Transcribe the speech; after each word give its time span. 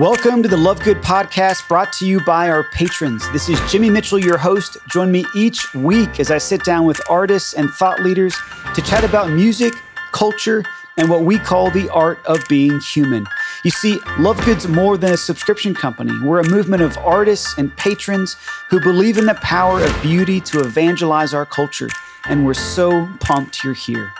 Welcome 0.00 0.42
to 0.42 0.48
the 0.48 0.56
Love 0.56 0.80
Good 0.80 0.96
podcast 1.02 1.68
brought 1.68 1.92
to 1.98 2.06
you 2.06 2.24
by 2.24 2.48
our 2.48 2.64
patrons. 2.64 3.30
This 3.32 3.50
is 3.50 3.60
Jimmy 3.70 3.90
Mitchell, 3.90 4.18
your 4.18 4.38
host. 4.38 4.78
Join 4.88 5.12
me 5.12 5.26
each 5.36 5.74
week 5.74 6.18
as 6.18 6.30
I 6.30 6.38
sit 6.38 6.64
down 6.64 6.86
with 6.86 6.98
artists 7.10 7.52
and 7.52 7.68
thought 7.68 8.00
leaders 8.00 8.34
to 8.74 8.80
chat 8.80 9.04
about 9.04 9.28
music, 9.28 9.74
culture, 10.12 10.64
and 10.96 11.10
what 11.10 11.24
we 11.24 11.38
call 11.38 11.70
the 11.70 11.90
art 11.90 12.18
of 12.24 12.42
being 12.48 12.80
human. 12.80 13.26
You 13.62 13.70
see, 13.70 13.98
Love 14.18 14.42
Good's 14.46 14.66
more 14.66 14.96
than 14.96 15.12
a 15.12 15.18
subscription 15.18 15.74
company. 15.74 16.18
We're 16.24 16.40
a 16.40 16.48
movement 16.48 16.80
of 16.80 16.96
artists 16.96 17.58
and 17.58 17.76
patrons 17.76 18.38
who 18.70 18.80
believe 18.80 19.18
in 19.18 19.26
the 19.26 19.34
power 19.34 19.84
of 19.84 20.00
beauty 20.00 20.40
to 20.40 20.60
evangelize 20.60 21.34
our 21.34 21.44
culture. 21.44 21.90
And 22.24 22.46
we're 22.46 22.54
so 22.54 23.06
pumped 23.20 23.62
you're 23.62 23.74
here. 23.74 24.10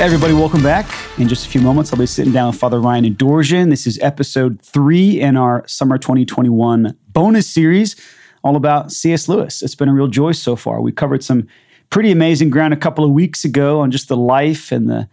Everybody, 0.00 0.32
welcome 0.32 0.62
back. 0.62 0.88
In 1.18 1.26
just 1.26 1.44
a 1.44 1.48
few 1.48 1.60
moments, 1.60 1.92
I'll 1.92 1.98
be 1.98 2.06
sitting 2.06 2.32
down 2.32 2.50
with 2.50 2.56
Father 2.56 2.80
Ryan 2.80 3.04
Adorjan. 3.04 3.68
This 3.68 3.84
is 3.84 3.98
episode 3.98 4.62
three 4.62 5.20
in 5.20 5.36
our 5.36 5.66
summer 5.66 5.98
2021 5.98 6.96
bonus 7.08 7.50
series, 7.50 7.96
all 8.44 8.54
about 8.54 8.92
C.S. 8.92 9.28
Lewis. 9.28 9.60
It's 9.60 9.74
been 9.74 9.88
a 9.88 9.92
real 9.92 10.06
joy 10.06 10.30
so 10.30 10.54
far. 10.54 10.80
We 10.80 10.92
covered 10.92 11.24
some 11.24 11.48
pretty 11.90 12.12
amazing 12.12 12.48
ground 12.48 12.72
a 12.72 12.76
couple 12.76 13.04
of 13.04 13.10
weeks 13.10 13.44
ago 13.44 13.80
on 13.80 13.90
just 13.90 14.06
the 14.06 14.16
life 14.16 14.70
and 14.70 14.88
the 14.88 15.08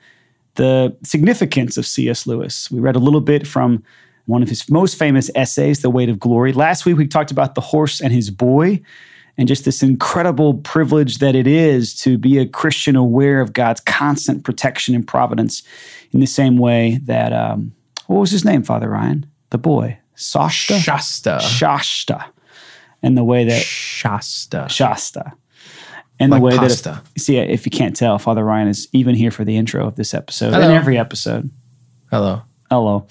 the 0.53 0.95
significance 1.03 1.77
of 1.77 1.87
C.S. 1.87 2.27
Lewis. 2.27 2.69
We 2.69 2.79
read 2.79 2.95
a 2.95 2.99
little 2.99 3.21
bit 3.21 3.47
from 3.47 3.83
one 4.27 4.43
of 4.43 4.49
his 4.49 4.69
most 4.69 4.99
famous 4.99 5.31
essays, 5.33 5.81
The 5.81 5.89
Weight 5.89 6.09
of 6.09 6.19
Glory. 6.19 6.53
Last 6.53 6.85
week, 6.85 6.95
we 6.95 7.07
talked 7.07 7.31
about 7.31 7.55
the 7.55 7.61
horse 7.61 8.01
and 8.01 8.13
his 8.13 8.29
boy 8.29 8.81
and 9.37 9.47
just 9.47 9.65
this 9.65 9.83
incredible 9.83 10.55
privilege 10.55 11.17
that 11.19 11.35
it 11.35 11.47
is 11.47 11.93
to 12.01 12.17
be 12.17 12.37
a 12.37 12.45
Christian 12.45 12.95
aware 12.95 13.41
of 13.41 13.53
God's 13.53 13.81
constant 13.81 14.43
protection 14.43 14.95
and 14.95 15.07
providence 15.07 15.63
in 16.11 16.19
the 16.19 16.25
same 16.27 16.57
way 16.57 16.99
that, 17.03 17.33
um, 17.33 17.73
what 18.07 18.19
was 18.19 18.31
his 18.31 18.45
name, 18.45 18.63
Father 18.63 18.89
Ryan? 18.89 19.25
The 19.49 19.57
boy, 19.57 19.97
Shasta? 20.15 20.79
Shasta. 20.79 21.39
Shasta. 21.41 22.25
And 23.03 23.17
the 23.17 23.23
way 23.23 23.43
that 23.45 23.61
Shasta. 23.61 24.67
Shasta. 24.69 25.33
And 26.19 26.31
Like 26.31 26.39
the 26.39 26.45
way 26.45 26.57
pasta. 26.57 27.01
that, 27.13 27.19
see, 27.19 27.37
if 27.37 27.65
you 27.65 27.71
can't 27.71 27.95
tell, 27.95 28.17
Father 28.17 28.43
Ryan 28.43 28.69
is 28.69 28.87
even 28.93 29.15
here 29.15 29.31
for 29.31 29.43
the 29.43 29.57
intro 29.57 29.85
of 29.85 29.97
this 29.97 30.13
episode 30.13 30.53
Hello. 30.53 30.63
and 30.63 30.73
every 30.73 30.97
episode. 30.97 31.49
Hello. 32.09 32.41
Hello. 32.71 33.05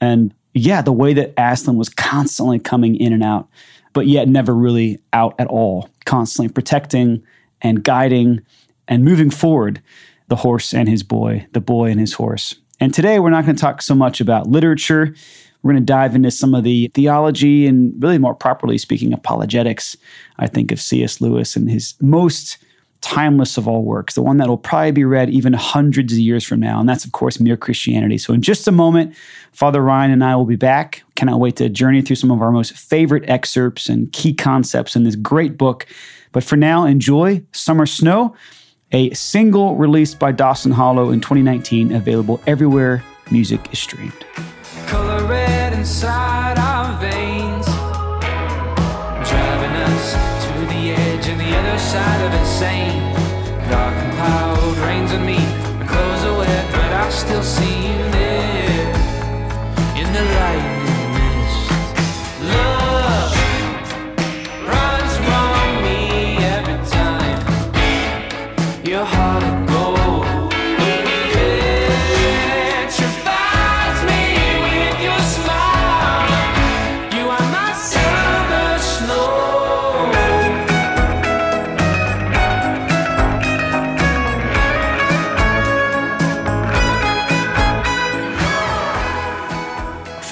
And 0.00 0.34
yeah, 0.52 0.82
the 0.82 0.92
way 0.92 1.14
that 1.14 1.32
Aslan 1.38 1.78
was 1.78 1.88
constantly 1.88 2.58
coming 2.58 2.94
in 2.96 3.12
and 3.14 3.22
out, 3.22 3.48
but 3.92 4.06
yet 4.06 4.28
never 4.28 4.54
really 4.54 5.00
out 5.12 5.34
at 5.38 5.46
all, 5.46 5.88
constantly 6.04 6.52
protecting 6.52 7.22
and 7.60 7.84
guiding 7.84 8.40
and 8.88 9.04
moving 9.04 9.30
forward 9.30 9.82
the 10.28 10.36
horse 10.36 10.72
and 10.72 10.88
his 10.88 11.02
boy, 11.02 11.46
the 11.52 11.60
boy 11.60 11.90
and 11.90 12.00
his 12.00 12.14
horse. 12.14 12.54
And 12.80 12.92
today 12.92 13.18
we're 13.18 13.30
not 13.30 13.44
going 13.44 13.56
to 13.56 13.60
talk 13.60 13.82
so 13.82 13.94
much 13.94 14.20
about 14.20 14.48
literature. 14.48 15.14
We're 15.62 15.72
going 15.72 15.82
to 15.82 15.86
dive 15.86 16.14
into 16.14 16.30
some 16.30 16.54
of 16.54 16.64
the 16.64 16.90
theology 16.94 17.66
and 17.66 17.92
really 18.02 18.18
more 18.18 18.34
properly 18.34 18.78
speaking, 18.78 19.12
apologetics, 19.12 19.96
I 20.38 20.46
think, 20.48 20.72
of 20.72 20.80
C.S. 20.80 21.20
Lewis 21.20 21.54
and 21.54 21.70
his 21.70 21.94
most 22.00 22.58
timeless 23.02 23.58
of 23.58 23.68
all 23.68 23.82
works, 23.82 24.14
the 24.14 24.22
one 24.22 24.38
that 24.38 24.48
will 24.48 24.56
probably 24.56 24.92
be 24.92 25.04
read 25.04 25.28
even 25.28 25.52
hundreds 25.52 26.14
of 26.14 26.18
years 26.20 26.44
from 26.44 26.60
now. 26.60 26.80
And 26.80 26.88
that's, 26.88 27.04
of 27.04 27.12
course, 27.12 27.38
Mere 27.38 27.56
Christianity. 27.56 28.16
So, 28.16 28.32
in 28.32 28.40
just 28.40 28.66
a 28.66 28.72
moment, 28.72 29.14
Father 29.52 29.82
Ryan 29.82 30.10
and 30.10 30.24
I 30.24 30.34
will 30.36 30.46
be 30.46 30.56
back. 30.56 31.02
Cannot 31.16 31.40
wait 31.40 31.56
to 31.56 31.68
journey 31.68 32.00
through 32.00 32.16
some 32.16 32.30
of 32.30 32.40
our 32.40 32.50
most 32.50 32.72
favorite 32.72 33.28
excerpts 33.28 33.88
and 33.88 34.10
key 34.12 34.32
concepts 34.32 34.96
in 34.96 35.04
this 35.04 35.16
great 35.16 35.58
book. 35.58 35.86
But 36.32 36.44
for 36.44 36.56
now, 36.56 36.86
enjoy 36.86 37.42
Summer 37.52 37.84
Snow, 37.84 38.34
a 38.92 39.12
single 39.12 39.76
released 39.76 40.18
by 40.18 40.32
Dawson 40.32 40.72
Hollow 40.72 41.10
in 41.10 41.20
2019, 41.20 41.92
available 41.92 42.40
everywhere 42.46 43.04
music 43.30 43.60
is 43.72 43.78
streamed. 43.78 44.24
Dark 53.72 53.94
and 53.94 54.12
cloud 54.12 54.76
rains 54.86 55.12
on 55.12 55.24
me, 55.24 55.38
my 55.78 55.86
clothes 55.86 56.24
are 56.26 56.38
wet, 56.40 56.72
but 56.72 56.92
I 56.92 57.08
still 57.08 57.42
see 57.42 57.88
you 57.88 58.11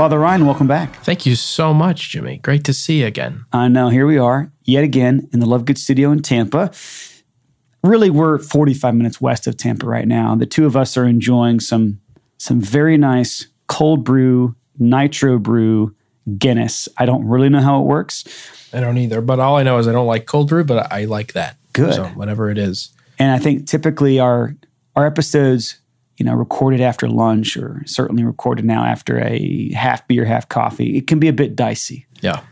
Father 0.00 0.18
Ryan, 0.18 0.46
welcome 0.46 0.66
back. 0.66 0.96
Thank 1.02 1.26
you 1.26 1.34
so 1.34 1.74
much, 1.74 2.08
Jimmy. 2.08 2.38
Great 2.38 2.64
to 2.64 2.72
see 2.72 3.00
you 3.00 3.06
again. 3.06 3.44
I 3.52 3.68
know, 3.68 3.90
here 3.90 4.06
we 4.06 4.16
are, 4.16 4.50
yet 4.62 4.82
again 4.82 5.28
in 5.30 5.40
the 5.40 5.46
Love 5.46 5.66
Good 5.66 5.76
studio 5.76 6.10
in 6.10 6.22
Tampa. 6.22 6.70
Really, 7.84 8.08
we're 8.08 8.38
45 8.38 8.94
minutes 8.94 9.20
west 9.20 9.46
of 9.46 9.58
Tampa 9.58 9.84
right 9.84 10.08
now. 10.08 10.34
The 10.34 10.46
two 10.46 10.64
of 10.64 10.74
us 10.74 10.96
are 10.96 11.04
enjoying 11.04 11.60
some 11.60 12.00
some 12.38 12.62
very 12.62 12.96
nice 12.96 13.48
cold 13.66 14.02
brew, 14.02 14.56
nitro 14.78 15.38
brew 15.38 15.94
Guinness. 16.38 16.88
I 16.96 17.04
don't 17.04 17.26
really 17.26 17.50
know 17.50 17.60
how 17.60 17.82
it 17.82 17.84
works. 17.84 18.24
I 18.72 18.80
don't 18.80 18.96
either, 18.96 19.20
but 19.20 19.38
all 19.38 19.58
I 19.58 19.64
know 19.64 19.76
is 19.76 19.86
I 19.86 19.92
don't 19.92 20.06
like 20.06 20.24
cold 20.24 20.48
brew, 20.48 20.64
but 20.64 20.90
I 20.90 21.04
like 21.04 21.34
that. 21.34 21.58
Good. 21.74 21.92
So 21.92 22.04
whatever 22.06 22.50
it 22.50 22.56
is. 22.56 22.88
And 23.18 23.32
I 23.32 23.38
think 23.38 23.66
typically 23.66 24.18
our 24.18 24.56
our 24.96 25.04
episodes, 25.04 25.78
you 26.20 26.26
know, 26.26 26.34
recorded 26.34 26.82
after 26.82 27.08
lunch 27.08 27.56
or 27.56 27.82
certainly 27.86 28.22
recorded 28.22 28.64
now 28.64 28.84
after 28.84 29.18
a 29.18 29.70
half 29.70 30.06
beer, 30.06 30.26
half 30.26 30.46
coffee, 30.50 30.98
it 30.98 31.06
can 31.06 31.18
be 31.18 31.28
a 31.28 31.32
bit 31.32 31.56
dicey. 31.56 32.06
Yeah. 32.20 32.42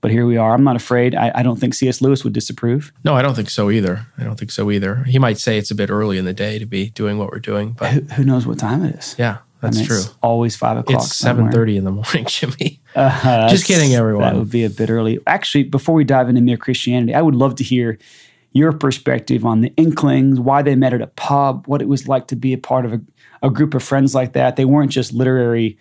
But 0.00 0.12
here 0.12 0.24
we 0.24 0.38
are. 0.38 0.54
I'm 0.54 0.64
not 0.64 0.76
afraid. 0.76 1.14
I, 1.14 1.30
I 1.34 1.42
don't 1.42 1.60
think 1.60 1.74
C.S. 1.74 2.00
Lewis 2.00 2.24
would 2.24 2.32
disapprove. 2.32 2.90
No, 3.04 3.14
I 3.14 3.20
don't 3.20 3.34
think 3.34 3.50
so 3.50 3.70
either. 3.70 4.06
I 4.16 4.24
don't 4.24 4.38
think 4.38 4.50
so 4.50 4.70
either. 4.70 5.04
He 5.04 5.18
might 5.18 5.36
say 5.38 5.58
it's 5.58 5.70
a 5.70 5.74
bit 5.74 5.90
early 5.90 6.16
in 6.16 6.24
the 6.24 6.32
day 6.32 6.58
to 6.58 6.64
be 6.64 6.88
doing 6.90 7.18
what 7.18 7.30
we're 7.30 7.38
doing, 7.40 7.72
but 7.72 7.90
Who, 7.92 8.00
who 8.00 8.24
knows 8.24 8.46
what 8.46 8.58
time 8.58 8.82
it 8.84 8.94
is? 8.94 9.14
yeah, 9.18 9.38
that's 9.60 9.76
I 9.76 9.80
mean, 9.80 9.88
true. 9.88 9.98
It's 9.98 10.14
always 10.22 10.56
five 10.56 10.78
o'clock. 10.78 11.02
It's 11.02 11.16
seven 11.16 11.50
thirty 11.52 11.76
in 11.76 11.84
the 11.84 11.90
morning, 11.90 12.24
Jimmy. 12.28 12.80
Uh, 12.94 13.48
Just 13.50 13.66
kidding, 13.66 13.92
everyone. 13.94 14.22
That 14.22 14.36
would 14.36 14.50
be 14.50 14.64
a 14.64 14.70
bit 14.70 14.88
early. 14.88 15.18
Actually, 15.26 15.64
before 15.64 15.94
we 15.94 16.04
dive 16.04 16.28
into 16.30 16.40
mere 16.40 16.56
Christianity, 16.56 17.12
I 17.12 17.20
would 17.20 17.34
love 17.34 17.56
to 17.56 17.64
hear 17.64 17.98
your 18.52 18.72
perspective 18.72 19.44
on 19.44 19.60
the 19.60 19.72
Inklings, 19.76 20.40
why 20.40 20.62
they 20.62 20.74
met 20.74 20.94
at 20.94 21.02
a 21.02 21.06
pub, 21.08 21.66
what 21.66 21.82
it 21.82 21.88
was 21.88 22.08
like 22.08 22.28
to 22.28 22.36
be 22.36 22.52
a 22.52 22.58
part 22.58 22.84
of 22.84 22.92
a, 22.92 23.00
a 23.42 23.50
group 23.50 23.74
of 23.74 23.82
friends 23.82 24.14
like 24.14 24.32
that. 24.32 24.56
They 24.56 24.64
weren't 24.64 24.90
just 24.90 25.12
literary 25.12 25.78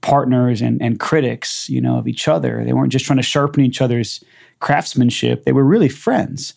partners 0.00 0.60
and, 0.60 0.80
and 0.82 1.00
critics, 1.00 1.68
you 1.68 1.80
know, 1.80 1.98
of 1.98 2.06
each 2.06 2.28
other. 2.28 2.62
They 2.64 2.74
weren't 2.74 2.92
just 2.92 3.06
trying 3.06 3.16
to 3.16 3.22
sharpen 3.22 3.64
each 3.64 3.80
other's 3.80 4.22
craftsmanship. 4.60 5.44
They 5.44 5.52
were 5.52 5.64
really 5.64 5.88
friends, 5.88 6.54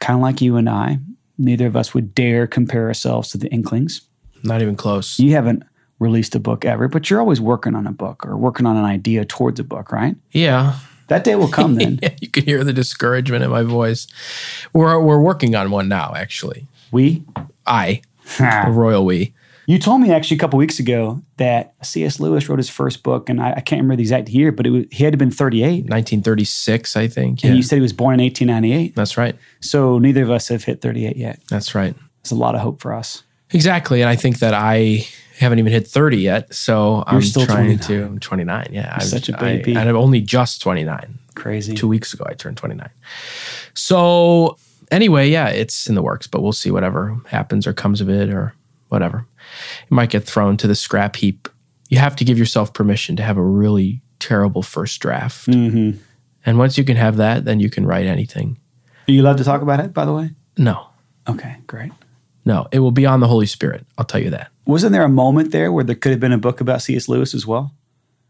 kind 0.00 0.18
of 0.18 0.22
like 0.22 0.40
you 0.40 0.56
and 0.56 0.68
I. 0.68 0.98
Neither 1.36 1.66
of 1.66 1.76
us 1.76 1.94
would 1.94 2.14
dare 2.14 2.46
compare 2.46 2.86
ourselves 2.86 3.30
to 3.30 3.38
the 3.38 3.48
Inklings. 3.48 4.02
Not 4.42 4.62
even 4.62 4.76
close. 4.76 5.18
You 5.18 5.32
haven't 5.32 5.62
released 5.98 6.34
a 6.34 6.40
book 6.40 6.64
ever, 6.64 6.88
but 6.88 7.10
you're 7.10 7.20
always 7.20 7.40
working 7.40 7.74
on 7.74 7.86
a 7.86 7.92
book 7.92 8.24
or 8.24 8.36
working 8.36 8.66
on 8.66 8.76
an 8.76 8.84
idea 8.84 9.24
towards 9.24 9.60
a 9.60 9.64
book, 9.64 9.92
right? 9.92 10.16
Yeah. 10.30 10.78
That 11.08 11.24
day 11.24 11.34
will 11.34 11.48
come 11.48 11.74
then. 11.74 11.98
Yeah, 12.02 12.14
you 12.20 12.28
can 12.28 12.44
hear 12.44 12.64
the 12.64 12.72
discouragement 12.72 13.42
in 13.42 13.50
my 13.50 13.62
voice. 13.62 14.06
We're 14.72 15.00
we're 15.00 15.20
working 15.20 15.54
on 15.54 15.70
one 15.70 15.88
now, 15.88 16.12
actually. 16.14 16.66
we, 16.92 17.24
I, 17.66 18.02
a 18.38 18.70
royal 18.70 19.04
we. 19.04 19.34
you 19.66 19.78
told 19.78 20.00
me 20.00 20.12
actually 20.12 20.36
a 20.36 20.40
couple 20.40 20.58
weeks 20.58 20.78
ago 20.78 21.20
that 21.38 21.74
C.S. 21.82 22.20
Lewis 22.20 22.48
wrote 22.48 22.58
his 22.58 22.70
first 22.70 23.02
book, 23.02 23.28
and 23.28 23.40
I, 23.40 23.52
I 23.52 23.60
can't 23.60 23.80
remember 23.80 23.96
the 23.96 24.02
exact 24.02 24.28
year, 24.28 24.52
but 24.52 24.66
it 24.66 24.70
was, 24.70 24.84
he 24.90 25.04
had 25.04 25.12
to 25.12 25.16
been 25.18 25.30
38. 25.30 25.84
1936, 25.88 26.96
I 26.96 27.08
think. 27.08 27.42
Yeah. 27.42 27.48
And 27.48 27.56
you 27.56 27.62
said 27.62 27.76
he 27.76 27.82
was 27.82 27.92
born 27.92 28.14
in 28.20 28.24
1898. 28.24 28.94
That's 28.94 29.16
right. 29.16 29.36
So 29.60 29.98
neither 29.98 30.22
of 30.22 30.30
us 30.30 30.48
have 30.48 30.64
hit 30.64 30.80
38 30.80 31.16
yet. 31.16 31.40
That's 31.48 31.74
right. 31.74 31.94
It's 32.20 32.30
a 32.30 32.34
lot 32.36 32.54
of 32.54 32.60
hope 32.60 32.80
for 32.80 32.92
us. 32.92 33.22
Exactly. 33.50 34.02
And 34.02 34.10
I 34.10 34.16
think 34.16 34.40
that 34.40 34.52
I 34.54 35.06
haven't 35.44 35.58
even 35.58 35.72
hit 35.72 35.86
30 35.86 36.16
yet. 36.18 36.54
So 36.54 37.04
I'm 37.06 37.22
still 37.22 37.46
trying 37.46 37.78
29. 37.78 37.78
to 37.88 38.04
I'm 38.06 38.18
29. 38.18 38.68
Yeah. 38.72 38.92
I'm 38.94 39.00
such 39.00 39.28
a 39.28 39.36
baby. 39.36 39.76
I, 39.76 39.80
and 39.80 39.88
I'm 39.88 39.96
only 39.96 40.20
just 40.20 40.60
29. 40.62 41.18
Crazy. 41.34 41.74
Two 41.74 41.88
weeks 41.88 42.12
ago 42.12 42.24
I 42.28 42.34
turned 42.34 42.56
29. 42.56 42.88
So 43.74 44.56
anyway, 44.90 45.28
yeah, 45.28 45.48
it's 45.48 45.88
in 45.88 45.94
the 45.94 46.02
works, 46.02 46.26
but 46.26 46.42
we'll 46.42 46.52
see 46.52 46.70
whatever 46.70 47.16
happens 47.26 47.66
or 47.66 47.72
comes 47.72 48.00
of 48.00 48.08
it 48.08 48.30
or 48.30 48.54
whatever. 48.88 49.26
It 49.84 49.90
might 49.92 50.10
get 50.10 50.24
thrown 50.24 50.56
to 50.58 50.66
the 50.66 50.74
scrap 50.74 51.16
heap. 51.16 51.48
You 51.88 51.98
have 51.98 52.16
to 52.16 52.24
give 52.24 52.38
yourself 52.38 52.72
permission 52.74 53.16
to 53.16 53.22
have 53.22 53.36
a 53.36 53.42
really 53.42 54.02
terrible 54.18 54.62
first 54.62 55.00
draft. 55.00 55.46
Mm-hmm. 55.48 55.98
And 56.44 56.58
once 56.58 56.76
you 56.78 56.84
can 56.84 56.96
have 56.96 57.16
that, 57.16 57.44
then 57.44 57.60
you 57.60 57.70
can 57.70 57.86
write 57.86 58.06
anything. 58.06 58.58
Are 59.06 59.12
you 59.12 59.22
allowed 59.22 59.38
to 59.38 59.44
talk 59.44 59.62
about 59.62 59.80
it, 59.80 59.92
by 59.94 60.04
the 60.04 60.12
way? 60.12 60.30
No, 60.56 60.88
Okay, 61.28 61.56
great. 61.66 61.92
no, 62.44 62.66
it 62.72 62.80
will 62.80 62.90
be 62.90 63.06
on 63.06 63.20
the 63.20 63.28
Holy 63.28 63.46
Spirit. 63.46 63.86
I'll 63.96 64.04
tell 64.04 64.20
you 64.20 64.30
that. 64.30 64.50
Wasn't 64.68 64.92
there 64.92 65.02
a 65.02 65.08
moment 65.08 65.50
there 65.50 65.72
where 65.72 65.82
there 65.82 65.96
could 65.96 66.10
have 66.10 66.20
been 66.20 66.30
a 66.30 66.38
book 66.38 66.60
about 66.60 66.82
C.S. 66.82 67.08
Lewis 67.08 67.32
as 67.32 67.46
well? 67.46 67.72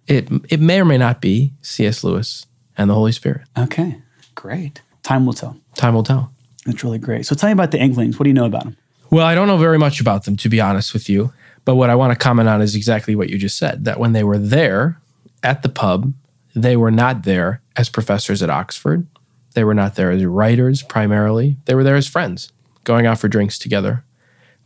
It 0.07 0.29
it 0.49 0.61
may 0.61 0.81
or 0.81 0.85
may 0.85 0.97
not 0.97 1.21
be 1.21 1.53
C.S. 1.63 2.05
Lewis 2.05 2.47
and 2.77 2.89
the 2.89 2.95
Holy 2.95 3.11
Spirit. 3.11 3.43
Okay, 3.59 4.01
great. 4.37 4.81
Time 5.03 5.27
will 5.27 5.33
tell. 5.33 5.57
Time 5.75 5.95
will 5.95 6.05
tell. 6.05 6.33
That's 6.65 6.85
really 6.85 6.99
great. 6.99 7.27
So 7.27 7.35
tell 7.35 7.49
me 7.49 7.55
about 7.55 7.73
the 7.73 7.81
Inklings. 7.81 8.21
What 8.21 8.25
do 8.25 8.31
you 8.31 8.35
know 8.35 8.45
about 8.45 8.63
them? 8.63 8.77
Well, 9.11 9.27
I 9.27 9.35
don't 9.35 9.49
know 9.49 9.57
very 9.57 9.79
much 9.79 10.01
about 10.01 10.27
them, 10.27 10.37
to 10.37 10.49
be 10.49 10.61
honest 10.61 10.93
with 10.93 11.09
you. 11.09 11.33
But 11.65 11.75
what 11.75 11.91
I 11.91 11.97
want 11.97 12.13
to 12.13 12.19
comment 12.19 12.49
on 12.49 12.63
is 12.63 12.77
exactly 12.77 13.17
what 13.17 13.31
you 13.31 13.37
just 13.37 13.59
said 13.59 13.85
that 13.85 13.99
when 13.99 14.13
they 14.13 14.23
were 14.23 14.39
there 14.39 15.01
at 15.43 15.63
the 15.63 15.69
pub, 15.69 16.13
they 16.55 16.77
were 16.77 16.93
not 16.93 17.25
there 17.25 17.63
as 17.75 17.89
professors 17.89 18.45
at 18.45 18.51
Oxford. 18.51 19.09
They 19.55 19.65
were 19.65 19.75
not 19.75 19.97
there 19.97 20.13
as 20.13 20.25
writers 20.25 20.85
primarily. 20.85 21.57
They 21.65 21.75
were 21.75 21.83
there 21.83 21.97
as 21.97 22.07
friends, 22.07 22.53
going 22.85 23.07
out 23.07 23.19
for 23.19 23.27
drinks 23.27 23.59
together. 23.59 24.05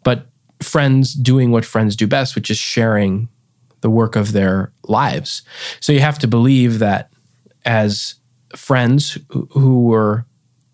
But 0.04 0.26
friends 0.62 1.14
doing 1.14 1.50
what 1.50 1.64
friends 1.64 1.96
do 1.96 2.06
best, 2.06 2.34
which 2.34 2.50
is 2.50 2.58
sharing 2.58 3.28
the 3.80 3.90
work 3.90 4.16
of 4.16 4.32
their 4.32 4.72
lives. 4.84 5.42
So 5.80 5.92
you 5.92 6.00
have 6.00 6.18
to 6.20 6.28
believe 6.28 6.78
that 6.78 7.10
as 7.64 8.14
friends 8.54 9.18
who- 9.28 9.80
were 9.80 10.24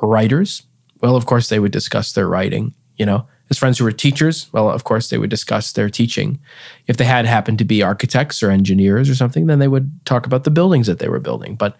writers, 0.00 0.62
well, 1.00 1.16
of 1.16 1.26
course, 1.26 1.48
they 1.48 1.58
would 1.58 1.72
discuss 1.72 2.12
their 2.12 2.28
writing, 2.28 2.74
you 2.96 3.06
know. 3.06 3.26
As 3.50 3.56
friends 3.56 3.78
who 3.78 3.84
were 3.84 3.92
teachers, 3.92 4.46
well, 4.52 4.70
of 4.70 4.84
course, 4.84 5.08
they 5.08 5.16
would 5.16 5.30
discuss 5.30 5.72
their 5.72 5.88
teaching. 5.88 6.38
If 6.86 6.98
they 6.98 7.04
had 7.04 7.24
happened 7.24 7.58
to 7.58 7.64
be 7.64 7.82
architects 7.82 8.42
or 8.42 8.50
engineers 8.50 9.08
or 9.08 9.14
something, 9.14 9.46
then 9.46 9.58
they 9.58 9.68
would 9.68 9.90
talk 10.04 10.26
about 10.26 10.44
the 10.44 10.50
buildings 10.50 10.86
that 10.86 10.98
they 10.98 11.08
were 11.08 11.20
building. 11.20 11.54
But 11.54 11.76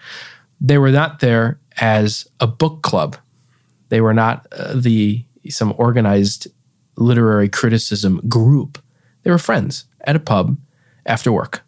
they 0.60 0.78
were 0.78 0.90
not 0.90 1.20
there 1.20 1.58
as 1.76 2.26
a 2.40 2.46
book 2.46 2.82
club. 2.82 3.16
They 3.90 4.00
were 4.00 4.14
not 4.14 4.46
uh, 4.52 4.72
the 4.74 5.24
some 5.50 5.74
organized 5.76 6.48
literary 6.98 7.48
criticism 7.48 8.20
group. 8.28 8.82
They 9.22 9.30
were 9.30 9.38
friends 9.38 9.84
at 10.04 10.16
a 10.16 10.20
pub 10.20 10.56
after 11.06 11.32
work. 11.32 11.62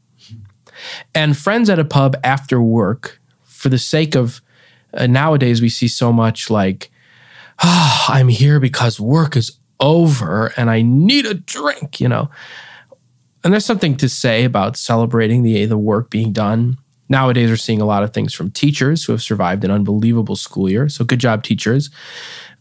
And 1.14 1.36
friends 1.36 1.68
at 1.68 1.78
a 1.78 1.84
pub 1.84 2.16
after 2.24 2.60
work, 2.60 3.20
for 3.42 3.68
the 3.68 3.78
sake 3.78 4.14
of 4.14 4.40
uh, 4.94 5.06
nowadays, 5.06 5.60
we 5.60 5.68
see 5.68 5.88
so 5.88 6.12
much 6.12 6.50
like, 6.50 6.90
"Ah, 7.62 8.12
I'm 8.12 8.28
here 8.28 8.58
because 8.58 8.98
work 8.98 9.36
is 9.36 9.58
over 9.78 10.52
and 10.56 10.70
I 10.70 10.82
need 10.82 11.26
a 11.26 11.34
drink, 11.34 12.00
you 12.00 12.08
know. 12.08 12.30
And 13.42 13.52
there's 13.52 13.64
something 13.64 13.96
to 13.96 14.08
say 14.08 14.44
about 14.44 14.76
celebrating 14.76 15.42
the, 15.42 15.64
the 15.64 15.78
work 15.78 16.10
being 16.10 16.32
done. 16.32 16.76
Nowadays, 17.08 17.48
we're 17.48 17.56
seeing 17.56 17.80
a 17.80 17.86
lot 17.86 18.02
of 18.02 18.12
things 18.12 18.34
from 18.34 18.50
teachers 18.50 19.04
who 19.04 19.12
have 19.12 19.22
survived 19.22 19.64
an 19.64 19.70
unbelievable 19.70 20.36
school 20.36 20.68
year. 20.68 20.88
So, 20.88 21.04
good 21.04 21.18
job, 21.18 21.42
teachers. 21.42 21.90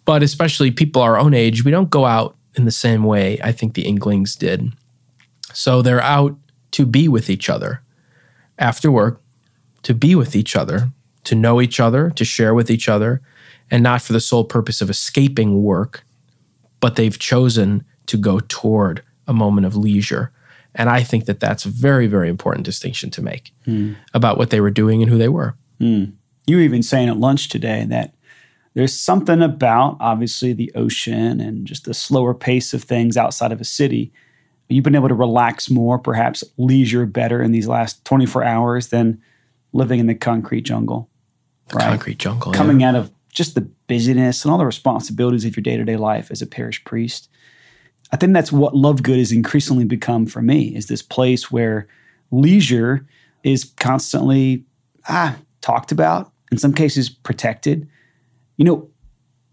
But 0.05 0.23
especially 0.23 0.71
people 0.71 1.01
our 1.01 1.19
own 1.19 1.33
age, 1.33 1.63
we 1.63 1.71
don't 1.71 1.89
go 1.89 2.05
out 2.05 2.35
in 2.59 2.65
the 2.65 2.71
same 2.71 3.03
way 3.03 3.39
I 3.43 3.51
think 3.51 3.73
the 3.73 3.87
Inklings 3.87 4.35
did. 4.35 4.73
So, 5.53 5.81
they're 5.81 6.01
out 6.01 6.37
to 6.71 6.85
be 6.85 7.07
with 7.07 7.29
each 7.29 7.49
other 7.49 7.81
after 8.59 8.91
work, 8.91 9.21
to 9.83 9.95
be 9.95 10.13
with 10.13 10.35
each 10.35 10.55
other, 10.55 10.91
to 11.23 11.35
know 11.35 11.61
each 11.61 11.79
other, 11.79 12.11
to 12.11 12.25
share 12.25 12.53
with 12.53 12.69
each 12.69 12.87
other, 12.87 13.21
and 13.71 13.81
not 13.81 14.01
for 14.01 14.13
the 14.13 14.19
sole 14.19 14.43
purpose 14.43 14.81
of 14.81 14.89
escaping 14.89 15.63
work, 15.63 16.03
but 16.79 16.95
they've 16.95 17.17
chosen 17.17 17.83
to 18.05 18.17
go 18.17 18.39
toward 18.47 19.03
a 19.27 19.33
moment 19.33 19.65
of 19.65 19.75
leisure. 19.75 20.31
And 20.75 20.89
I 20.89 21.03
think 21.03 21.25
that 21.25 21.39
that's 21.39 21.65
a 21.65 21.69
very, 21.69 22.07
very 22.07 22.29
important 22.29 22.65
distinction 22.65 23.09
to 23.11 23.21
make 23.21 23.51
hmm. 23.65 23.93
about 24.13 24.37
what 24.37 24.49
they 24.49 24.61
were 24.61 24.71
doing 24.71 25.01
and 25.01 25.09
who 25.09 25.17
they 25.17 25.29
were. 25.29 25.55
Hmm. 25.79 26.05
You 26.45 26.57
were 26.57 26.63
even 26.63 26.83
saying 26.83 27.09
at 27.09 27.17
lunch 27.17 27.49
today 27.49 27.85
that 27.89 28.13
there's 28.73 28.97
something 28.97 29.41
about 29.41 29.97
obviously 29.99 30.53
the 30.53 30.71
ocean 30.75 31.39
and 31.39 31.65
just 31.65 31.85
the 31.85 31.93
slower 31.93 32.33
pace 32.33 32.73
of 32.73 32.83
things 32.83 33.17
outside 33.17 33.51
of 33.51 33.59
a 33.59 33.65
city. 33.65 34.11
You've 34.69 34.83
been 34.83 34.95
able 34.95 35.07
to 35.09 35.15
relax 35.15 35.69
more, 35.69 35.97
perhaps 35.97 36.43
leisure 36.57 37.05
better 37.05 37.41
in 37.41 37.51
these 37.51 37.67
last 37.67 38.05
24 38.05 38.43
hours 38.43 38.89
than 38.89 39.21
living 39.73 39.99
in 39.99 40.07
the 40.07 40.15
concrete 40.15 40.61
jungle. 40.61 41.09
Right. 41.73 41.89
Concrete 41.89 42.19
jungle. 42.19 42.51
yeah. 42.51 42.57
Coming 42.57 42.83
out 42.83 42.95
of 42.95 43.11
just 43.31 43.55
the 43.55 43.61
busyness 43.87 44.43
and 44.43 44.51
all 44.51 44.57
the 44.57 44.65
responsibilities 44.65 45.45
of 45.45 45.55
your 45.55 45.63
day 45.63 45.77
to 45.77 45.83
day 45.83 45.97
life 45.97 46.31
as 46.31 46.41
a 46.41 46.47
parish 46.47 46.83
priest. 46.83 47.29
I 48.11 48.17
think 48.17 48.33
that's 48.33 48.51
what 48.51 48.75
Love 48.75 49.03
Good 49.03 49.19
has 49.19 49.31
increasingly 49.31 49.85
become 49.85 50.25
for 50.25 50.41
me 50.41 50.75
is 50.75 50.87
this 50.87 51.01
place 51.01 51.51
where 51.51 51.87
leisure 52.31 53.05
is 53.43 53.65
constantly 53.77 54.65
ah, 55.07 55.37
talked 55.61 55.91
about, 55.91 56.31
in 56.51 56.57
some 56.57 56.73
cases 56.73 57.09
protected. 57.09 57.87
You 58.59 58.65
know, 58.65 58.89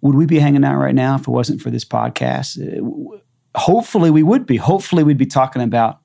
would 0.00 0.17
we 0.17 0.26
be 0.26 0.41
hanging 0.41 0.64
out 0.64 0.79
right 0.79 0.94
now 0.94 1.14
if 1.14 1.23
it 1.23 1.29
wasn't 1.29 1.62
for 1.62 1.70
this 1.70 1.85
podcast? 1.85 2.58
Uh, 2.61 3.17
Hopefully, 3.55 4.11
we 4.11 4.23
would 4.23 4.44
be. 4.44 4.56
Hopefully, 4.56 5.03
we'd 5.03 5.17
be 5.17 5.25
talking 5.25 5.62
about 5.62 6.00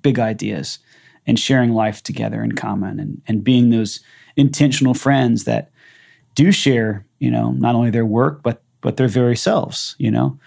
big 0.00 0.18
ideas 0.18 0.78
and 1.26 1.38
sharing 1.38 1.72
life 1.72 2.02
together 2.02 2.42
in 2.42 2.52
common 2.52 2.98
and, 2.98 3.20
and 3.26 3.44
being 3.44 3.68
those 3.68 4.00
intentional 4.36 4.94
friends 4.94 5.44
that 5.44 5.70
do 6.34 6.52
share, 6.52 7.04
you 7.18 7.30
know, 7.30 7.50
not 7.50 7.74
only 7.74 7.90
their 7.90 8.06
work, 8.06 8.42
but 8.42 8.62
but 8.80 8.96
their 8.96 9.08
very 9.08 9.36
selves, 9.36 9.96
you 9.98 10.10
know. 10.10 10.38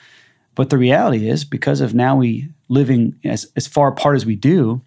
But 0.56 0.69
the 0.69 0.78
reality 0.78 1.28
is, 1.30 1.44
because 1.44 1.81
of 1.81 1.94
now 1.94 2.16
we 2.16 2.50
living 2.69 3.19
as, 3.24 3.52
as 3.56 3.68
far 3.68 3.90
apart 3.90 4.16
as 4.16 4.25
we 4.25 4.36
do, 4.36 4.81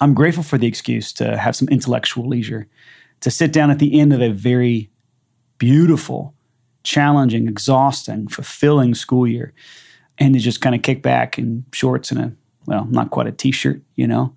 I'm 0.00 0.14
grateful 0.14 0.42
for 0.42 0.58
the 0.58 0.66
excuse 0.66 1.12
to 1.14 1.38
have 1.38 1.56
some 1.56 1.68
intellectual 1.68 2.28
leisure, 2.28 2.68
to 3.22 3.30
sit 3.30 3.52
down 3.52 3.70
at 3.70 3.78
the 3.78 3.98
end 3.98 4.12
of 4.12 4.20
a 4.20 4.30
very 4.30 4.90
beautiful, 5.60 6.34
challenging, 6.82 7.46
exhausting, 7.46 8.26
fulfilling 8.26 8.94
school 8.96 9.28
year, 9.28 9.52
and 10.18 10.34
to 10.34 10.40
just 10.40 10.60
kind 10.60 10.74
of 10.74 10.82
kick 10.82 11.02
back 11.02 11.38
in 11.38 11.64
shorts 11.72 12.10
and 12.10 12.20
a, 12.20 12.32
well, 12.66 12.86
not 12.90 13.10
quite 13.10 13.28
a 13.28 13.32
t 13.32 13.52
shirt, 13.52 13.80
you 13.94 14.08
know, 14.08 14.34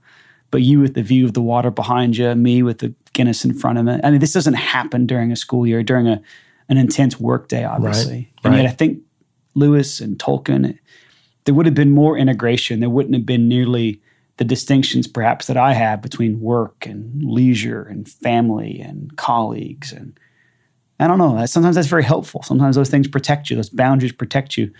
but 0.52 0.62
you 0.62 0.80
with 0.80 0.94
the 0.94 1.02
view 1.02 1.26
of 1.26 1.34
the 1.34 1.42
water 1.42 1.72
behind 1.72 2.16
you, 2.16 2.36
me 2.36 2.62
with 2.62 2.78
the 2.78 2.94
Guinness 3.14 3.46
in 3.46 3.54
front 3.54 3.78
of 3.78 3.86
me. 3.86 4.00
I 4.04 4.10
mean, 4.10 4.20
this 4.20 4.34
doesn't 4.34 4.56
happen 4.56 5.06
during 5.06 5.32
a 5.32 5.36
school 5.36 5.68
year, 5.68 5.84
during 5.84 6.08
a, 6.08 6.22
an 6.68 6.78
intense 6.78 7.20
work 7.20 7.48
day, 7.48 7.64
obviously. 7.64 8.32
And 8.44 8.54
right. 8.54 8.64
yet 8.64 8.72
I 8.72 8.74
think 8.74 9.00
Lewis 9.54 10.00
and 10.00 10.18
Tolkien, 10.18 10.78
there 11.46 11.54
would 11.54 11.68
have 11.68 11.76
been 11.76 11.92
more 11.92 12.18
integration. 12.18 12.80
There 12.80 12.90
wouldn't 12.90 13.14
have 13.14 13.26
been 13.26 13.48
nearly 13.48 14.02
the 14.38 14.44
distinctions 14.44 15.08
perhaps 15.08 15.46
that 15.46 15.58
I 15.58 15.74
have 15.74 16.02
between 16.02 16.42
work 16.42 16.88
and 16.88 17.24
leisure 17.24 17.84
and 17.84 18.10
family 18.10 18.80
and 18.80 19.16
colleagues 19.16 19.92
and 19.92 20.18
I 21.04 21.08
don't 21.08 21.18
know. 21.18 21.46
Sometimes 21.46 21.76
that's 21.76 21.90
very 21.90 22.04
helpful. 22.04 22.44
Sometimes 22.44 22.78
those 22.78 22.90
things 22.90 23.10
protect 23.10 23.50
you. 23.50 23.58
Those 23.58 23.70
boundaries 23.70 24.14
protect 24.14 24.56
you. 24.56 24.72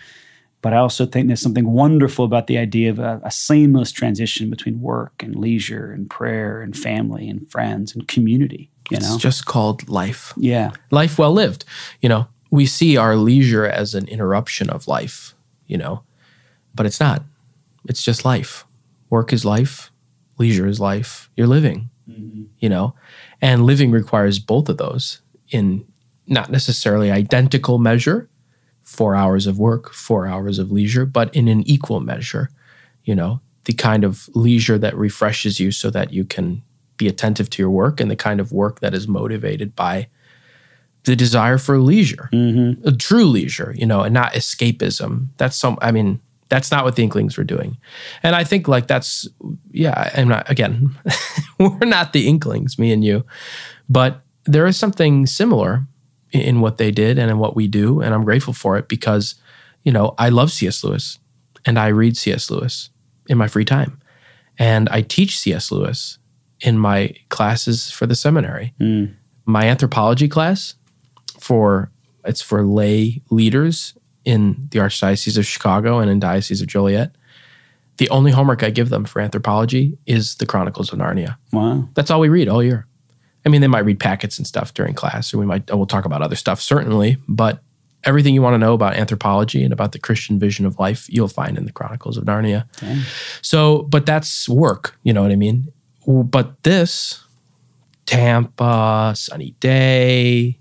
But 0.62 0.72
I 0.72 0.78
also 0.78 1.04
think 1.04 1.26
there's 1.26 1.42
something 1.42 1.70
wonderful 1.70 2.24
about 2.24 2.46
the 2.46 2.56
idea 2.56 2.88
of 2.88 2.98
a, 2.98 3.20
a 3.22 3.30
seamless 3.30 3.92
transition 3.92 4.48
between 4.48 4.80
work 4.80 5.22
and 5.22 5.36
leisure 5.36 5.92
and 5.92 6.08
prayer 6.08 6.62
and 6.62 6.74
family 6.74 7.28
and 7.28 7.46
friends 7.50 7.94
and 7.94 8.08
community. 8.08 8.70
You 8.90 9.00
know? 9.00 9.14
It's 9.14 9.22
just 9.22 9.44
called 9.44 9.86
life. 9.86 10.32
yeah. 10.38 10.70
life 10.90 11.18
well 11.18 11.30
lived. 11.30 11.66
You 12.00 12.08
know, 12.08 12.28
we 12.50 12.64
see 12.64 12.96
our 12.96 13.16
leisure 13.16 13.66
as 13.66 13.94
an 13.94 14.08
interruption 14.08 14.70
of 14.70 14.88
life, 14.88 15.34
you 15.66 15.76
know, 15.76 16.04
but 16.74 16.86
it's 16.86 17.00
not. 17.00 17.22
It's 17.86 18.02
just 18.02 18.24
life. 18.24 18.64
Work 19.10 19.34
is 19.34 19.44
life, 19.44 19.92
leisure 20.38 20.66
is 20.66 20.80
life. 20.80 21.28
You're 21.36 21.48
living, 21.48 21.90
mm-hmm. 22.08 22.44
you 22.60 22.70
know, 22.70 22.94
and 23.42 23.66
living 23.66 23.90
requires 23.90 24.38
both 24.38 24.70
of 24.70 24.78
those 24.78 25.20
in 25.50 25.84
not 26.26 26.50
necessarily 26.50 27.10
identical 27.10 27.78
measure 27.78 28.28
four 28.84 29.14
hours 29.14 29.46
of 29.46 29.58
work, 29.58 29.92
four 29.92 30.26
hours 30.26 30.58
of 30.58 30.70
leisure, 30.70 31.06
but 31.06 31.34
in 31.34 31.48
an 31.48 31.66
equal 31.66 32.00
measure, 32.00 32.50
you 33.04 33.14
know, 33.14 33.40
the 33.64 33.72
kind 33.72 34.04
of 34.04 34.28
leisure 34.34 34.78
that 34.78 34.96
refreshes 34.96 35.58
you 35.58 35.72
so 35.72 35.90
that 35.90 36.12
you 36.12 36.24
can 36.24 36.62
be 36.96 37.08
attentive 37.08 37.48
to 37.50 37.62
your 37.62 37.70
work 37.70 37.98
and 37.98 38.10
the 38.10 38.16
kind 38.16 38.40
of 38.40 38.52
work 38.52 38.80
that 38.80 38.94
is 38.94 39.08
motivated 39.08 39.74
by 39.74 40.06
the 41.04 41.16
desire 41.16 41.58
for 41.58 41.78
leisure, 41.78 42.28
mm-hmm. 42.32 42.86
a 42.86 42.92
true 42.92 43.24
leisure, 43.24 43.74
you 43.76 43.86
know, 43.86 44.02
and 44.02 44.14
not 44.14 44.32
escapism. 44.32 45.28
That's 45.38 45.56
some, 45.56 45.78
I 45.82 45.90
mean, 45.90 46.20
that's 46.48 46.70
not 46.70 46.84
what 46.84 46.96
the 46.96 47.02
Inklings 47.02 47.36
were 47.36 47.44
doing. 47.44 47.78
And 48.22 48.36
I 48.36 48.44
think 48.44 48.68
like 48.68 48.86
that's, 48.86 49.26
yeah, 49.70 50.10
I'm 50.14 50.28
not, 50.28 50.48
again, 50.50 50.94
we're 51.58 51.86
not 51.86 52.12
the 52.12 52.28
Inklings, 52.28 52.78
me 52.78 52.92
and 52.92 53.02
you, 53.02 53.24
but 53.88 54.22
there 54.44 54.66
is 54.66 54.76
something 54.76 55.26
similar 55.26 55.86
in, 56.40 56.60
what 56.60 56.78
they 56.78 56.90
did 56.90 57.18
and 57.18 57.30
in 57.30 57.38
what 57.38 57.56
we 57.56 57.68
do. 57.68 58.00
And 58.00 58.14
I'm 58.14 58.24
grateful 58.24 58.52
for 58.52 58.76
it 58.76 58.88
because, 58.88 59.36
you 59.82 59.92
know, 59.92 60.14
I 60.18 60.28
love 60.28 60.50
C.S. 60.50 60.82
Lewis 60.82 61.18
and 61.64 61.78
I 61.78 61.88
read 61.88 62.16
C.S. 62.16 62.50
Lewis 62.50 62.90
in 63.28 63.38
my 63.38 63.48
free 63.48 63.64
time. 63.64 64.00
And 64.58 64.88
I 64.90 65.02
teach 65.02 65.38
C.S. 65.38 65.70
Lewis 65.70 66.18
in 66.60 66.78
my 66.78 67.14
classes 67.28 67.90
for 67.90 68.06
the 68.06 68.14
seminary. 68.14 68.74
Mm. 68.80 69.14
My 69.46 69.64
anthropology 69.64 70.28
class 70.28 70.74
for 71.38 71.90
it's 72.24 72.40
for 72.40 72.62
lay 72.62 73.22
leaders 73.30 73.94
in 74.24 74.68
the 74.70 74.78
Archdiocese 74.78 75.36
of 75.36 75.44
Chicago 75.44 75.98
and 75.98 76.10
in 76.10 76.18
Diocese 76.18 76.62
of 76.62 76.66
Joliet. 76.66 77.14
The 77.98 78.08
only 78.10 78.32
homework 78.32 78.62
I 78.62 78.70
give 78.70 78.88
them 78.88 79.04
for 79.04 79.20
anthropology 79.20 79.98
is 80.06 80.36
the 80.36 80.46
Chronicles 80.46 80.92
of 80.92 80.98
Narnia. 80.98 81.36
Wow. 81.52 81.88
That's 81.94 82.10
all 82.10 82.20
we 82.20 82.28
read 82.28 82.48
all 82.48 82.62
year. 82.62 82.86
I 83.46 83.48
mean, 83.50 83.60
they 83.60 83.66
might 83.68 83.84
read 83.84 84.00
packets 84.00 84.38
and 84.38 84.46
stuff 84.46 84.72
during 84.74 84.94
class, 84.94 85.32
or 85.34 85.38
we 85.38 85.46
might 85.46 85.70
we'll 85.74 85.86
talk 85.86 86.04
about 86.04 86.22
other 86.22 86.36
stuff 86.36 86.60
certainly, 86.60 87.18
but 87.28 87.60
everything 88.04 88.34
you 88.34 88.42
want 88.42 88.54
to 88.54 88.58
know 88.58 88.74
about 88.74 88.94
anthropology 88.96 89.62
and 89.64 89.72
about 89.72 89.92
the 89.92 89.98
Christian 89.98 90.38
vision 90.38 90.66
of 90.66 90.78
life, 90.78 91.06
you'll 91.08 91.28
find 91.28 91.56
in 91.56 91.64
the 91.64 91.72
Chronicles 91.72 92.16
of 92.16 92.24
Narnia. 92.24 92.66
So, 93.42 93.82
but 93.84 94.04
that's 94.06 94.48
work, 94.48 94.98
you 95.02 95.12
know 95.12 95.22
what 95.22 95.32
I 95.32 95.36
mean? 95.36 95.72
But 96.06 96.62
this 96.64 97.24
Tampa, 98.06 99.12
sunny 99.16 99.54
day, 99.60 100.58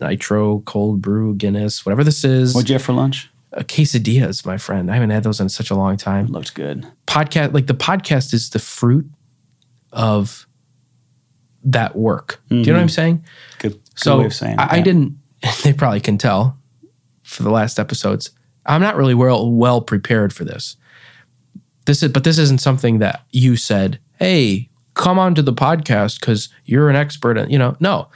nitro, 0.00 0.60
cold 0.60 1.00
brew, 1.00 1.34
Guinness, 1.36 1.86
whatever 1.86 2.02
this 2.04 2.24
is, 2.24 2.54
What'd 2.54 2.68
you 2.68 2.74
have 2.74 2.82
for 2.82 2.92
lunch? 2.92 3.30
uh, 3.52 3.60
quesadillas, 3.60 4.44
my 4.44 4.58
friend. 4.58 4.90
I 4.90 4.94
haven't 4.94 5.10
had 5.10 5.22
those 5.22 5.40
in 5.40 5.48
such 5.48 5.70
a 5.70 5.76
long 5.76 5.96
time 5.96 6.26
Looks 6.26 6.50
good. 6.50 6.86
podcast 7.06 7.54
like 7.54 7.68
the 7.68 7.74
podcast 7.74 8.34
is 8.34 8.50
the 8.50 8.58
fruit 8.58 9.08
of 9.92 10.46
that 11.64 11.96
work. 11.96 12.40
Do 12.48 12.56
you 12.56 12.64
know 12.64 12.72
what 12.74 12.80
I'm 12.80 12.86
mm-hmm. 12.86 12.92
saying? 12.92 13.24
Good, 13.58 13.72
good 13.72 13.80
So 13.94 14.18
way 14.18 14.26
of 14.26 14.34
saying. 14.34 14.58
I, 14.58 14.76
I 14.76 14.80
didn't. 14.80 15.18
They 15.62 15.74
probably 15.74 16.00
can 16.00 16.16
tell 16.16 16.56
for 17.22 17.42
the 17.42 17.50
last 17.50 17.78
episodes. 17.78 18.30
I'm 18.64 18.80
not 18.80 18.96
really 18.96 19.12
well 19.12 19.50
well 19.50 19.82
prepared 19.82 20.32
for 20.32 20.44
this. 20.44 20.76
This 21.84 22.02
is, 22.02 22.10
but 22.12 22.24
this 22.24 22.38
isn't 22.38 22.62
something 22.62 22.98
that 23.00 23.22
you 23.30 23.56
said. 23.56 23.98
Hey, 24.18 24.70
come 24.94 25.18
on 25.18 25.34
to 25.34 25.42
the 25.42 25.52
podcast 25.52 26.20
because 26.20 26.48
you're 26.64 26.88
an 26.88 26.96
expert. 26.96 27.36
And 27.36 27.52
you 27.52 27.58
know, 27.58 27.76
no. 27.80 28.08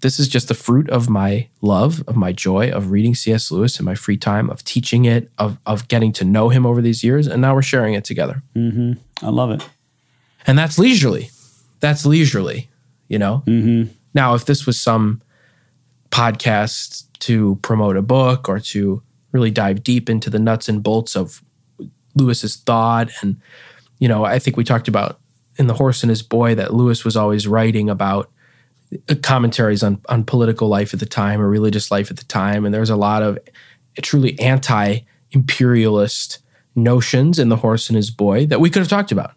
This 0.00 0.18
is 0.18 0.28
just 0.28 0.48
the 0.48 0.54
fruit 0.54 0.90
of 0.90 1.08
my 1.08 1.48
love, 1.62 2.02
of 2.06 2.14
my 2.14 2.30
joy, 2.30 2.70
of 2.70 2.90
reading 2.90 3.14
C.S. 3.14 3.50
Lewis 3.50 3.78
in 3.78 3.86
my 3.86 3.94
free 3.94 4.18
time, 4.18 4.50
of 4.50 4.62
teaching 4.62 5.06
it, 5.06 5.30
of 5.38 5.58
of 5.64 5.88
getting 5.88 6.12
to 6.14 6.24
know 6.24 6.50
him 6.50 6.66
over 6.66 6.82
these 6.82 7.02
years, 7.02 7.26
and 7.26 7.40
now 7.40 7.54
we're 7.54 7.62
sharing 7.62 7.94
it 7.94 8.04
together. 8.04 8.42
Mm-hmm. 8.54 8.94
I 9.24 9.30
love 9.30 9.50
it. 9.50 9.66
And 10.46 10.58
that's 10.58 10.78
leisurely. 10.78 11.30
That's 11.80 12.04
leisurely, 12.04 12.67
you 13.08 13.18
know? 13.18 13.42
Mm-hmm. 13.46 13.92
Now, 14.14 14.34
if 14.34 14.44
this 14.44 14.66
was 14.66 14.80
some 14.80 15.22
podcast 16.10 17.06
to 17.20 17.56
promote 17.62 17.96
a 17.96 18.02
book 18.02 18.48
or 18.48 18.60
to 18.60 19.02
really 19.32 19.50
dive 19.50 19.82
deep 19.82 20.08
into 20.08 20.30
the 20.30 20.38
nuts 20.38 20.68
and 20.68 20.82
bolts 20.82 21.16
of 21.16 21.42
Lewis's 22.14 22.56
thought, 22.56 23.10
and, 23.20 23.40
you 23.98 24.08
know, 24.08 24.24
I 24.24 24.38
think 24.38 24.56
we 24.56 24.64
talked 24.64 24.88
about 24.88 25.20
in 25.58 25.66
The 25.66 25.74
Horse 25.74 26.02
and 26.02 26.10
His 26.10 26.22
Boy 26.22 26.54
that 26.54 26.72
Lewis 26.72 27.04
was 27.04 27.16
always 27.16 27.46
writing 27.46 27.90
about 27.90 28.30
uh, 29.08 29.14
commentaries 29.22 29.82
on, 29.82 30.00
on 30.08 30.24
political 30.24 30.68
life 30.68 30.94
at 30.94 31.00
the 31.00 31.06
time 31.06 31.40
or 31.40 31.48
religious 31.48 31.90
life 31.90 32.10
at 32.10 32.16
the 32.16 32.24
time. 32.24 32.64
And 32.64 32.72
there 32.72 32.80
was 32.80 32.90
a 32.90 32.96
lot 32.96 33.22
of 33.22 33.38
truly 34.00 34.38
anti 34.38 35.00
imperialist 35.32 36.38
notions 36.74 37.38
in 37.38 37.48
The 37.48 37.56
Horse 37.56 37.88
and 37.88 37.96
His 37.96 38.10
Boy 38.10 38.46
that 38.46 38.60
we 38.60 38.70
could 38.70 38.80
have 38.80 38.88
talked 38.88 39.12
about 39.12 39.32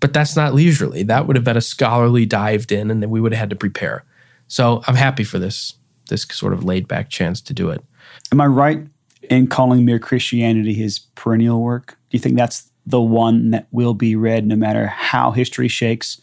but 0.00 0.12
that's 0.12 0.36
not 0.36 0.54
leisurely. 0.54 1.02
That 1.02 1.26
would 1.26 1.36
have 1.36 1.44
been 1.44 1.56
a 1.56 1.62
scholarly 1.62 2.26
dived 2.26 2.72
in, 2.72 2.90
and 2.90 3.02
then 3.02 3.10
we 3.10 3.20
would 3.20 3.32
have 3.32 3.40
had 3.40 3.50
to 3.50 3.56
prepare. 3.56 4.04
So 4.48 4.82
I'm 4.86 4.94
happy 4.94 5.24
for 5.24 5.38
this 5.38 5.74
this 6.08 6.22
sort 6.22 6.52
of 6.52 6.62
laid 6.62 6.86
back 6.86 7.08
chance 7.08 7.40
to 7.40 7.52
do 7.52 7.70
it. 7.70 7.82
Am 8.30 8.40
I 8.40 8.46
right 8.46 8.86
in 9.28 9.48
calling 9.48 9.84
Mere 9.84 9.98
Christianity 9.98 10.72
his 10.72 11.00
perennial 11.16 11.60
work? 11.60 11.98
Do 12.10 12.16
you 12.16 12.20
think 12.20 12.36
that's 12.36 12.70
the 12.86 13.00
one 13.00 13.50
that 13.50 13.66
will 13.72 13.94
be 13.94 14.14
read 14.14 14.46
no 14.46 14.54
matter 14.54 14.86
how 14.86 15.32
history 15.32 15.66
shakes 15.66 16.20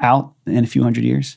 out 0.00 0.32
in 0.46 0.64
a 0.64 0.66
few 0.66 0.82
hundred 0.82 1.04
years? 1.04 1.36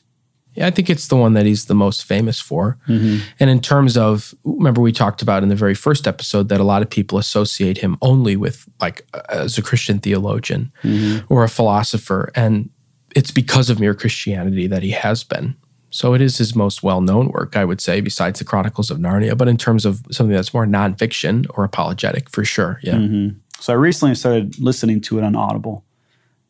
Yeah, 0.54 0.66
I 0.66 0.70
think 0.70 0.90
it's 0.90 1.08
the 1.08 1.16
one 1.16 1.34
that 1.34 1.46
he's 1.46 1.66
the 1.66 1.74
most 1.74 2.04
famous 2.04 2.40
for. 2.40 2.76
Mm-hmm. 2.88 3.24
And 3.38 3.50
in 3.50 3.60
terms 3.60 3.96
of, 3.96 4.34
remember 4.44 4.80
we 4.80 4.92
talked 4.92 5.22
about 5.22 5.42
in 5.42 5.48
the 5.48 5.54
very 5.54 5.74
first 5.74 6.08
episode 6.08 6.48
that 6.48 6.60
a 6.60 6.64
lot 6.64 6.82
of 6.82 6.90
people 6.90 7.18
associate 7.18 7.78
him 7.78 7.96
only 8.02 8.36
with 8.36 8.68
like 8.80 9.06
as 9.28 9.58
a 9.58 9.62
Christian 9.62 10.00
theologian 10.00 10.72
mm-hmm. 10.82 11.32
or 11.32 11.44
a 11.44 11.48
philosopher, 11.48 12.32
and 12.34 12.68
it's 13.14 13.30
because 13.30 13.70
of 13.70 13.80
mere 13.80 13.94
Christianity 13.94 14.66
that 14.66 14.82
he 14.82 14.90
has 14.90 15.24
been. 15.24 15.56
So 15.90 16.14
it 16.14 16.20
is 16.20 16.38
his 16.38 16.54
most 16.54 16.84
well-known 16.84 17.28
work, 17.28 17.56
I 17.56 17.64
would 17.64 17.80
say, 17.80 18.00
besides 18.00 18.38
the 18.38 18.44
Chronicles 18.44 18.90
of 18.90 18.98
Narnia. 18.98 19.36
But 19.36 19.48
in 19.48 19.56
terms 19.56 19.84
of 19.84 20.02
something 20.12 20.34
that's 20.34 20.54
more 20.54 20.64
nonfiction 20.64 21.46
or 21.50 21.64
apologetic, 21.64 22.30
for 22.30 22.44
sure, 22.44 22.78
yeah. 22.82 22.94
Mm-hmm. 22.94 23.38
So 23.58 23.72
I 23.72 23.76
recently 23.76 24.14
started 24.14 24.60
listening 24.60 25.00
to 25.02 25.18
it 25.18 25.24
on 25.24 25.34
Audible. 25.34 25.84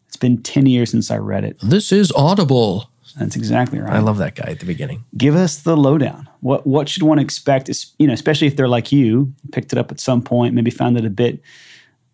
It's 0.09 0.17
been 0.17 0.43
10 0.43 0.67
years 0.67 0.91
since 0.91 1.11
I 1.11 1.17
read 1.17 1.45
it. 1.45 1.57
This 1.63 1.91
is 1.91 2.13
Audible. 2.13 2.90
That's 3.21 3.37
exactly 3.37 3.79
right. 3.79 3.93
I 3.93 3.99
love 3.99 4.17
that 4.17 4.35
guy 4.35 4.47
at 4.51 4.61
the 4.61 4.67
beginning. 4.67 5.05
Give 5.15 5.37
us 5.37 5.59
the 5.59 5.77
lowdown. 5.77 6.27
What 6.41 6.67
what 6.67 6.89
should 6.89 7.03
one 7.03 7.19
expect? 7.19 7.69
Is, 7.69 7.93
you 7.99 8.07
know, 8.07 8.15
especially 8.15 8.47
if 8.47 8.57
they're 8.57 8.67
like 8.67 8.91
you, 8.91 9.35
picked 9.53 9.75
it 9.75 9.79
up 9.79 9.93
at 9.93 10.01
some 10.01 10.23
point, 10.23 10.55
maybe 10.55 10.71
found 10.71 10.97
it 10.97 11.05
a 11.05 11.11
bit, 11.11 11.43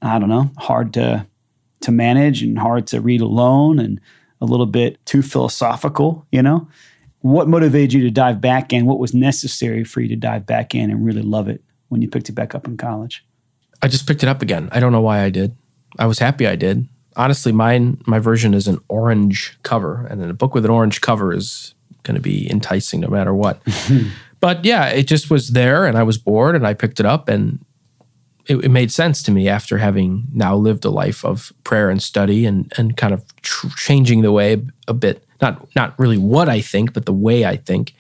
I 0.03 0.19
don't 0.19 0.29
know, 0.29 0.51
hard 0.59 0.93
to 0.95 1.25
to 1.83 1.93
manage 1.93 2.43
and 2.43 2.59
hard 2.59 2.89
to 2.89 3.01
read 3.01 3.21
alone, 3.21 3.79
and 3.79 4.01
a 4.41 4.47
little 4.47 4.67
bit 4.67 4.99
too 5.07 5.23
philosophical. 5.23 6.27
You 6.33 6.43
know, 6.43 6.69
what 7.21 7.47
motivated 7.47 7.93
you 7.93 8.03
to 8.03 8.11
dive 8.11 8.41
back 8.41 8.73
in? 8.73 8.85
What 8.85 8.99
was 8.99 9.15
necessary 9.15 9.85
for 9.85 10.01
you 10.01 10.09
to 10.09 10.17
dive 10.17 10.45
back 10.45 10.75
in 10.75 10.91
and 10.91 11.07
really 11.07 11.23
love 11.23 11.49
it 11.49 11.63
when 11.89 12.03
you 12.03 12.09
picked 12.09 12.29
it 12.29 12.35
back 12.35 12.53
up 12.53 12.67
in 12.67 12.77
college? 12.77 13.25
I 13.81 13.87
just 13.87 14.09
picked 14.09 14.25
it 14.25 14.29
up 14.29 14.43
again. 14.43 14.71
I 14.73 14.81
don't 14.81 14.91
know 14.91 15.03
why 15.03 15.23
I 15.23 15.31
did. 15.31 15.57
I 16.01 16.07
was 16.07 16.19
happy 16.19 16.49
I 16.49 16.57
did. 16.57 16.89
Honestly, 17.17 17.53
mine 17.53 18.01
my 18.07 18.19
version 18.19 18.55
is 18.55 18.69
an 18.69 18.79
orange 18.89 19.59
cover, 19.63 20.07
and 20.07 20.23
a 20.23 20.35
book 20.35 20.55
with 20.55 20.65
an 20.65 20.71
orange 20.71 21.01
cover 21.01 21.33
is 21.33 21.75
going 22.03 22.15
to 22.15 22.21
be 22.21 22.49
enticing 22.51 23.01
no 23.01 23.09
matter 23.09 23.35
what. 23.35 23.61
but 24.41 24.65
yeah, 24.65 24.87
it 24.87 25.05
just 25.05 25.31
was 25.31 25.51
there, 25.51 25.87
and 25.87 25.97
I 25.97 26.03
was 26.03 26.19
bored, 26.19 26.55
and 26.55 26.67
I 26.67 26.75
picked 26.75 27.01
it 27.01 27.07
up, 27.07 27.29
and 27.29 27.65
it, 28.47 28.57
it 28.65 28.71
made 28.71 28.93
sense 28.93 29.23
to 29.25 29.31
me 29.31 29.49
after 29.49 29.79
having 29.79 30.27
now 30.33 30.55
lived 30.55 30.85
a 30.85 30.91
life 30.91 31.25
of 31.25 31.53
prayer 31.65 31.91
and 31.91 32.03
study, 32.03 32.47
and 32.47 32.73
and 32.77 32.97
kind 32.97 33.15
of 33.15 33.25
tr- 33.43 33.69
changing 33.77 34.23
the 34.23 34.33
way 34.33 34.63
a 34.87 34.95
bit. 34.95 35.25
Not 35.41 35.75
not 35.75 35.99
really 35.99 36.19
what 36.19 36.49
I 36.49 36.61
think, 36.61 36.93
but 36.93 37.07
the 37.07 37.13
way 37.13 37.45
I 37.45 37.57
think. 37.57 37.95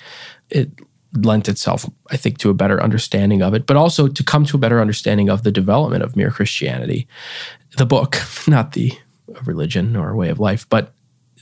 It 0.48 0.70
lent 1.12 1.48
itself, 1.48 1.88
I 2.10 2.16
think, 2.16 2.38
to 2.38 2.50
a 2.50 2.54
better 2.54 2.82
understanding 2.82 3.42
of 3.42 3.54
it, 3.54 3.66
but 3.66 3.76
also 3.76 4.06
to 4.08 4.22
come 4.22 4.44
to 4.46 4.56
a 4.56 4.60
better 4.60 4.80
understanding 4.80 5.28
of 5.28 5.42
the 5.42 5.52
development 5.52 6.02
of 6.02 6.16
mere 6.16 6.30
Christianity. 6.30 7.08
The 7.76 7.86
book, 7.86 8.18
not 8.46 8.72
the 8.72 8.92
religion 9.44 9.96
or 9.96 10.10
a 10.10 10.16
way 10.16 10.28
of 10.28 10.38
life, 10.38 10.68
but 10.68 10.92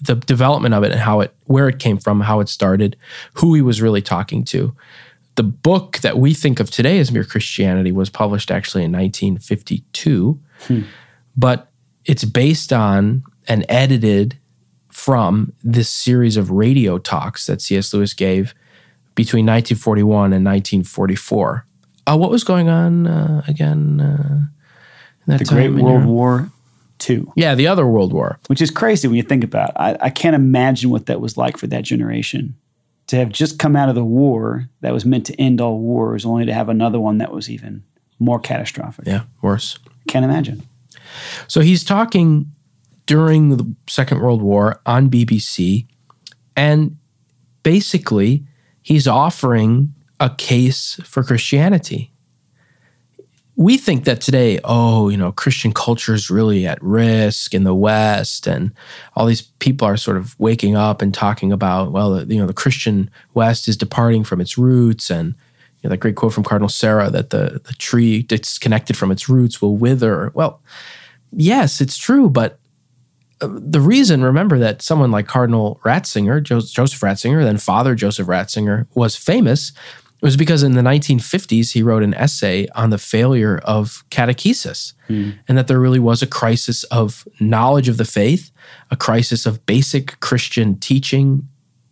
the 0.01 0.17
development 0.17 0.75
of 0.75 0.83
it 0.83 0.93
and 0.93 1.01
how 1.01 1.21
it, 1.21 1.35
where 1.45 1.69
it 1.69 1.79
came 1.79 1.99
from, 1.99 2.21
how 2.21 2.41
it 2.41 2.49
started, 2.49 2.97
who 3.35 3.55
he 3.55 3.63
was 3.63 3.81
really 3.81 4.03
talking 4.03 4.45
to. 4.45 4.75
The 5.37 5.43
book 5.43 5.99
that 5.99 6.19
we 6.19 6.35
think 6.35 6.61
of 6.61 6.71
today 6.71 6.99
as 6.99 7.11
Mere 7.11 7.25
Christianity 7.25 7.93
was 7.93 8.11
published 8.11 8.51
actually 8.51 8.85
in 8.85 8.93
1952, 8.93 10.41
but 11.37 11.71
it's 12.05 12.25
based 12.25 12.73
on 12.73 13.25
and 13.49 13.65
edited 13.69 14.39
from 14.89 15.53
this 15.63 15.89
series 15.89 16.37
of 16.37 16.51
radio 16.51 16.99
talks 16.99 17.47
that 17.47 17.61
C.S. 17.61 17.93
Lewis 17.93 18.15
gave 18.15 18.55
between 19.15 19.45
1941 19.45 20.33
and 20.33 20.45
1944. 20.45 21.67
Uh, 22.07 22.17
what 22.17 22.31
was 22.31 22.45
going 22.45 22.69
on 22.69 23.07
uh, 23.07 23.43
again? 23.49 24.01
Uh, 24.01 24.47
in 25.27 25.33
that 25.33 25.39
The 25.39 25.45
Great 25.47 25.71
World 25.71 25.87
Europe? 25.87 26.07
War 26.07 26.53
II, 27.09 27.25
Yeah, 27.37 27.55
the 27.55 27.67
other 27.67 27.87
World 27.87 28.13
War. 28.13 28.39
which 28.47 28.63
is 28.63 28.71
crazy 28.71 29.09
when 29.09 29.17
you 29.17 29.23
think 29.23 29.45
about 29.45 29.71
it. 29.71 29.77
I, 29.77 29.97
I 30.01 30.11
can't 30.11 30.35
imagine 30.37 30.91
what 30.91 31.07
that 31.07 31.21
was 31.21 31.37
like 31.37 31.57
for 31.57 31.67
that 31.69 31.85
generation 31.85 32.55
to 33.09 33.17
have 33.17 33.29
just 33.31 33.59
come 33.59 33.77
out 33.77 33.89
of 33.89 33.95
the 33.95 34.05
war 34.05 34.69
that 34.81 34.93
was 34.93 35.05
meant 35.05 35.27
to 35.27 35.39
end 35.41 35.61
all 35.61 35.79
wars, 35.79 36.25
only 36.25 36.47
to 36.47 36.55
have 36.55 36.69
another 36.69 36.99
one 37.01 37.19
that 37.19 37.33
was 37.33 37.51
even 37.51 37.83
more 38.19 38.39
catastrophic. 38.41 39.07
Yeah, 39.07 39.25
worse. 39.43 39.79
Can't 40.09 40.25
imagine. 40.25 40.63
So 41.49 41.61
he's 41.61 41.85
talking 41.85 42.47
during 43.07 43.51
the 43.51 43.75
Second 43.89 44.21
World 44.21 44.41
War 44.41 44.81
on 44.87 45.11
BBC, 45.11 45.87
and 46.57 46.97
basically 47.63 48.45
he's 48.83 49.07
offering 49.07 49.93
a 50.21 50.31
case 50.31 51.01
for 51.05 51.23
Christianity. 51.23 52.13
We 53.57 53.79
think 53.79 54.05
that 54.05 54.21
today, 54.21 54.59
oh, 54.65 55.09
you 55.09 55.17
know, 55.17 55.31
Christian 55.31 55.73
culture 55.73 56.13
is 56.13 56.29
really 56.29 56.67
at 56.67 56.83
risk 56.83 57.55
in 57.55 57.63
the 57.63 57.75
West, 57.75 58.49
and 58.49 58.73
all 59.15 59.27
these 59.27 59.43
people 59.43 59.87
are 59.87 59.97
sort 59.97 60.17
of 60.17 60.39
waking 60.41 60.75
up 60.75 61.01
and 61.01 61.15
talking 61.15 61.53
about, 61.53 61.93
well, 61.93 62.25
you 62.25 62.39
know, 62.39 62.47
the 62.47 62.53
Christian 62.53 63.11
West 63.33 63.69
is 63.69 63.77
departing 63.77 64.25
from 64.25 64.41
its 64.41 64.59
roots, 64.59 65.09
and 65.09 65.35
you 65.83 65.89
know, 65.89 65.91
that 65.91 65.99
great 65.99 66.17
quote 66.17 66.33
from 66.33 66.43
Cardinal 66.43 66.69
Sarah 66.69 67.11
that 67.11 67.31
the 67.31 67.61
the 67.65 67.75
tree 67.75 68.23
disconnected 68.23 68.97
from 68.97 69.13
its 69.13 69.29
roots 69.29 69.63
will 69.63 69.77
wither. 69.77 70.33
Well, 70.35 70.61
yes, 71.31 71.81
it's 71.81 71.97
true, 71.97 72.29
but 72.29 72.59
uh, 73.41 73.49
the 73.51 73.81
reason, 73.81 74.23
remember 74.23 74.59
that 74.59 74.83
someone 74.83 75.11
like 75.11 75.27
Cardinal 75.27 75.81
Ratzinger, 75.85 76.43
Joseph 76.43 77.01
Ratzinger, 77.01 77.43
then 77.43 77.59
Father 77.59 77.95
Joseph 77.95 78.27
Ratzinger, 78.27 78.87
was 78.95 79.17
famous 79.17 79.73
was 80.25 80.39
because 80.39 80.63
in 80.63 80.73
the 80.73 80.81
1950s 80.81 81.73
he 81.73 81.83
wrote 81.83 82.03
an 82.03 82.15
essay 82.15 82.67
on 82.75 82.89
the 82.89 82.97
failure 82.97 83.61
of 83.63 84.03
catechesis 84.11 84.95
hmm. 85.07 85.33
and 85.47 85.59
that 85.59 85.67
there 85.69 85.79
really 85.79 85.99
was 85.99 86.23
a 86.23 86.27
crisis 86.27 86.83
of 86.85 87.29
knowledge 87.41 87.91
of 87.91 87.99
the 87.99 88.07
faith, 88.07 88.51
a 88.91 88.97
crisis 88.97 89.45
of 89.45 89.67
basic 89.67 90.19
Christian 90.21 90.79
teaching, 90.79 91.47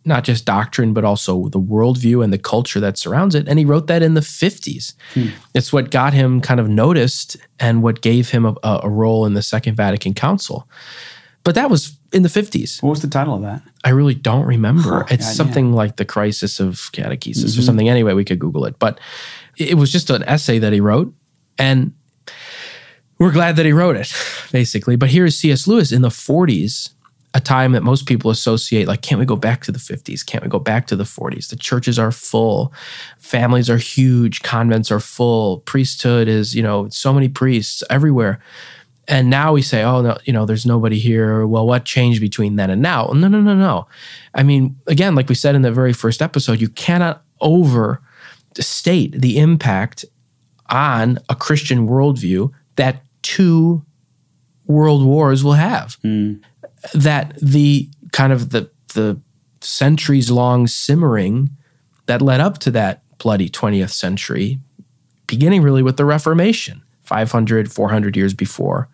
not 0.06 0.24
just 0.24 0.46
doctrine, 0.46 0.94
but 0.94 1.04
also 1.04 1.50
the 1.50 1.60
worldview 1.60 2.24
and 2.24 2.32
the 2.32 2.38
culture 2.38 2.80
that 2.80 2.96
surrounds 2.96 3.34
it. 3.34 3.46
And 3.46 3.58
he 3.58 3.66
wrote 3.66 3.86
that 3.88 4.02
in 4.02 4.14
the 4.14 4.22
50s. 4.22 4.94
Hmm. 5.12 5.28
It's 5.54 5.70
what 5.70 5.90
got 5.90 6.14
him 6.14 6.40
kind 6.40 6.58
of 6.58 6.70
noticed 6.70 7.36
and 7.60 7.82
what 7.82 8.00
gave 8.00 8.30
him 8.30 8.46
a, 8.46 8.56
a 8.82 8.88
role 8.88 9.26
in 9.26 9.34
the 9.34 9.42
Second 9.42 9.74
Vatican 9.74 10.14
Council. 10.14 10.66
But 11.44 11.54
that 11.54 11.68
was 11.68 11.98
in 12.12 12.22
the 12.22 12.28
50s. 12.28 12.82
What 12.82 12.90
was 12.90 13.02
the 13.02 13.08
title 13.08 13.34
of 13.34 13.42
that? 13.42 13.62
I 13.84 13.90
really 13.90 14.14
don't 14.14 14.44
remember. 14.46 15.06
it's 15.10 15.26
yeah, 15.26 15.32
something 15.32 15.72
like 15.72 15.96
the 15.96 16.04
crisis 16.04 16.60
of 16.60 16.74
catechesis 16.92 17.44
or 17.44 17.46
mm-hmm. 17.48 17.62
something. 17.62 17.88
Anyway, 17.88 18.12
we 18.12 18.24
could 18.24 18.38
Google 18.38 18.64
it. 18.66 18.78
But 18.78 19.00
it 19.56 19.76
was 19.76 19.90
just 19.90 20.10
an 20.10 20.22
essay 20.24 20.58
that 20.58 20.72
he 20.72 20.80
wrote. 20.80 21.12
And 21.58 21.92
we're 23.18 23.32
glad 23.32 23.56
that 23.56 23.66
he 23.66 23.72
wrote 23.72 23.96
it, 23.96 24.12
basically. 24.52 24.96
But 24.96 25.10
here's 25.10 25.36
C.S. 25.36 25.66
Lewis 25.66 25.92
in 25.92 26.02
the 26.02 26.08
40s, 26.08 26.90
a 27.34 27.40
time 27.40 27.72
that 27.72 27.82
most 27.82 28.06
people 28.06 28.30
associate 28.30 28.88
like, 28.88 29.02
can't 29.02 29.18
we 29.18 29.24
go 29.24 29.36
back 29.36 29.62
to 29.64 29.72
the 29.72 29.78
50s? 29.78 30.24
Can't 30.24 30.42
we 30.42 30.50
go 30.50 30.58
back 30.58 30.86
to 30.88 30.96
the 30.96 31.04
40s? 31.04 31.48
The 31.48 31.56
churches 31.56 31.98
are 31.98 32.12
full, 32.12 32.72
families 33.18 33.70
are 33.70 33.78
huge, 33.78 34.42
convents 34.42 34.90
are 34.90 35.00
full, 35.00 35.60
priesthood 35.60 36.28
is, 36.28 36.54
you 36.54 36.62
know, 36.62 36.88
so 36.88 37.12
many 37.12 37.28
priests 37.28 37.82
everywhere. 37.88 38.40
And 39.08 39.28
now 39.28 39.52
we 39.52 39.62
say, 39.62 39.82
oh, 39.82 40.00
no, 40.00 40.16
you 40.24 40.32
know, 40.32 40.46
there's 40.46 40.64
nobody 40.64 40.98
here. 40.98 41.46
Well, 41.46 41.66
what 41.66 41.84
changed 41.84 42.20
between 42.20 42.56
then 42.56 42.70
and 42.70 42.80
now? 42.80 43.10
No, 43.14 43.28
no, 43.28 43.40
no, 43.40 43.54
no. 43.54 43.88
I 44.34 44.42
mean, 44.42 44.76
again, 44.86 45.14
like 45.14 45.28
we 45.28 45.34
said 45.34 45.54
in 45.54 45.62
the 45.62 45.72
very 45.72 45.92
first 45.92 46.22
episode, 46.22 46.60
you 46.60 46.68
cannot 46.68 47.24
overstate 47.40 49.20
the 49.20 49.38
impact 49.38 50.04
on 50.68 51.18
a 51.28 51.34
Christian 51.34 51.88
worldview 51.88 52.50
that 52.76 53.02
two 53.22 53.84
world 54.66 55.04
wars 55.04 55.42
will 55.42 55.54
have. 55.54 55.98
Hmm. 56.02 56.34
That 56.94 57.36
the 57.40 57.88
kind 58.12 58.32
of 58.32 58.50
the 58.50 58.70
the 58.94 59.20
centuries 59.60 60.30
long 60.30 60.66
simmering 60.66 61.50
that 62.06 62.20
led 62.20 62.40
up 62.40 62.58
to 62.58 62.70
that 62.72 63.02
bloody 63.18 63.48
20th 63.48 63.90
century, 63.90 64.58
beginning 65.26 65.62
really 65.62 65.82
with 65.82 65.96
the 65.96 66.04
Reformation, 66.04 66.81
500, 67.12 67.70
400 67.70 68.16
years 68.16 68.32
before. 68.32 68.88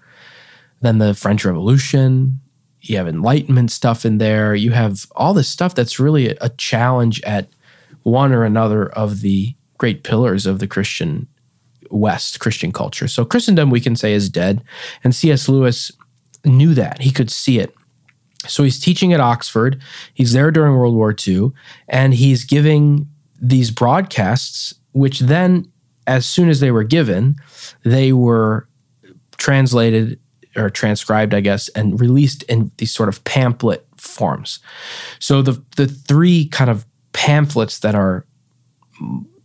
Then 0.80 0.98
the 0.98 1.14
French 1.14 1.44
Revolution, 1.44 2.40
you 2.80 2.96
have 2.96 3.06
Enlightenment 3.06 3.70
stuff 3.70 4.04
in 4.04 4.18
there. 4.18 4.56
You 4.56 4.72
have 4.72 5.06
all 5.14 5.34
this 5.34 5.48
stuff 5.48 5.76
that's 5.76 6.00
really 6.00 6.30
a 6.40 6.48
challenge 6.48 7.22
at 7.22 7.48
one 8.02 8.32
or 8.32 8.42
another 8.42 8.88
of 8.88 9.20
the 9.20 9.54
great 9.78 10.02
pillars 10.02 10.46
of 10.46 10.58
the 10.58 10.66
Christian 10.66 11.28
West, 11.92 12.40
Christian 12.40 12.72
culture. 12.72 13.06
So 13.06 13.24
Christendom, 13.24 13.70
we 13.70 13.80
can 13.80 13.94
say, 13.94 14.12
is 14.14 14.28
dead. 14.28 14.64
And 15.04 15.14
C.S. 15.14 15.48
Lewis 15.48 15.92
knew 16.44 16.74
that. 16.74 17.00
He 17.02 17.12
could 17.12 17.30
see 17.30 17.60
it. 17.60 17.72
So 18.48 18.64
he's 18.64 18.80
teaching 18.80 19.12
at 19.12 19.20
Oxford. 19.20 19.80
He's 20.12 20.32
there 20.32 20.50
during 20.50 20.74
World 20.74 20.96
War 20.96 21.14
II, 21.26 21.52
and 21.88 22.14
he's 22.14 22.44
giving 22.44 23.08
these 23.40 23.70
broadcasts, 23.70 24.74
which 24.90 25.20
then, 25.20 25.70
as 26.08 26.26
soon 26.26 26.48
as 26.48 26.58
they 26.60 26.72
were 26.72 26.84
given, 26.84 27.36
they 27.84 28.12
were 28.12 28.66
translated 29.36 30.18
or 30.56 30.70
transcribed, 30.70 31.34
I 31.34 31.40
guess, 31.40 31.68
and 31.70 32.00
released 32.00 32.42
in 32.44 32.72
these 32.78 32.92
sort 32.92 33.08
of 33.08 33.22
pamphlet 33.24 33.86
forms. 33.96 34.58
So 35.20 35.42
the 35.42 35.62
the 35.76 35.86
three 35.86 36.46
kind 36.48 36.70
of 36.70 36.86
pamphlets 37.12 37.80
that 37.80 37.94
are 37.94 38.24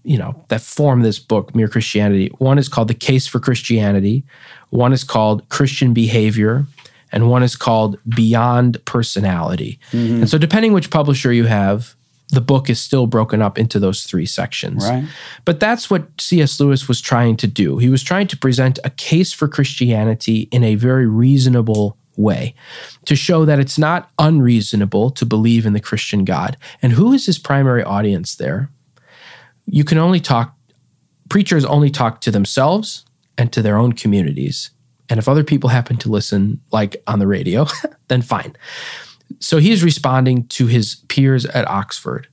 you 0.04 0.18
know 0.18 0.44
that 0.50 0.62
form 0.62 1.02
this 1.02 1.18
book 1.18 1.56
mere 1.56 1.68
christianity 1.68 2.30
one 2.38 2.58
is 2.58 2.68
called 2.68 2.88
the 2.88 2.94
case 2.94 3.26
for 3.26 3.40
christianity 3.40 4.24
one 4.70 4.92
is 4.92 5.04
called 5.04 5.48
christian 5.50 5.94
behavior 5.94 6.66
and 7.12 7.30
one 7.30 7.42
is 7.42 7.56
called 7.56 7.98
beyond 8.16 8.84
personality 8.86 9.80
mm-hmm. 9.92 10.16
and 10.16 10.30
so 10.30 10.38
depending 10.38 10.74
which 10.74 10.90
publisher 10.90 11.32
you 11.32 11.46
have 11.46 11.96
the 12.34 12.42
book 12.42 12.70
is 12.70 12.80
still 12.80 13.08
broken 13.08 13.42
up 13.42 13.58
into 13.58 13.80
those 13.80 14.04
three 14.04 14.26
sections. 14.26 14.88
Right. 14.88 15.06
but 15.46 15.60
that's 15.60 15.90
what 15.90 16.10
cs 16.20 16.60
lewis 16.60 16.88
was 16.88 17.00
trying 17.00 17.38
to 17.38 17.48
do. 17.48 17.78
He 17.78 17.90
was 17.90 18.04
trying 18.04 18.28
to 18.28 18.38
present 18.38 18.80
a 18.84 18.90
case 18.90 19.32
for 19.32 19.48
christianity 19.48 20.48
in 20.52 20.64
a 20.64 20.76
very 20.76 21.08
reasonable 21.08 21.98
way 22.16 22.54
to 23.06 23.16
show 23.16 23.44
that 23.46 23.60
it's 23.60 23.78
not 23.78 24.12
unreasonable 24.20 25.10
to 25.12 25.26
believe 25.26 25.66
in 25.66 25.74
the 25.74 25.80
christian 25.80 26.26
god. 26.26 26.58
And 26.82 26.94
who 26.94 27.14
is 27.14 27.26
his 27.26 27.40
primary 27.40 27.84
audience 27.84 28.36
there? 28.36 28.70
You 29.66 29.84
can 29.84 29.98
only 29.98 30.20
talk 30.20 30.56
preachers 31.30 31.66
only 31.66 31.90
talk 31.90 32.22
to 32.22 32.32
themselves 32.32 33.06
and 33.38 33.52
to 33.54 33.62
their 33.62 33.78
own 33.78 33.94
communities. 33.94 34.72
And 35.10 35.20
if 35.20 35.28
other 35.28 35.44
people 35.44 35.70
happen 35.70 35.98
to 35.98 36.10
listen 36.10 36.62
like 36.72 37.02
on 37.08 37.20
the 37.20 37.28
radio 37.28 37.66
then 38.08 38.22
fine. 38.22 38.56
So 39.40 39.58
he's 39.58 39.84
responding 39.84 40.48
to 40.50 40.68
his 40.68 40.96
peers 41.08 41.46
at 41.46 41.68
oxford 41.68 42.28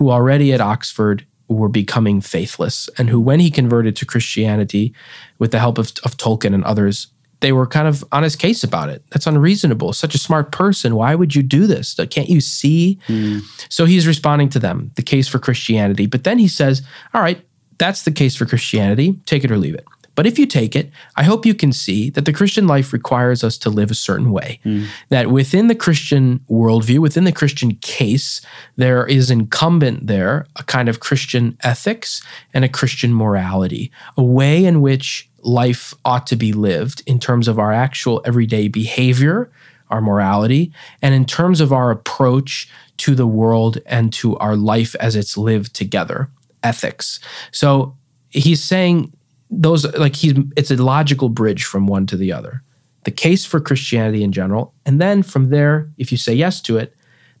who 0.00 0.10
already 0.10 0.52
at 0.52 0.60
oxford 0.60 1.24
were 1.46 1.68
becoming 1.68 2.20
faithless 2.20 2.88
and 2.98 3.10
who 3.10 3.20
when 3.20 3.38
he 3.38 3.50
converted 3.50 3.94
to 3.94 4.04
christianity 4.04 4.92
with 5.38 5.52
the 5.52 5.60
help 5.60 5.78
of, 5.78 5.92
of 6.04 6.16
tolkien 6.16 6.52
and 6.54 6.64
others 6.64 7.06
they 7.40 7.52
were 7.52 7.66
kind 7.66 7.88
of 7.88 8.04
on 8.12 8.22
his 8.22 8.36
case 8.36 8.64
about 8.64 8.88
it 8.88 9.04
that's 9.10 9.26
unreasonable 9.26 9.92
such 9.92 10.14
a 10.14 10.18
smart 10.18 10.50
person 10.50 10.96
why 10.96 11.14
would 11.14 11.34
you 11.34 11.42
do 11.42 11.66
this 11.66 11.94
can't 12.10 12.28
you 12.28 12.40
see 12.40 12.98
hmm. 13.06 13.38
so 13.68 13.84
he's 13.84 14.06
responding 14.06 14.48
to 14.50 14.58
them, 14.58 14.90
the 14.96 15.02
case 15.02 15.28
for 15.28 15.38
Christianity. 15.38 16.06
But 16.06 16.24
then 16.24 16.38
he 16.38 16.48
says, 16.48 16.82
All 17.14 17.22
right, 17.22 17.44
that's 17.78 18.02
the 18.02 18.12
case 18.12 18.36
for 18.36 18.46
Christianity. 18.46 19.18
Take 19.26 19.44
it 19.44 19.50
or 19.50 19.56
leave 19.56 19.74
it. 19.74 19.84
But 20.20 20.26
if 20.26 20.38
you 20.38 20.44
take 20.44 20.76
it, 20.76 20.90
I 21.16 21.22
hope 21.22 21.46
you 21.46 21.54
can 21.54 21.72
see 21.72 22.10
that 22.10 22.26
the 22.26 22.32
Christian 22.34 22.66
life 22.66 22.92
requires 22.92 23.42
us 23.42 23.56
to 23.56 23.70
live 23.70 23.90
a 23.90 23.94
certain 23.94 24.32
way. 24.32 24.60
Hmm. 24.64 24.84
That 25.08 25.30
within 25.30 25.68
the 25.68 25.74
Christian 25.74 26.40
worldview, 26.40 26.98
within 26.98 27.24
the 27.24 27.32
Christian 27.32 27.76
case, 27.76 28.42
there 28.76 29.06
is 29.06 29.30
incumbent 29.30 30.08
there 30.08 30.46
a 30.56 30.62
kind 30.62 30.90
of 30.90 31.00
Christian 31.00 31.56
ethics 31.62 32.20
and 32.52 32.66
a 32.66 32.68
Christian 32.68 33.14
morality, 33.14 33.90
a 34.14 34.22
way 34.22 34.62
in 34.62 34.82
which 34.82 35.26
life 35.38 35.94
ought 36.04 36.26
to 36.26 36.36
be 36.36 36.52
lived 36.52 37.02
in 37.06 37.18
terms 37.18 37.48
of 37.48 37.58
our 37.58 37.72
actual 37.72 38.20
everyday 38.26 38.68
behavior, 38.68 39.50
our 39.88 40.02
morality, 40.02 40.70
and 41.00 41.14
in 41.14 41.24
terms 41.24 41.62
of 41.62 41.72
our 41.72 41.90
approach 41.90 42.68
to 42.98 43.14
the 43.14 43.26
world 43.26 43.78
and 43.86 44.12
to 44.12 44.36
our 44.36 44.54
life 44.54 44.94
as 44.96 45.16
it's 45.16 45.38
lived 45.38 45.74
together, 45.74 46.28
ethics. 46.62 47.20
So 47.52 47.96
he's 48.28 48.62
saying 48.62 49.14
those 49.50 49.84
like 49.96 50.16
he's 50.16 50.34
it's 50.56 50.70
a 50.70 50.82
logical 50.82 51.28
bridge 51.28 51.64
from 51.64 51.86
one 51.86 52.06
to 52.06 52.16
the 52.16 52.32
other. 52.32 52.62
The 53.04 53.10
case 53.10 53.44
for 53.44 53.60
Christianity 53.60 54.22
in 54.22 54.32
general, 54.32 54.74
and 54.84 55.00
then 55.00 55.22
from 55.22 55.48
there, 55.48 55.90
if 55.96 56.12
you 56.12 56.18
say 56.18 56.34
yes 56.34 56.60
to 56.62 56.76
it, 56.76 56.94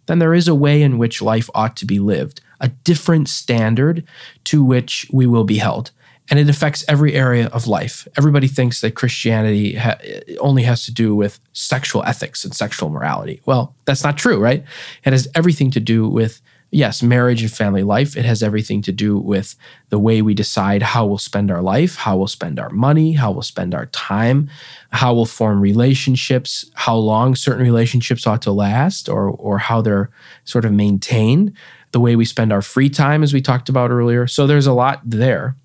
then 0.06 0.18
there 0.18 0.34
is 0.34 0.48
a 0.48 0.54
way 0.54 0.82
in 0.82 0.98
which 0.98 1.22
life 1.22 1.50
ought 1.54 1.76
to 1.76 1.86
be 1.86 1.98
lived, 1.98 2.40
a 2.60 2.68
different 2.68 3.28
standard 3.28 4.04
to 4.44 4.64
which 4.64 5.06
we 5.12 5.26
will 5.26 5.44
be 5.44 5.58
held. 5.58 5.90
And 6.30 6.38
it 6.38 6.48
affects 6.48 6.84
every 6.86 7.14
area 7.14 7.48
of 7.48 7.66
life. 7.66 8.06
Everybody 8.16 8.46
thinks 8.46 8.80
that 8.80 8.94
Christianity 8.94 9.74
ha- 9.74 9.98
only 10.38 10.62
has 10.62 10.84
to 10.84 10.92
do 10.92 11.14
with 11.14 11.40
sexual 11.52 12.04
ethics 12.04 12.44
and 12.44 12.54
sexual 12.54 12.88
morality. 12.88 13.40
Well, 13.46 13.74
that's 13.84 14.04
not 14.04 14.16
true, 14.16 14.38
right? 14.38 14.64
It 15.04 15.12
has 15.12 15.26
everything 15.34 15.72
to 15.72 15.80
do 15.80 16.08
with, 16.08 16.40
yes, 16.70 17.02
marriage 17.02 17.42
and 17.42 17.50
family 17.50 17.82
life. 17.82 18.16
It 18.16 18.24
has 18.24 18.42
everything 18.42 18.82
to 18.82 18.92
do 18.92 19.18
with 19.18 19.56
the 19.88 19.98
way 19.98 20.22
we 20.22 20.34
decide 20.34 20.82
how 20.82 21.06
we'll 21.06 21.18
spend 21.18 21.50
our 21.50 21.62
life, 21.62 21.96
how 21.96 22.16
we'll 22.16 22.28
spend 22.28 22.58
our 22.58 22.70
money, 22.70 23.12
how 23.12 23.32
we'll 23.32 23.42
spend 23.42 23.74
our 23.74 23.86
time, 23.86 24.48
how 24.90 25.12
we'll 25.14 25.26
form 25.26 25.60
relationships, 25.60 26.70
how 26.74 26.96
long 26.96 27.34
certain 27.34 27.62
relationships 27.62 28.26
ought 28.26 28.42
to 28.42 28.52
last, 28.52 29.08
or, 29.08 29.30
or 29.30 29.58
how 29.58 29.80
they're 29.80 30.10
sort 30.44 30.64
of 30.64 30.72
maintained, 30.72 31.52
the 31.92 32.00
way 32.00 32.14
we 32.14 32.24
spend 32.24 32.52
our 32.52 32.62
free 32.62 32.88
time, 32.88 33.22
as 33.22 33.32
we 33.32 33.40
talked 33.40 33.68
about 33.68 33.90
earlier. 33.90 34.26
So 34.26 34.46
there's 34.46 34.66
a 34.66 34.72
lot 34.72 35.00
there. 35.04 35.56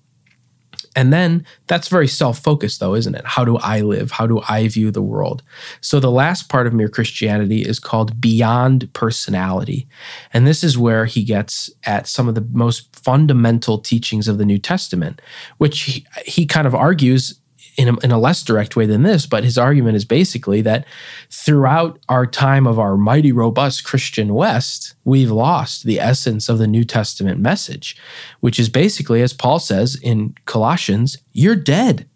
And 0.96 1.12
then 1.12 1.44
that's 1.66 1.88
very 1.88 2.08
self 2.08 2.38
focused, 2.38 2.80
though, 2.80 2.94
isn't 2.94 3.14
it? 3.14 3.24
How 3.26 3.44
do 3.44 3.58
I 3.58 3.82
live? 3.82 4.12
How 4.12 4.26
do 4.26 4.40
I 4.48 4.66
view 4.66 4.90
the 4.90 5.02
world? 5.02 5.42
So 5.82 6.00
the 6.00 6.10
last 6.10 6.48
part 6.48 6.66
of 6.66 6.72
Mere 6.72 6.88
Christianity 6.88 7.60
is 7.60 7.78
called 7.78 8.18
Beyond 8.20 8.92
Personality. 8.94 9.86
And 10.32 10.46
this 10.46 10.64
is 10.64 10.78
where 10.78 11.04
he 11.04 11.22
gets 11.22 11.70
at 11.84 12.08
some 12.08 12.28
of 12.28 12.34
the 12.34 12.46
most 12.52 12.96
fundamental 12.96 13.78
teachings 13.78 14.26
of 14.26 14.38
the 14.38 14.46
New 14.46 14.58
Testament, 14.58 15.20
which 15.58 15.82
he, 15.82 16.06
he 16.24 16.46
kind 16.46 16.66
of 16.66 16.74
argues 16.74 17.38
in 17.76 17.88
a, 17.88 17.96
in 17.98 18.10
a 18.10 18.18
less 18.18 18.42
direct 18.42 18.76
way 18.76 18.86
than 18.86 19.02
this, 19.02 19.26
but 19.26 19.44
his 19.44 19.58
argument 19.58 19.96
is 19.96 20.04
basically 20.04 20.62
that 20.62 20.86
throughout 21.30 21.98
our 22.08 22.26
time 22.26 22.66
of 22.66 22.78
our 22.78 22.96
mighty, 22.96 23.32
robust 23.32 23.84
Christian 23.84 24.34
West, 24.34 24.94
we've 25.04 25.30
lost 25.30 25.84
the 25.84 26.00
essence 26.00 26.48
of 26.48 26.58
the 26.58 26.66
New 26.66 26.84
Testament 26.84 27.38
message, 27.40 27.96
which 28.40 28.58
is 28.58 28.68
basically, 28.68 29.22
as 29.22 29.32
Paul 29.32 29.58
says 29.58 29.96
in 30.02 30.34
Colossians, 30.46 31.18
you're 31.32 31.56
dead. 31.56 32.08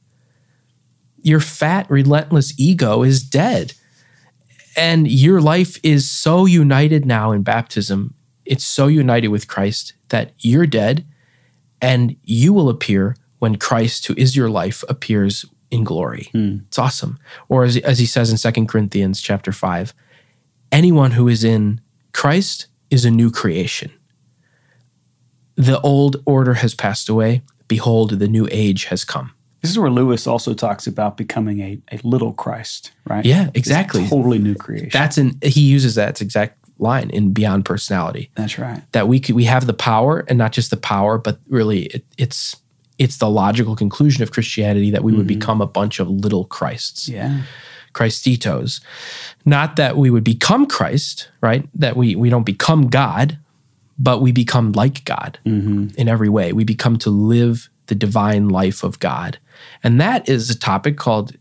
Your 1.23 1.41
fat, 1.41 1.91
relentless 1.91 2.59
ego 2.59 3.03
is 3.03 3.23
dead. 3.23 3.75
And 4.77 5.11
your 5.11 5.41
life 5.41 5.79
is 5.83 6.11
so 6.11 6.47
united 6.47 7.05
now 7.05 7.33
in 7.33 7.43
baptism, 7.43 8.15
it's 8.47 8.65
so 8.65 8.87
united 8.87 9.29
with 9.29 9.47
Christ 9.49 9.93
that 10.09 10.33
you're 10.39 10.67
dead 10.67 11.07
and 11.83 12.17
you 12.25 12.53
will 12.53 12.69
appear 12.69 13.17
when 13.41 13.57
Christ, 13.57 14.07
who 14.07 14.15
is 14.17 14.37
your 14.37 14.49
life, 14.49 14.85
appears 14.89 15.45
in 15.71 15.83
glory. 15.83 16.29
Hmm. 16.33 16.59
It's 16.69 16.79
awesome. 16.79 17.19
Or 17.49 17.65
as, 17.65 17.77
as 17.79 17.99
he 17.99 18.07
says 18.07 18.31
in 18.31 18.37
Second 18.37 18.69
Corinthians 18.69 19.21
chapter 19.21 19.51
5, 19.51 19.93
anyone 20.71 21.13
who 21.13 21.27
is 21.27 21.43
in 21.43 21.81
Christ 22.13 22.69
is 22.91 23.05
a 23.05 23.11
new 23.11 23.31
creation. 23.31 23.91
The 25.57 25.81
old 25.81 26.23
order 26.25 26.55
has 26.55 26.75
passed 26.75 27.09
away. 27.09 27.43
Behold, 27.69 28.19
the 28.19 28.29
new 28.29 28.49
age 28.51 28.87
has 28.87 29.05
come. 29.05 29.33
This 29.63 29.71
is 29.71 29.79
where 29.79 29.91
Lewis 29.91 30.27
also 30.27 30.55
talks 30.55 30.87
about 30.87 31.17
becoming 31.17 31.61
a, 31.61 31.79
a 31.93 32.01
little 32.03 32.33
Christ, 32.33 32.93
right? 33.07 33.25
Yeah, 33.25 33.51
exactly. 33.55 34.07
totally 34.09 34.39
new 34.39 34.55
creation. 34.55 34.91
That's 34.93 35.19
an 35.19 35.39
he 35.43 35.61
uses 35.61 35.97
that 35.97 36.21
exact 36.23 36.57
line 36.79 37.11
in 37.11 37.33
Beyond 37.33 37.67
Personality. 37.67 38.31
That's 38.35 38.59
right. 38.59 38.83
that 38.93 39.07
we 39.07 39.21
could 39.21 39.35
we 39.35 39.45
have 39.45 39.67
the 39.67 39.75
power 39.75 40.25
and 40.29 40.39
not 40.39 40.53
just 40.53 40.71
the 40.71 40.79
power 40.79 41.19
but 41.19 41.39
really 41.47 41.83
it, 41.87 42.05
it's 42.17 42.57
it's 43.01 43.17
the 43.17 43.31
logical 43.31 43.75
conclusion 43.75 44.23
of 44.23 44.31
christianity 44.31 44.91
that 44.91 45.03
we 45.03 45.13
would 45.13 45.27
mm-hmm. 45.27 45.39
become 45.39 45.61
a 45.61 45.67
bunch 45.67 45.99
of 45.99 46.09
little 46.09 46.45
christs. 46.45 47.09
Yeah. 47.09 47.43
christitos. 47.93 48.81
Not 49.45 49.75
that 49.77 49.97
we 49.97 50.11
would 50.11 50.23
become 50.23 50.67
christ 50.67 51.29
right? 51.41 51.69
That 51.75 51.97
we 51.97 52.15
we 52.15 52.31
don't 52.31 52.47
become 52.47 52.89
god 52.89 53.39
but 53.99 54.21
we 54.21 54.33
become 54.33 54.73
like 54.73 55.05
god 55.05 55.39
mm-hmm. 55.45 55.89
in 55.97 56.09
every 56.09 56.29
way. 56.29 56.53
We 56.53 56.65
become 56.65 56.97
to 56.99 57.11
live 57.11 57.69
the 57.87 57.95
divine 57.95 58.49
life 58.49 58.85
of 58.85 58.99
god. 59.01 59.39
And 59.83 60.01
that 60.01 60.29
is 60.29 60.49
a 60.49 60.59
topic 60.59 60.97
called 60.97 61.33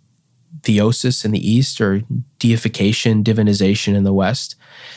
theosis 0.61 1.23
in 1.23 1.31
the 1.31 1.51
East 1.51 1.79
or 1.79 2.01
deification, 2.37 3.23
divinization 3.23 3.95
in 3.95 4.03
the 4.03 4.13
West. 4.13 4.55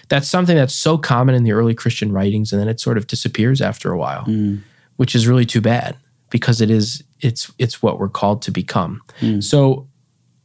That's 0.08 0.28
something 0.28 0.56
that's 0.56 0.74
so 0.74 0.98
common 0.98 1.34
in 1.34 1.44
the 1.44 1.52
early 1.52 1.74
Christian 1.74 2.10
writings, 2.12 2.52
and 2.52 2.60
then 2.60 2.68
it 2.68 2.80
sort 2.80 2.98
of 2.98 3.06
disappears 3.06 3.60
after 3.60 3.92
a 3.92 3.98
while, 3.98 4.24
mm. 4.24 4.60
which 4.96 5.14
is 5.14 5.28
really 5.28 5.46
too 5.46 5.60
bad 5.60 5.96
because 6.32 6.60
it 6.60 6.70
is 6.70 7.04
it's 7.20 7.52
it's 7.58 7.80
what 7.80 8.00
we're 8.00 8.08
called 8.08 8.42
to 8.42 8.50
become. 8.50 9.00
Hmm. 9.20 9.40
So 9.40 9.86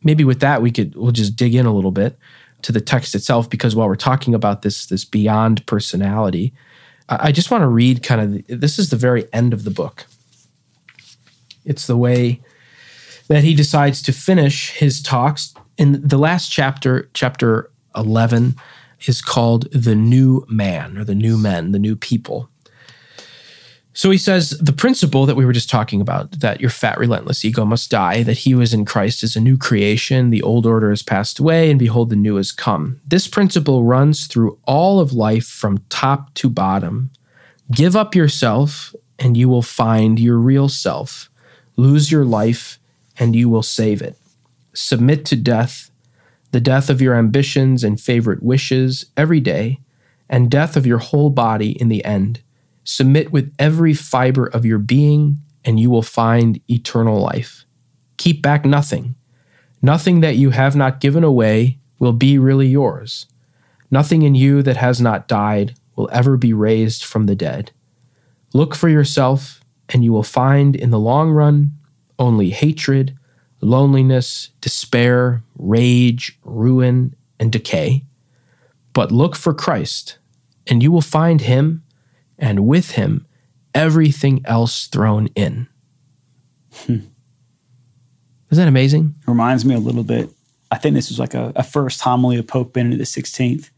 maybe 0.03 0.23
with 0.23 0.41
that 0.41 0.61
we 0.61 0.69
could 0.69 0.95
we'll 0.95 1.11
just 1.11 1.35
dig 1.35 1.55
in 1.55 1.65
a 1.65 1.73
little 1.73 1.91
bit 1.91 2.19
to 2.61 2.71
the 2.71 2.81
text 2.81 3.15
itself 3.15 3.49
because 3.49 3.75
while 3.75 3.87
we're 3.87 3.95
talking 3.95 4.35
about 4.35 4.61
this 4.61 4.85
this 4.85 5.05
beyond 5.05 5.65
personality, 5.65 6.53
I 7.09 7.29
I 7.29 7.31
just 7.31 7.49
want 7.49 7.63
to 7.63 7.67
read 7.67 8.03
kind 8.03 8.21
of 8.21 8.47
the, 8.47 8.55
this 8.55 8.77
is 8.77 8.91
the 8.91 8.97
very 8.97 9.25
end 9.33 9.53
of 9.53 9.63
the 9.63 9.71
book. 9.71 10.05
It's 11.65 11.87
the 11.87 11.97
way 11.97 12.41
that 13.27 13.43
he 13.43 13.55
decides 13.55 14.01
to 14.03 14.13
finish 14.13 14.71
his 14.71 15.01
talks. 15.01 15.53
In 15.77 16.07
the 16.07 16.17
last 16.17 16.49
chapter, 16.49 17.09
chapter 17.13 17.69
11, 17.95 18.55
is 19.05 19.21
called 19.21 19.69
The 19.71 19.95
New 19.95 20.45
Man 20.47 20.97
or 20.97 21.03
The 21.03 21.15
New 21.15 21.37
Men, 21.37 21.71
The 21.71 21.79
New 21.79 21.95
People. 21.95 22.49
So 23.97 24.11
he 24.11 24.19
says 24.19 24.51
the 24.51 24.73
principle 24.73 25.25
that 25.25 25.33
we 25.33 25.43
were 25.43 25.51
just 25.51 25.71
talking 25.71 26.01
about 26.01 26.41
that 26.41 26.61
your 26.61 26.69
fat, 26.69 26.99
relentless 26.99 27.43
ego 27.43 27.65
must 27.65 27.89
die, 27.89 28.21
that 28.21 28.37
he 28.37 28.53
was 28.53 28.71
in 28.71 28.85
Christ 28.85 29.23
is 29.23 29.35
a 29.35 29.41
new 29.41 29.57
creation, 29.57 30.29
the 30.29 30.43
old 30.43 30.67
order 30.67 30.91
has 30.91 31.01
passed 31.01 31.39
away, 31.39 31.71
and 31.71 31.79
behold, 31.79 32.11
the 32.11 32.15
new 32.15 32.35
has 32.35 32.51
come. 32.51 33.01
This 33.07 33.27
principle 33.27 33.85
runs 33.85 34.27
through 34.27 34.59
all 34.67 34.99
of 34.99 35.13
life 35.13 35.47
from 35.47 35.83
top 35.89 36.31
to 36.35 36.47
bottom. 36.47 37.09
Give 37.71 37.95
up 37.95 38.13
yourself, 38.13 38.93
and 39.17 39.35
you 39.35 39.49
will 39.49 39.63
find 39.63 40.19
your 40.19 40.37
real 40.37 40.69
self. 40.69 41.31
Lose 41.75 42.11
your 42.11 42.23
life, 42.23 42.77
and 43.17 43.35
you 43.35 43.49
will 43.49 43.63
save 43.63 44.03
it. 44.03 44.15
Submit 44.75 45.25
to 45.25 45.35
death, 45.35 45.89
the 46.51 46.61
death 46.61 46.91
of 46.91 47.01
your 47.01 47.15
ambitions 47.15 47.83
and 47.83 47.99
favorite 47.99 48.43
wishes 48.43 49.07
every 49.17 49.39
day, 49.39 49.79
and 50.29 50.51
death 50.51 50.77
of 50.77 50.85
your 50.85 50.99
whole 50.99 51.31
body 51.31 51.71
in 51.81 51.89
the 51.89 52.05
end. 52.05 52.43
Submit 52.89 53.33
with 53.33 53.53
every 53.59 53.93
fiber 53.93 54.45
of 54.45 54.65
your 54.65 54.79
being, 54.79 55.39
and 55.65 55.77
you 55.77 55.89
will 55.89 56.01
find 56.01 56.61
eternal 56.69 57.19
life. 57.19 57.65
Keep 58.15 58.41
back 58.41 58.63
nothing. 58.63 59.13
Nothing 59.81 60.21
that 60.21 60.37
you 60.37 60.51
have 60.51 60.73
not 60.73 61.01
given 61.01 61.21
away 61.21 61.79
will 61.99 62.13
be 62.13 62.39
really 62.39 62.67
yours. 62.67 63.25
Nothing 63.91 64.21
in 64.21 64.35
you 64.35 64.63
that 64.63 64.77
has 64.77 65.01
not 65.01 65.27
died 65.27 65.75
will 65.97 66.09
ever 66.13 66.37
be 66.37 66.53
raised 66.53 67.03
from 67.03 67.25
the 67.25 67.35
dead. 67.35 67.71
Look 68.53 68.73
for 68.73 68.87
yourself, 68.87 69.59
and 69.89 70.01
you 70.05 70.13
will 70.13 70.23
find 70.23 70.73
in 70.73 70.89
the 70.89 70.97
long 70.97 71.31
run 71.31 71.73
only 72.17 72.51
hatred, 72.51 73.17
loneliness, 73.59 74.51
despair, 74.61 75.43
rage, 75.57 76.39
ruin, 76.45 77.13
and 77.37 77.51
decay. 77.51 78.05
But 78.93 79.11
look 79.11 79.35
for 79.35 79.53
Christ, 79.53 80.19
and 80.67 80.81
you 80.81 80.89
will 80.89 81.01
find 81.01 81.41
him, 81.41 81.83
and 82.37 82.67
with 82.67 82.91
him, 82.91 83.25
everything 83.73 84.41
else 84.45 84.87
thrown 84.87 85.27
in. 85.35 85.67
Hmm. 86.71 86.99
Isn't 88.49 88.63
that 88.63 88.67
amazing? 88.67 89.15
reminds 89.27 89.65
me 89.65 89.75
a 89.75 89.79
little 89.79 90.03
bit. 90.03 90.29
I 90.71 90.77
think 90.77 90.95
this 90.95 91.09
was 91.09 91.19
like 91.19 91.33
a, 91.33 91.51
a 91.55 91.63
first 91.63 92.01
homily 92.01 92.37
of 92.37 92.47
Pope 92.47 92.73
Benedict 92.73 93.03
XVI. 93.03 93.69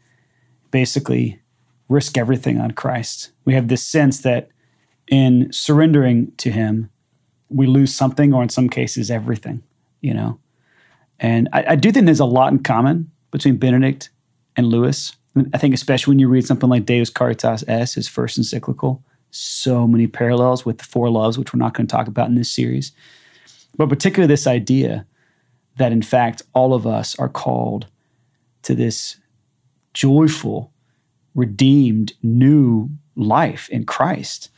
Basically, 0.72 1.40
risk 1.88 2.18
everything 2.18 2.60
on 2.60 2.72
Christ. 2.72 3.32
We 3.46 3.54
have 3.54 3.68
this 3.68 3.86
sense 3.86 4.22
that 4.22 4.50
in 5.08 5.52
surrendering 5.52 6.32
to 6.38 6.52
Him, 6.52 6.90
we 7.50 7.66
lose 7.66 7.94
something, 7.94 8.34
or 8.34 8.44
in 8.44 8.50
some 8.50 8.70
cases, 8.70 9.10
everything. 9.10 9.64
You 10.02 10.14
know, 10.14 10.40
and 11.20 11.50
I, 11.52 11.72
I 11.72 11.76
do 11.76 11.92
think 11.92 12.06
there's 12.06 12.20
a 12.20 12.26
lot 12.26 12.54
in 12.54 12.60
common 12.60 13.12
between 13.32 13.58
Benedict 13.58 14.10
and 14.56 14.68
Lewis. 14.68 15.16
I 15.54 15.58
think 15.58 15.74
especially 15.74 16.12
when 16.12 16.20
you 16.20 16.28
read 16.28 16.46
something 16.46 16.70
like 16.70 16.86
Deus 16.86 17.10
Caritas 17.10 17.64
Est, 17.68 17.96
his 17.96 18.08
first 18.08 18.38
encyclical, 18.38 19.04
so 19.32 19.88
many 19.88 20.08
parallels 20.08 20.66
with 20.66 20.80
the 20.80 20.84
four 20.84 21.10
loves, 21.10 21.38
which 21.38 21.54
we're 21.54 21.60
not 21.60 21.74
going 21.74 21.88
to 21.88 21.92
talk 21.92 22.08
about 22.08 22.30
in 22.30 22.36
this 22.36 22.52
series. 22.52 22.92
But 23.78 23.90
particularly 23.90 24.28
this 24.28 24.48
idea 24.48 25.06
that 25.78 25.92
in 25.92 26.02
fact 26.02 26.42
all 26.54 26.74
of 26.74 26.86
us 26.86 27.18
are 27.18 27.30
called 27.30 27.88
to 28.64 28.76
this 28.76 29.18
joyful, 29.94 30.72
redeemed, 31.36 32.14
new 32.22 32.90
life 33.16 33.70
in 33.70 33.86
Christ. 33.86 34.50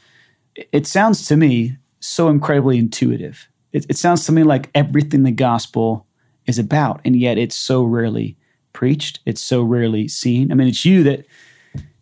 It 0.72 0.88
sounds 0.88 1.28
to 1.28 1.38
me 1.38 1.78
so 2.00 2.30
incredibly 2.30 2.78
intuitive. 2.78 3.48
It, 3.72 3.86
it 3.90 3.98
sounds 3.98 4.26
to 4.26 4.32
me 4.32 4.44
like 4.44 4.70
everything 4.74 5.24
the 5.24 5.32
gospel 5.32 6.08
is 6.46 6.60
about, 6.60 7.02
and 7.06 7.16
yet 7.16 7.38
it's 7.38 7.56
so 7.56 7.84
rarely 7.84 8.38
preached. 8.74 9.20
It's 9.26 9.42
so 9.42 9.62
rarely 9.62 10.08
seen. 10.08 10.52
I 10.52 10.56
mean, 10.56 10.68
it's 10.68 10.86
you 10.86 11.04
that, 11.04 11.26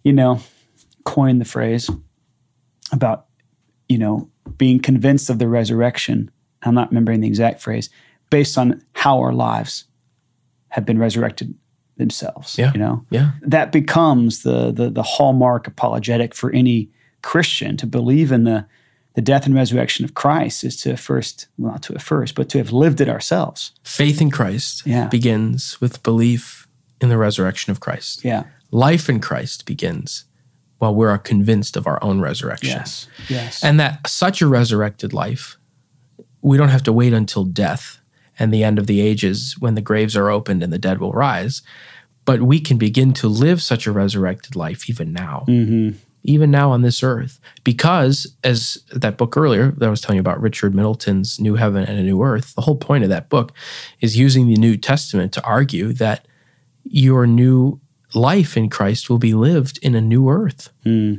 you 0.04 0.14
know, 0.14 0.42
coined 1.04 1.42
the 1.42 1.46
phrase 1.46 1.90
about, 2.92 3.26
you 3.88 3.98
know, 3.98 4.30
being 4.58 4.80
convinced 4.80 5.30
of 5.30 5.40
the 5.40 5.48
resurrection. 5.48 6.32
I'm 6.64 6.76
not 6.76 6.90
remembering 6.90 7.22
the 7.22 7.28
exact 7.28 7.62
phrase, 7.62 7.90
based 8.30 8.58
on 8.58 8.84
how 8.94 9.20
our 9.20 9.34
lives 9.34 9.86
have 10.70 10.86
been 10.86 11.00
resurrected 11.00 11.56
themselves. 11.98 12.58
Yeah. 12.58 12.72
You 12.74 12.80
know? 12.80 13.06
Yeah. 13.10 13.32
That 13.42 13.72
becomes 13.72 14.44
the 14.44 14.72
the 14.72 14.90
the 14.90 15.04
hallmark 15.04 15.68
apologetic 15.68 16.36
for 16.36 16.52
any 16.52 16.92
Christian 17.22 17.78
to 17.78 17.88
believe 17.88 18.32
in 18.32 18.44
the 18.44 18.66
the 19.20 19.24
death 19.24 19.46
and 19.46 19.54
resurrection 19.54 20.06
of 20.06 20.14
Christ 20.14 20.64
is 20.64 20.78
to 20.78 20.96
first, 20.96 21.48
well, 21.58 21.74
not 21.74 21.84
to 21.84 21.94
at 21.94 22.02
first, 22.02 22.36
but 22.36 22.48
to 22.48 22.58
have 22.58 22.72
lived 22.72 23.02
it 23.02 23.10
ourselves. 23.10 23.74
Faith 23.84 24.22
in 24.22 24.32
Christ 24.32 24.84
Yeah. 24.86 25.08
begins 25.08 25.76
with 25.82 26.02
belief 26.04 26.70
in 27.02 27.10
the 27.10 27.18
resurrection 27.18 27.70
of 27.72 27.82
Christ. 27.82 28.24
Yeah. 28.24 28.44
Life 28.72 29.10
in 29.10 29.20
Christ 29.20 29.66
begins 29.66 30.24
while 30.78 30.96
we're 30.96 31.18
convinced 31.18 31.76
of 31.76 31.86
our 31.86 32.02
own 32.02 32.22
resurrection. 32.22 32.70
Yes. 32.80 33.08
Yes. 33.28 33.62
And 33.62 33.78
that 33.78 34.08
such 34.08 34.42
a 34.42 34.48
resurrected 34.48 35.12
life, 35.12 35.58
we 36.42 36.56
don't 36.56 36.70
have 36.70 36.84
to 36.84 36.94
wait 36.94 37.12
until 37.12 37.44
death 37.44 38.00
and 38.40 38.54
the 38.54 38.64
end 38.64 38.80
of 38.80 38.88
the 38.88 39.02
ages 39.02 39.58
when 39.60 39.76
the 39.76 39.82
graves 39.82 40.16
are 40.16 40.30
opened 40.30 40.64
and 40.64 40.72
the 40.72 40.80
dead 40.80 41.00
will 41.02 41.12
rise. 41.12 41.62
But 42.24 42.42
we 42.44 42.62
can 42.62 42.78
begin 42.78 43.12
to 43.16 43.28
live 43.28 43.62
such 43.62 43.86
a 43.86 43.92
resurrected 43.92 44.56
life 44.56 44.90
even 44.90 45.12
now, 45.12 45.44
mm-hmm. 45.46 45.98
Even 46.24 46.52
now 46.52 46.72
on 46.72 46.82
this 46.82 47.02
earth. 47.04 47.40
Because, 47.64 48.36
as 48.44 48.78
that 48.94 49.18
book 49.18 49.38
earlier 49.38 49.72
that 49.72 49.86
I 49.86 49.90
was 49.90 50.02
telling 50.02 50.18
you 50.18 50.22
about, 50.22 50.42
Richard 50.42 50.76
Middleton's 50.76 51.40
New 51.40 51.56
Heaven 51.56 51.84
and 51.84 51.98
a 51.98 52.04
New 52.04 52.22
Earth, 52.22 52.56
the 52.56 52.62
whole 52.62 52.76
point 52.76 53.04
of 53.04 53.10
that 53.10 53.30
book 53.30 53.54
is 54.02 54.18
using 54.18 54.48
the 54.48 54.56
New 54.56 54.78
Testament 54.78 55.34
to 55.34 55.44
argue 55.44 55.94
that 55.94 56.26
your 56.84 57.28
new 57.28 57.80
life 58.14 58.58
in 58.58 58.70
Christ 58.70 59.10
will 59.10 59.20
be 59.20 59.34
lived 59.34 59.80
in 59.82 59.96
a 59.96 60.02
new 60.02 60.30
earth 60.30 60.72
hmm. 60.84 61.16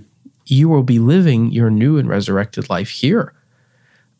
you 0.46 0.68
will 0.68 0.82
be 0.82 0.98
living 0.98 1.52
your 1.52 1.70
new 1.70 1.98
and 1.98 2.08
resurrected 2.08 2.68
life 2.68 2.88
here 2.88 3.32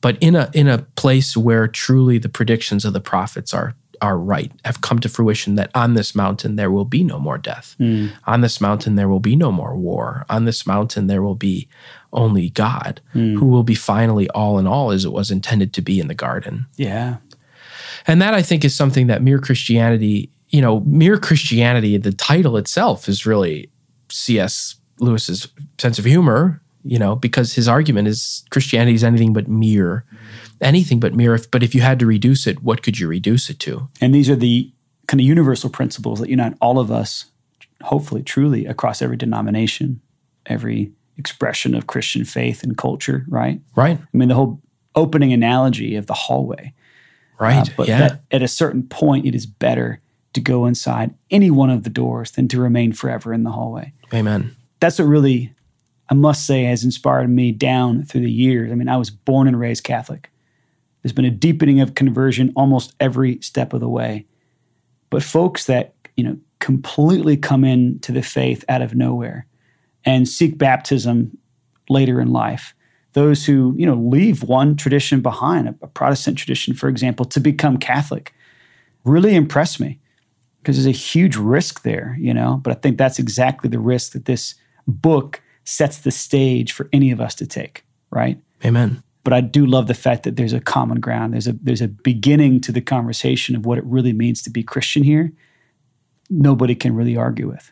but 0.01 0.17
in 0.21 0.37
a 0.37 0.51
in 0.55 0.69
a 0.69 0.79
place 0.79 1.37
where 1.37 1.67
truly 1.67 2.19
the 2.19 2.29
predictions 2.29 2.85
of 2.85 2.93
the 2.93 3.01
prophets 3.01 3.53
are 3.53 3.75
are 4.03 4.19
right 4.19 4.53
have 4.65 4.81
come 4.81 4.99
to 4.99 5.09
fruition 5.09 5.55
that 5.57 5.71
on 5.75 5.95
this 5.95 6.15
mountain 6.15 6.57
there 6.57 6.71
will 6.71 6.85
be 6.85 7.05
no 7.05 7.19
more 7.19 7.39
death. 7.39 7.75
Hmm. 7.79 8.09
On 8.27 8.41
this 8.41 8.61
mountain 8.61 8.97
there 8.97 9.09
will 9.09 9.21
be 9.21 9.37
no 9.37 9.53
more 9.53 9.77
war. 9.77 10.25
On 10.29 10.45
this 10.45 10.67
mountain 10.67 11.07
there 11.07 11.23
will 11.23 11.35
be 11.35 11.69
only 12.13 12.51
god 12.51 13.01
hmm. 13.13 13.37
who 13.37 13.47
will 13.47 13.63
be 13.63 13.75
finally 13.75 14.29
all 14.31 14.59
in 14.59 14.67
all 14.67 14.91
as 14.91 15.05
it 15.05 15.13
was 15.13 15.31
intended 15.31 15.73
to 15.75 15.83
be 15.83 16.01
in 16.01 16.09
the 16.09 16.15
garden. 16.15 16.67
Yeah. 16.77 17.17
and 18.07 18.21
that 18.23 18.35
I 18.35 18.43
think 18.43 18.65
is 18.65 18.75
something 18.75 19.07
that 19.09 19.23
mere 19.23 19.39
Christianity, 19.39 20.31
you 20.49 20.61
know, 20.61 20.81
mere 20.81 21.19
Christianity, 21.19 21.97
the 21.97 22.13
title 22.13 22.57
itself 22.57 23.09
is 23.09 23.27
really 23.27 23.71
C.S. 24.09 24.77
Lewis's 24.99 25.49
sense 25.79 25.99
of 25.99 26.05
humor, 26.05 26.61
you 26.85 26.99
know, 26.99 27.15
because 27.17 27.55
his 27.55 27.69
argument 27.69 28.09
is 28.09 28.45
Christianity 28.51 28.95
is 28.95 29.05
anything 29.05 29.33
but 29.33 29.49
mere, 29.49 30.05
anything 30.61 31.01
but 31.01 31.15
mere. 31.15 31.39
But 31.51 31.63
if 31.63 31.75
you 31.75 31.81
had 31.81 31.99
to 32.01 32.07
reduce 32.07 32.47
it, 32.47 32.63
what 32.63 32.83
could 32.83 32.99
you 32.99 33.09
reduce 33.09 33.51
it 33.51 33.59
to? 33.61 33.89
And 34.01 34.15
these 34.15 34.29
are 34.31 34.37
the 34.37 34.71
kind 35.07 35.21
of 35.21 35.27
universal 35.27 35.71
principles 35.71 36.21
that 36.21 36.29
unite 36.29 36.55
all 36.61 36.79
of 36.79 36.91
us, 36.91 37.27
hopefully, 37.83 38.23
truly, 38.23 38.67
across 38.67 39.03
every 39.03 39.17
denomination, 39.17 40.01
every 40.47 40.93
expression 41.17 41.75
of 41.75 41.87
Christian 41.87 42.25
faith 42.25 42.63
and 42.63 42.77
culture, 42.77 43.25
right? 43.29 43.61
Right? 43.77 43.99
I 43.99 44.17
mean, 44.17 44.29
the 44.29 44.35
whole 44.35 44.61
opening 44.95 45.33
analogy 45.33 45.97
of 45.97 46.07
the 46.07 46.15
hallway. 46.15 46.75
Right. 47.39 47.69
Uh, 47.69 47.73
but 47.77 47.89
yeah. 47.89 47.99
that 47.99 48.21
at 48.31 48.43
a 48.43 48.49
certain 48.49 48.83
point, 48.83 49.27
it 49.27 49.35
is 49.35 49.47
better 49.47 50.01
to 50.33 50.41
go 50.41 50.67
inside 50.67 51.15
any 51.31 51.51
one 51.51 51.71
of 51.71 51.83
the 51.83 51.91
doors 51.91 52.33
than 52.33 52.49
to 52.49 52.61
remain 52.61 52.93
forever 52.93 53.33
in 53.33 53.43
the 53.43 53.51
hallway. 53.51 53.93
Amen. 54.13 54.55
That's 54.79 54.99
what 54.99 55.07
really, 55.07 55.53
I 56.09 56.15
must 56.15 56.47
say, 56.47 56.65
has 56.65 56.85
inspired 56.85 57.29
me 57.29 57.53
down 57.53 58.05
through 58.05 58.23
the 58.23 58.31
years. 58.31 58.71
I 58.71 58.75
mean, 58.75 58.89
I 58.89 58.97
was 58.97 59.11
born 59.11 59.49
and 59.49 59.59
raised 59.59 59.85
Catholic. 59.85 60.31
There's 61.03 61.13
been 61.13 61.25
a 61.25 61.31
deepening 61.31 61.81
of 61.81 61.95
conversion 61.95 62.53
almost 62.57 62.95
every 63.01 63.41
step 63.41 63.73
of 63.73 63.81
the 63.81 63.89
way. 63.89 64.27
But 65.09 65.23
folks 65.23 65.67
that, 65.67 65.95
you 66.17 66.25
know, 66.25 66.39
completely 66.59 67.37
come 67.37 67.65
into 67.65 68.13
the 68.13 68.23
faith 68.23 68.65
out 68.69 68.83
of 68.83 68.95
nowhere 68.95 69.47
and 70.05 70.29
seek 70.29 70.59
baptism 70.59 71.37
later 71.89 72.21
in 72.21 72.33
life. 72.33 72.75
Those 73.13 73.45
who, 73.45 73.75
you 73.77 73.87
know, 73.87 73.95
leave 73.95 74.43
one 74.43 74.77
tradition 74.77 75.21
behind, 75.21 75.69
a, 75.69 75.75
a 75.83 75.89
Protestant 75.89 76.39
tradition, 76.39 76.75
for 76.75 76.89
example, 76.89 77.25
to 77.27 77.41
become 77.41 77.77
Catholic, 77.77 78.33
really 79.05 79.35
impress 79.35 79.81
me 79.81 79.99
because 80.63 80.77
there's 80.77 80.87
a 80.87 80.99
huge 80.99 81.37
risk 81.37 81.83
there, 81.83 82.17
you 82.21 82.33
know. 82.33 82.61
But 82.63 82.77
I 82.77 82.81
think 82.81 82.99
that's 82.99 83.19
exactly 83.19 83.69
the 83.69 83.81
risk 83.81 84.13
that 84.13 84.27
this 84.27 84.55
book 84.87 85.43
sets 85.65 85.99
the 85.99 86.11
stage 86.11 86.73
for 86.73 86.89
any 86.93 87.11
of 87.11 87.21
us 87.21 87.35
to 87.37 87.47
take, 87.47 87.85
right? 88.11 88.41
Amen. 88.65 89.03
But 89.31 89.37
I 89.37 89.43
do 89.43 89.65
love 89.65 89.87
the 89.87 89.95
fact 89.95 90.25
that 90.25 90.35
there's 90.35 90.53
a 90.53 90.61
common 90.61 90.99
ground. 90.99 91.35
There's 91.35 91.47
a 91.47 91.53
there's 91.53 91.81
a 91.81 91.87
beginning 91.87 92.61
to 92.63 92.73
the 92.73 92.81
conversation 92.81 93.55
of 93.55 93.65
what 93.65 93.79
it 93.79 93.85
really 93.85 94.13
means 94.13 94.43
to 94.43 94.51
be 94.51 94.65
Christian 94.65 95.05
here. 95.05 95.33
Nobody 96.29 96.75
can 96.75 96.97
really 96.97 97.17
argue 97.17 97.49
with. 97.49 97.71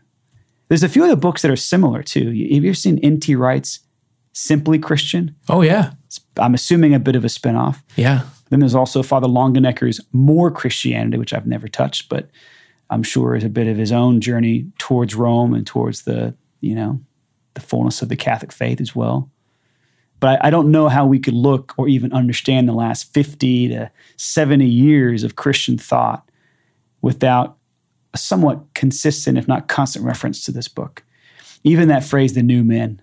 There's 0.69 0.85
a 0.85 0.89
few 0.89 1.03
other 1.03 1.17
books 1.17 1.43
that 1.43 1.51
are 1.51 1.57
similar 1.57 2.05
too. 2.05 2.27
Have 2.27 2.35
you 2.37 2.71
ever 2.71 2.75
seen 2.75 2.99
N.T. 2.99 3.35
Wright's 3.35 3.81
Simply 4.33 4.79
Christian? 4.79 5.35
Oh 5.49 5.63
yeah. 5.63 5.95
I'm 6.37 6.55
assuming 6.55 6.95
a 6.95 7.01
bit 7.01 7.17
of 7.17 7.25
a 7.25 7.29
spinoff. 7.29 7.83
Yeah. 7.97 8.23
Then 8.51 8.61
there's 8.61 8.77
also 8.77 9.03
Father 9.03 9.27
Longenecker's 9.27 10.01
More 10.13 10.53
Christianity, 10.53 11.19
which 11.19 11.35
I've 11.35 11.49
never 11.49 11.67
touched, 11.67 12.09
but 12.09 12.31
I'm 12.89 13.03
sure 13.03 13.35
is 13.35 13.43
a 13.43 13.49
bit 13.49 13.67
of 13.67 13.79
his 13.79 13.91
own 13.91 14.21
journey 14.21 14.71
towards 14.79 15.17
Rome 15.17 15.55
and 15.55 15.67
towards 15.67 16.03
the, 16.03 16.37
you 16.61 16.77
know, 16.77 17.01
the 17.55 17.61
fullness 17.61 18.01
of 18.01 18.11
the 18.11 18.17
Catholic 18.17 18.53
faith 18.53 18.81
as 18.81 18.95
well. 18.95 19.29
But 20.21 20.41
I, 20.43 20.49
I 20.49 20.51
don't 20.51 20.71
know 20.71 20.89
how 20.89 21.07
we 21.07 21.19
could 21.19 21.35
look 21.35 21.75
or 21.77 21.89
even 21.89 22.13
understand 22.13 22.69
the 22.69 22.73
last 22.73 23.13
50 23.13 23.69
to 23.69 23.91
70 24.17 24.67
years 24.67 25.23
of 25.23 25.37
Christian 25.37 25.79
thought 25.79 26.29
without 27.03 27.57
a 28.15 28.19
somewhat 28.19 28.75
consistent, 28.75 29.39
if 29.39 29.47
not 29.47 29.69
constant, 29.69 30.05
reference 30.05 30.45
to 30.45 30.53
this 30.53 30.69
book. 30.69 31.05
Even 31.65 31.89
that 31.89 32.05
phrase, 32.05 32.35
the 32.35 32.43
new 32.43 32.65
men, 32.65 33.01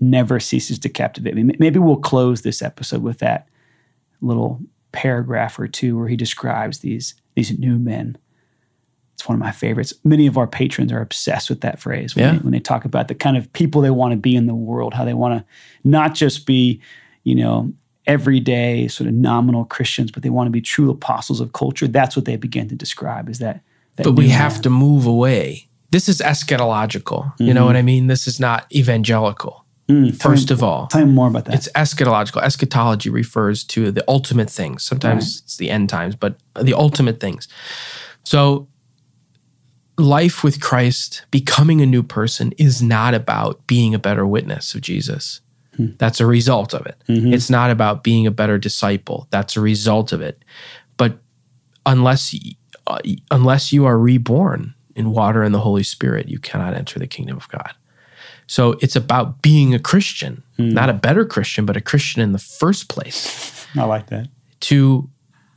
never 0.00 0.40
ceases 0.40 0.78
to 0.80 0.88
captivate 0.88 1.34
me. 1.34 1.54
Maybe 1.58 1.78
we'll 1.78 1.96
close 1.96 2.42
this 2.42 2.62
episode 2.62 3.02
with 3.02 3.18
that 3.18 3.48
little 4.20 4.60
paragraph 4.92 5.58
or 5.58 5.66
two 5.66 5.98
where 5.98 6.08
he 6.08 6.16
describes 6.16 6.78
these 6.78 7.14
these 7.34 7.58
new 7.58 7.78
men. 7.78 8.16
It's 9.14 9.28
one 9.28 9.36
of 9.36 9.40
my 9.40 9.52
favorites. 9.52 9.94
Many 10.04 10.26
of 10.26 10.36
our 10.36 10.46
patrons 10.46 10.92
are 10.92 11.00
obsessed 11.00 11.48
with 11.48 11.60
that 11.62 11.80
phrase 11.80 12.14
when, 12.14 12.24
Yeah. 12.24 12.32
they, 12.32 12.38
when 12.38 12.52
they 12.52 12.60
talk 12.60 12.84
about 12.84 13.08
the 13.08 13.14
kind 13.14 13.36
of 13.36 13.52
people 13.52 13.80
they 13.80 13.90
want 13.90 14.12
to 14.12 14.16
be 14.16 14.36
in 14.36 14.46
the 14.46 14.54
world, 14.54 14.92
how 14.94 15.04
they 15.04 15.14
want 15.14 15.38
to 15.38 15.44
not 15.84 16.14
just 16.14 16.46
be, 16.46 16.80
you 17.22 17.34
know, 17.34 17.72
everyday 18.06 18.86
sort 18.88 19.08
of 19.08 19.14
nominal 19.14 19.64
Christians, 19.64 20.10
but 20.10 20.22
they 20.22 20.30
want 20.30 20.46
to 20.46 20.50
be 20.50 20.60
true 20.60 20.90
apostles 20.90 21.40
of 21.40 21.52
culture. 21.52 21.86
That's 21.88 22.16
what 22.16 22.24
they 22.26 22.36
begin 22.36 22.68
to 22.68 22.74
describe 22.74 23.28
is 23.28 23.38
that. 23.38 23.62
that 23.96 24.04
But 24.04 24.12
we 24.12 24.28
have 24.28 24.54
man. 24.54 24.62
to 24.62 24.70
move 24.70 25.06
away. 25.06 25.68
This 25.90 26.08
is 26.08 26.20
eschatological. 26.20 27.32
You 27.38 27.54
know 27.54 27.60
mm-hmm. 27.60 27.66
what 27.66 27.76
I 27.76 27.82
mean? 27.82 28.08
This 28.08 28.26
is 28.26 28.40
not 28.40 28.66
evangelical. 28.74 29.64
Mm, 29.88 30.16
first 30.20 30.50
of 30.50 30.62
all, 30.62 30.86
Tell 30.88 31.04
me 31.04 31.12
more 31.12 31.28
about 31.28 31.44
that. 31.44 31.54
It's 31.54 31.68
eschatological. 31.72 32.42
Eschatology 32.42 33.10
refers 33.10 33.62
to 33.64 33.92
the 33.92 34.02
ultimate 34.08 34.50
things. 34.50 34.82
Sometimes 34.82 35.42
it's 35.44 35.56
the 35.58 35.70
end 35.70 35.88
times, 35.90 36.16
but 36.16 36.38
the 36.60 36.72
ultimate 36.72 37.20
things. 37.20 37.48
So, 38.24 38.66
life 39.98 40.42
with 40.42 40.60
Christ, 40.60 41.24
becoming 41.30 41.80
a 41.80 41.86
new 41.86 42.02
person, 42.02 42.52
is 42.58 42.82
not 42.82 43.14
about 43.14 43.66
being 43.66 43.94
a 43.94 43.98
better 43.98 44.26
witness 44.26 44.74
of 44.74 44.80
Jesus. 44.80 45.40
Hmm. 45.76 45.88
That's 45.98 46.20
a 46.20 46.26
result 46.26 46.74
of 46.74 46.86
it. 46.86 46.96
Mm-hmm. 47.08 47.32
It's 47.32 47.50
not 47.50 47.70
about 47.70 48.04
being 48.04 48.26
a 48.26 48.30
better 48.30 48.58
disciple. 48.58 49.26
That's 49.30 49.56
a 49.56 49.60
result 49.60 50.12
of 50.12 50.20
it. 50.20 50.44
But 50.96 51.18
unless 51.86 52.34
uh, 52.86 52.98
unless 53.30 53.72
you 53.72 53.86
are 53.86 53.98
reborn 53.98 54.74
in 54.94 55.10
water 55.10 55.42
and 55.42 55.54
the 55.54 55.60
Holy 55.60 55.82
Spirit, 55.82 56.28
you 56.28 56.38
cannot 56.38 56.74
enter 56.74 56.98
the 56.98 57.06
kingdom 57.06 57.36
of 57.36 57.48
God. 57.48 57.74
So 58.46 58.72
it's 58.82 58.94
about 58.94 59.42
being 59.42 59.74
a 59.74 59.78
Christian, 59.78 60.42
hmm. 60.56 60.68
not 60.70 60.90
a 60.90 60.94
better 60.94 61.24
Christian, 61.24 61.64
but 61.64 61.76
a 61.76 61.80
Christian 61.80 62.20
in 62.22 62.32
the 62.32 62.38
first 62.38 62.88
place. 62.88 63.66
I 63.76 63.84
like 63.84 64.08
that. 64.08 64.28
To 64.60 65.10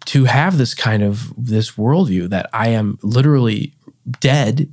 to 0.06 0.24
have 0.24 0.58
this 0.58 0.74
kind 0.74 1.04
of 1.04 1.34
this 1.38 1.72
worldview 1.72 2.30
that 2.30 2.50
I 2.54 2.70
am 2.70 2.98
literally 3.04 3.74
dead 4.20 4.72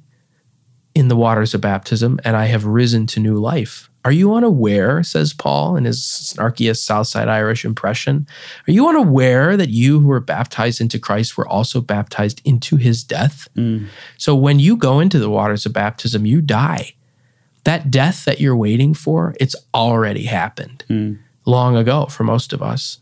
in 0.94 1.09
the 1.09 1.16
waters 1.16 1.55
of 1.55 1.61
baptism 1.61 2.20
and 2.25 2.37
I 2.37 2.47
have 2.47 2.64
risen 2.64 3.07
to 3.09 3.20
new 3.20 3.35
life. 3.35 3.90
Are 4.05 4.12
you 4.12 4.35
unaware, 4.35 5.03
says 5.03 5.33
Paul 5.33 5.77
in 5.77 5.87
his 5.87 6.01
snarkiest 6.03 6.85
Southside 6.85 7.27
Irish 7.27 7.64
impression, 7.64 8.27
are 8.68 8.73
you 8.73 8.87
unaware 8.87 9.57
that 9.57 9.70
you 9.70 9.99
who 9.99 10.09
were 10.09 10.20
baptized 10.20 10.81
into 10.81 10.99
Christ 10.99 11.38
were 11.38 11.49
also 11.49 11.81
baptized 11.81 12.42
into 12.44 12.77
his 12.77 13.03
death? 13.03 13.49
Mm. 13.57 13.87
So 14.18 14.37
when 14.37 14.59
you 14.59 14.77
go 14.77 15.01
into 15.01 15.18
the 15.18 15.31
waters 15.31 15.64
of 15.64 15.73
baptism, 15.73 16.27
you 16.27 16.42
die 16.42 16.94
that 17.64 17.90
death 17.90 18.25
that 18.27 18.40
you're 18.40 18.57
waiting 18.57 18.94
for, 18.94 19.35
it's 19.40 19.57
already 19.75 20.25
happened 20.25 20.85
mm. 20.88 21.18
long 21.44 21.77
ago 21.77 22.07
for 22.07 22.23
most 22.23 22.53
of 22.53 22.62
us. 22.62 22.99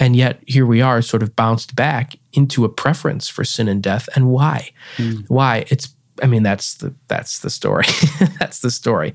And 0.00 0.16
yet 0.16 0.42
here 0.46 0.66
we 0.66 0.80
are, 0.80 1.02
sort 1.02 1.22
of 1.22 1.36
bounced 1.36 1.76
back 1.76 2.16
into 2.32 2.64
a 2.64 2.68
preference 2.68 3.28
for 3.28 3.44
sin 3.44 3.68
and 3.68 3.82
death. 3.82 4.08
And 4.16 4.30
why? 4.30 4.70
Mm. 4.96 5.26
Why? 5.28 5.66
It's 5.68 5.94
I 6.22 6.26
mean, 6.26 6.42
that's 6.42 6.74
the 6.74 6.94
that's 7.08 7.40
the 7.40 7.50
story. 7.50 7.84
that's 8.38 8.60
the 8.60 8.70
story. 8.70 9.14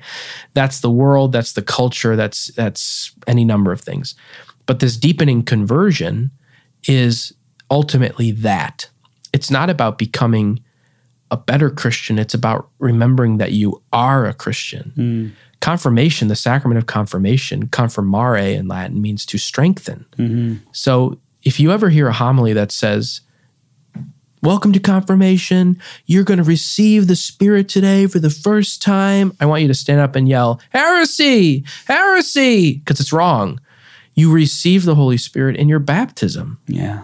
That's 0.53 0.79
the 0.79 0.89
world, 0.89 1.31
that's 1.31 1.53
the 1.53 1.61
culture, 1.61 2.15
that's 2.15 2.47
that's 2.53 3.11
any 3.27 3.43
number 3.43 3.71
of 3.71 3.81
things. 3.81 4.15
But 4.65 4.79
this 4.79 4.97
deepening 4.97 5.43
conversion 5.43 6.31
is 6.87 7.33
ultimately 7.69 8.31
that. 8.31 8.89
It's 9.33 9.51
not 9.51 9.69
about 9.69 9.97
becoming 9.97 10.63
a 11.31 11.37
better 11.37 11.69
Christian. 11.69 12.17
It's 12.19 12.33
about 12.33 12.69
remembering 12.79 13.37
that 13.37 13.51
you 13.51 13.81
are 13.91 14.25
a 14.25 14.33
Christian. 14.33 14.93
Mm. 14.95 15.31
Confirmation, 15.65 16.28
the 16.28 16.36
sacrament 16.36 16.78
of 16.78 16.86
confirmation, 16.86 17.69
confirmare 17.69 18.38
in 18.38 18.67
Latin 18.67 19.01
means 19.01 19.25
to 19.25 19.39
strengthen. 19.39 20.06
Mm-hmm. 20.15 20.58
So 20.73 21.17
if 21.41 21.60
you 21.60 21.71
ever 21.71 21.89
hear 21.89 22.08
a 22.08 22.13
homily 22.13 22.54
that 22.54 22.71
says, 22.71 23.21
Welcome 24.43 24.73
to 24.73 24.80
confirmation, 24.80 25.82
you're 26.06 26.23
going 26.23 26.38
to 26.38 26.43
receive 26.43 27.08
the 27.08 27.15
Spirit 27.15 27.67
today 27.67 28.06
for 28.06 28.19
the 28.19 28.30
first 28.30 28.84
time, 28.84 29.36
I 29.39 29.47
want 29.47 29.63
you 29.63 29.67
to 29.67 29.73
stand 29.73 30.01
up 30.01 30.15
and 30.15 30.30
yell, 30.30 30.62
Heresy! 30.69 31.65
Heresy! 31.88 32.73
Because 32.73 32.99
it's 32.99 33.12
wrong. 33.12 33.60
You 34.13 34.32
receive 34.32 34.86
the 34.86 34.93
Holy 34.93 35.17
Spirit 35.17 35.56
in 35.56 35.67
your 35.67 35.80
baptism. 35.80 36.60
Yeah. 36.67 37.01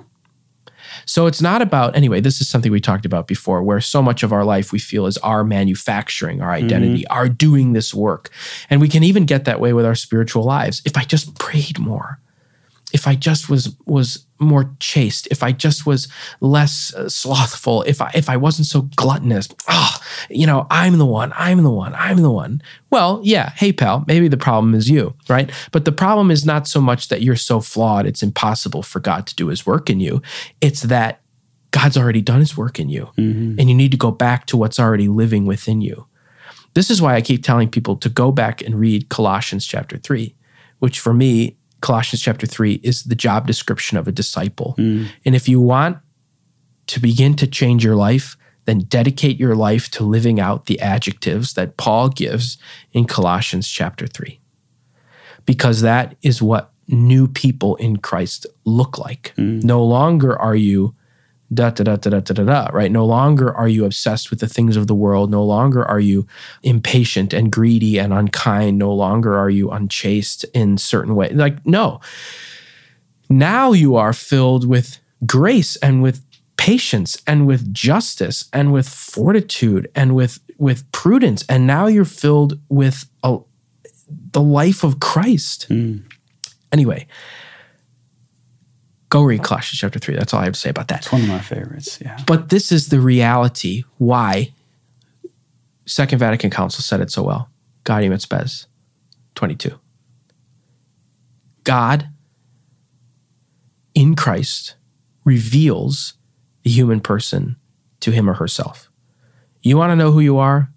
So 1.05 1.27
it's 1.27 1.41
not 1.41 1.61
about, 1.61 1.95
anyway, 1.95 2.21
this 2.21 2.41
is 2.41 2.49
something 2.49 2.71
we 2.71 2.79
talked 2.79 3.05
about 3.05 3.27
before, 3.27 3.63
where 3.63 3.81
so 3.81 4.01
much 4.01 4.23
of 4.23 4.31
our 4.31 4.45
life 4.45 4.71
we 4.71 4.79
feel 4.79 5.05
is 5.05 5.17
our 5.19 5.43
manufacturing, 5.43 6.41
our 6.41 6.55
mm-hmm. 6.55 6.65
identity, 6.65 7.07
our 7.07 7.29
doing 7.29 7.73
this 7.73 7.93
work. 7.93 8.29
And 8.69 8.81
we 8.81 8.87
can 8.87 9.03
even 9.03 9.25
get 9.25 9.45
that 9.45 9.59
way 9.59 9.73
with 9.73 9.85
our 9.85 9.95
spiritual 9.95 10.43
lives. 10.43 10.81
If 10.85 10.97
I 10.97 11.03
just 11.03 11.37
prayed 11.37 11.79
more, 11.79 12.19
if 12.93 13.07
I 13.07 13.15
just 13.15 13.49
was 13.49 13.75
was 13.85 14.25
more 14.39 14.73
chaste, 14.79 15.27
if 15.29 15.43
I 15.43 15.51
just 15.51 15.85
was 15.85 16.07
less 16.39 16.93
uh, 16.95 17.09
slothful, 17.09 17.83
if 17.83 18.01
I 18.01 18.11
if 18.13 18.29
I 18.29 18.37
wasn't 18.37 18.67
so 18.67 18.83
gluttonous, 18.95 19.49
ah, 19.67 20.01
you 20.29 20.45
know, 20.45 20.67
I'm 20.69 20.97
the 20.97 21.05
one, 21.05 21.33
I'm 21.35 21.63
the 21.63 21.69
one, 21.69 21.93
I'm 21.95 22.17
the 22.17 22.31
one. 22.31 22.61
Well, 22.89 23.21
yeah, 23.23 23.51
hey 23.55 23.71
pal, 23.71 24.03
maybe 24.07 24.27
the 24.27 24.37
problem 24.37 24.73
is 24.73 24.89
you, 24.89 25.15
right? 25.29 25.51
But 25.71 25.85
the 25.85 25.91
problem 25.91 26.31
is 26.31 26.45
not 26.45 26.67
so 26.67 26.81
much 26.81 27.07
that 27.09 27.21
you're 27.21 27.35
so 27.35 27.59
flawed 27.59 28.05
it's 28.05 28.23
impossible 28.23 28.83
for 28.83 28.99
God 28.99 29.27
to 29.27 29.35
do 29.35 29.47
his 29.47 29.65
work 29.65 29.89
in 29.89 29.99
you. 29.99 30.21
It's 30.59 30.81
that 30.83 31.21
God's 31.71 31.97
already 31.97 32.21
done 32.21 32.39
his 32.39 32.57
work 32.57 32.79
in 32.79 32.89
you 32.89 33.09
and 33.59 33.69
you 33.69 33.75
need 33.75 33.91
to 33.91 33.97
go 33.97 34.11
back 34.11 34.45
to 34.47 34.57
what's 34.57 34.79
already 34.79 35.07
living 35.07 35.45
within 35.45 35.81
you. 35.81 36.07
This 36.73 36.89
is 36.89 37.01
why 37.01 37.15
I 37.15 37.21
keep 37.21 37.43
telling 37.43 37.69
people 37.69 37.95
to 37.97 38.09
go 38.09 38.31
back 38.31 38.61
and 38.61 38.75
read 38.75 39.09
Colossians 39.09 39.65
chapter 39.65 39.97
3, 39.97 40.35
which 40.79 40.99
for 40.99 41.13
me, 41.13 41.57
Colossians 41.81 42.21
chapter 42.21 42.47
3 42.47 42.79
is 42.83 43.03
the 43.03 43.15
job 43.15 43.47
description 43.47 43.97
of 43.97 44.07
a 44.07 44.11
disciple. 44.11 44.75
Mm. 44.77 45.09
And 45.25 45.35
if 45.35 45.49
you 45.49 45.59
want 45.59 45.97
to 46.87 46.99
begin 46.99 47.35
to 47.35 47.47
change 47.47 47.83
your 47.83 47.95
life, 47.95 48.37
then 48.65 48.79
dedicate 48.79 49.39
your 49.39 49.55
life 49.55 49.89
to 49.91 50.03
living 50.03 50.39
out 50.39 50.67
the 50.67 50.79
adjectives 50.79 51.53
that 51.53 51.77
Paul 51.77 52.09
gives 52.09 52.57
in 52.91 53.05
Colossians 53.05 53.67
chapter 53.67 54.07
3. 54.07 54.39
Because 55.45 55.81
that 55.81 56.15
is 56.21 56.41
what 56.41 56.71
new 56.87 57.27
people 57.27 57.75
in 57.77 57.97
Christ 57.97 58.45
look 58.65 58.97
like. 58.97 59.33
Mm. 59.37 59.63
No 59.63 59.83
longer 59.83 60.37
are 60.37 60.55
you 60.55 60.95
da 61.53 61.69
da 61.69 61.83
da 61.83 61.95
da 61.95 62.19
da 62.19 62.33
da 62.33 62.43
da 62.43 62.69
right? 62.71 62.91
No 62.91 63.05
longer 63.05 63.53
are 63.53 63.67
you 63.67 63.85
obsessed 63.85 64.29
with 64.29 64.39
the 64.39 64.47
things 64.47 64.77
of 64.77 64.87
the 64.87 64.95
world. 64.95 65.29
No 65.29 65.43
longer 65.43 65.85
are 65.85 65.99
you 65.99 66.25
impatient 66.63 67.33
and 67.33 67.51
greedy 67.51 67.99
and 67.99 68.13
unkind. 68.13 68.77
No 68.77 68.93
longer 68.93 69.37
are 69.37 69.49
you 69.49 69.69
unchaste 69.69 70.45
in 70.53 70.77
certain 70.77 71.15
ways. 71.15 71.33
Like, 71.33 71.65
no. 71.65 71.99
Now 73.29 73.71
you 73.71 73.95
are 73.95 74.13
filled 74.13 74.67
with 74.67 74.99
grace 75.25 75.75
and 75.77 76.01
with 76.01 76.23
patience 76.57 77.17
and 77.25 77.47
with 77.47 77.73
justice 77.73 78.47
and 78.53 78.71
with 78.71 78.87
fortitude 78.87 79.89
and 79.95 80.15
with 80.15 80.39
with 80.59 80.89
prudence 80.91 81.43
and 81.49 81.65
now 81.65 81.87
you're 81.87 82.05
filled 82.05 82.59
with 82.69 83.09
a, 83.23 83.39
the 84.31 84.41
life 84.41 84.83
of 84.83 84.99
Christ. 84.99 85.63
Hmm. 85.63 85.97
Anyway, 86.71 87.07
go 89.11 89.21
read 89.21 89.43
Colossians 89.43 89.77
chapter 89.77 89.99
3. 89.99 90.15
That's 90.15 90.33
all 90.33 90.39
I 90.39 90.45
have 90.45 90.53
to 90.53 90.59
say 90.59 90.69
about 90.71 90.87
that. 90.87 90.99
It's 91.01 91.11
one 91.11 91.21
of 91.21 91.27
my 91.27 91.39
favorites. 91.39 91.99
Yeah. 92.01 92.17
But 92.25 92.49
this 92.49 92.71
is 92.71 92.87
the 92.87 92.99
reality 92.99 93.83
why 93.99 94.53
Second 95.85 96.17
Vatican 96.17 96.49
Council 96.49 96.81
said 96.81 97.01
it 97.01 97.11
so 97.11 97.21
well. 97.21 97.49
Gaudium 97.83 98.13
et 98.13 98.21
Spes 98.21 98.67
22. 99.35 99.77
God 101.63 102.09
in 103.93 104.15
Christ 104.15 104.75
reveals 105.25 106.13
the 106.63 106.69
human 106.69 107.01
person 107.01 107.57
to 107.99 108.11
him 108.11 108.29
or 108.29 108.33
herself. 108.33 108.89
You 109.61 109.77
want 109.77 109.91
to 109.91 109.95
know 109.95 110.11
who 110.11 110.21
you 110.21 110.37
are? 110.37 110.71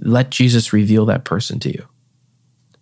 Let 0.00 0.30
Jesus 0.30 0.72
reveal 0.72 1.04
that 1.06 1.24
person 1.24 1.60
to 1.60 1.68
you. 1.68 1.86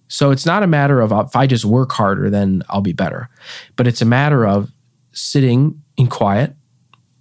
So 0.09 0.31
it's 0.31 0.47
not 0.47 0.62
a 0.62 0.66
matter 0.66 1.01
of 1.01 1.12
uh, 1.12 1.25
if 1.27 1.37
I 1.37 1.47
just 1.47 1.64
work 1.64 1.92
harder, 1.92 2.31
then 2.31 2.62
I'll 2.68 2.81
be 2.81 2.92
better. 2.92 3.29
But 3.77 3.87
it's 3.87 4.03
a 4.03 4.07
matter 4.07 4.47
of 4.47 4.73
sitting 5.12 5.83
in 5.97 6.09
quiet, 6.09 6.55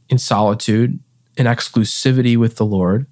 in 0.10 0.18
solitude, 0.18 1.00
in 1.36 1.46
exclusivity 1.46 2.38
with 2.38 2.56
the 2.56 2.66
Lord, 2.66 3.06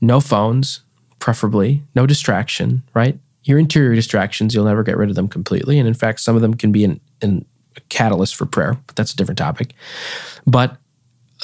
no 0.00 0.20
phones, 0.20 0.80
preferably, 1.18 1.82
no 1.94 2.06
distraction, 2.06 2.82
right? 2.94 3.18
Your 3.44 3.58
interior 3.58 3.94
distractions, 3.94 4.54
you'll 4.54 4.64
never 4.64 4.82
get 4.82 4.96
rid 4.96 5.08
of 5.10 5.16
them 5.16 5.28
completely. 5.28 5.78
And 5.78 5.86
in 5.86 5.94
fact, 5.94 6.20
some 6.20 6.36
of 6.36 6.42
them 6.42 6.54
can 6.54 6.72
be 6.72 6.84
an, 6.84 7.00
an, 7.20 7.44
a 7.76 7.80
catalyst 7.82 8.34
for 8.34 8.46
prayer, 8.46 8.76
but 8.86 8.96
that's 8.96 9.12
a 9.12 9.16
different 9.16 9.38
topic. 9.38 9.74
But 10.46 10.76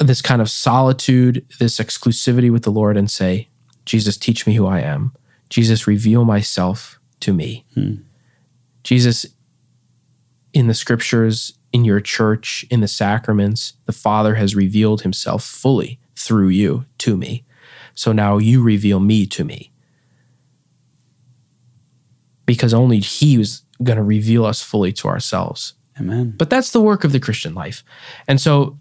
this 0.01 0.23
kind 0.23 0.41
of 0.41 0.51
solitude, 0.51 1.45
this 1.59 1.79
exclusivity 1.79 2.51
with 2.51 2.63
the 2.63 2.71
Lord, 2.71 2.97
and 2.97 3.11
say, 3.11 3.49
Jesus, 3.85 4.17
teach 4.17 4.47
me 4.47 4.55
who 4.55 4.67
I 4.67 4.81
am. 4.81 5.13
Jesus, 5.49 5.87
reveal 5.87 6.25
myself 6.25 6.98
to 7.21 7.33
me. 7.33 7.65
Hmm. 7.75 7.95
Jesus, 8.83 9.27
in 10.53 10.67
the 10.67 10.75
scriptures, 10.75 11.59
in 11.73 11.85
your 11.85 12.01
church, 12.01 12.65
in 12.71 12.81
the 12.81 12.89
sacraments, 12.89 13.75
the 13.87 13.93
Father 13.93 14.37
has 14.37 14.57
revealed 14.57 15.03
himself 15.03 15.45
fully 15.45 15.99
through 16.17 16.49
you 16.49 16.87
to 16.99 17.17
me. 17.17 17.45
So 17.95 18.13
now 18.13 18.39
you 18.39 18.63
reveal 18.63 19.01
me 19.01 19.27
to 19.27 19.45
me. 19.45 19.73
Because 22.47 22.73
only 22.73 23.01
he 23.01 23.37
was 23.37 23.63
going 23.83 23.99
to 23.99 24.03
reveal 24.03 24.45
us 24.45 24.63
fully 24.63 24.93
to 24.95 25.09
ourselves. 25.09 25.75
Amen. 26.01 26.35
But 26.37 26.49
that's 26.49 26.71
the 26.71 26.81
work 26.81 27.05
of 27.05 27.13
the 27.13 27.21
Christian 27.21 27.55
life. 27.55 27.85
And 28.27 28.41
so 28.41 28.79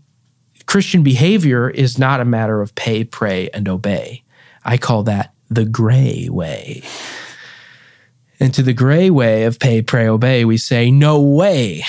Christian 0.67 1.03
behavior 1.03 1.69
is 1.69 1.97
not 1.97 2.19
a 2.19 2.25
matter 2.25 2.61
of 2.61 2.75
pay, 2.75 3.03
pray, 3.03 3.49
and 3.53 3.67
obey. 3.67 4.23
I 4.63 4.77
call 4.77 5.03
that 5.03 5.33
the 5.49 5.65
gray 5.65 6.27
way. 6.29 6.83
And 8.39 8.53
to 8.53 8.61
the 8.61 8.73
gray 8.73 9.09
way 9.09 9.45
of 9.45 9.59
pay, 9.59 9.81
pray, 9.81 10.07
obey, 10.07 10.45
we 10.45 10.57
say, 10.57 10.91
no 10.91 11.19
way. 11.21 11.83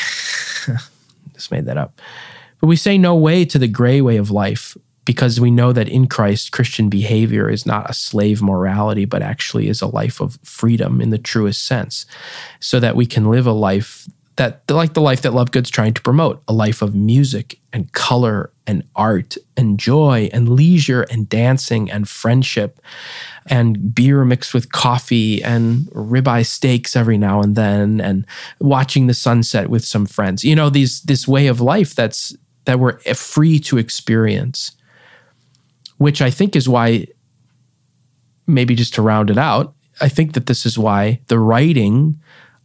Just 1.35 1.51
made 1.51 1.67
that 1.67 1.77
up. 1.77 2.01
But 2.61 2.67
we 2.67 2.77
say 2.77 2.99
no 2.99 3.15
way 3.15 3.45
to 3.45 3.59
the 3.59 3.69
gray 3.69 4.01
way 4.01 4.17
of 4.17 4.31
life 4.31 4.77
because 5.05 5.41
we 5.41 5.51
know 5.51 5.73
that 5.73 5.89
in 5.89 6.07
Christ, 6.07 6.53
Christian 6.53 6.91
behavior 6.91 7.49
is 7.49 7.65
not 7.65 7.89
a 7.89 7.95
slave 7.95 8.43
morality, 8.43 9.07
but 9.07 9.23
actually 9.23 9.69
is 9.69 9.81
a 9.81 9.87
life 9.87 10.21
of 10.21 10.39
freedom 10.43 11.01
in 11.01 11.09
the 11.09 11.17
truest 11.17 11.65
sense, 11.65 12.05
so 12.61 12.79
that 12.79 12.95
we 12.95 13.07
can 13.07 13.31
live 13.31 13.47
a 13.47 13.53
life 13.53 14.07
that, 14.37 14.63
like 14.71 14.93
the 14.93 15.01
life 15.01 15.23
that 15.23 15.33
Lovegood's 15.33 15.71
trying 15.71 15.95
to 15.95 16.03
promote, 16.03 16.43
a 16.47 16.53
life 16.53 16.83
of 16.83 16.95
music 16.95 17.59
and 17.73 17.91
color 17.93 18.51
and 18.67 18.85
art 18.95 19.37
and 19.57 19.81
joy 19.81 20.29
and 20.33 20.49
leisure 20.49 21.03
and 21.11 21.29
dancing 21.29 21.91
and 21.91 22.09
friendship 22.09 22.79
and 23.49 23.95
beer 23.95 24.25
mixed 24.25 24.55
with 24.55 24.73
coffee 24.73 25.43
and 25.43 25.87
ribeye 25.93 26.45
steaks 26.45 26.95
every 26.95 27.19
now 27.19 27.41
and 27.41 27.57
then 27.57 28.01
and 28.01 28.27
watching 28.61 29.07
the 29.07 29.15
sunset 29.15 29.69
with 29.69 29.85
some 29.85 30.07
friends. 30.07 30.45
You 30.45 30.55
know, 30.55 30.71
these 30.71 31.01
this 31.03 31.27
way 31.27 31.47
of 31.47 31.61
life 31.61 31.95
that's 31.95 32.37
that 32.65 32.79
we're 32.79 32.99
free 32.99 33.59
to 33.61 33.79
experience 33.79 34.73
which 35.99 36.23
I 36.23 36.31
think 36.31 36.57
is 36.57 36.69
why, 36.69 37.07
maybe 38.47 38.75
just 38.75 38.95
to 38.95 39.03
round 39.03 39.31
it 39.31 39.39
out, 39.39 39.75
I 40.01 40.09
think 40.09 40.33
that 40.33 40.47
this 40.47 40.65
is 40.65 40.79
why 40.79 41.21
the 41.27 41.39
writing 41.39 42.21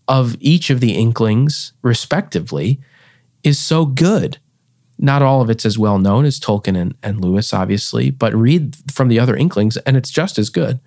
of 0.08 0.36
each 0.40 0.70
of 0.70 0.80
the 0.80 0.94
Inklings, 0.94 1.74
respectively, 1.82 2.80
is 3.44 3.60
so 3.60 3.86
good. 3.86 4.38
Not 5.00 5.22
all 5.22 5.42
of 5.42 5.50
it's 5.50 5.66
as 5.66 5.78
well 5.78 6.00
known 6.00 6.26
as 6.26 6.40
Tolkien 6.40 6.78
and, 6.78 6.96
and 7.04 7.22
Lewis, 7.22 7.54
obviously, 7.54 8.10
but 8.10 8.34
read 8.34 8.76
from 8.92 9.08
the 9.08 9.20
other 9.20 9.36
Inklings 9.36 9.78
and 9.78 9.98
it's 9.98 10.12
just 10.12 10.38
as 10.38 10.50
good 10.50 10.80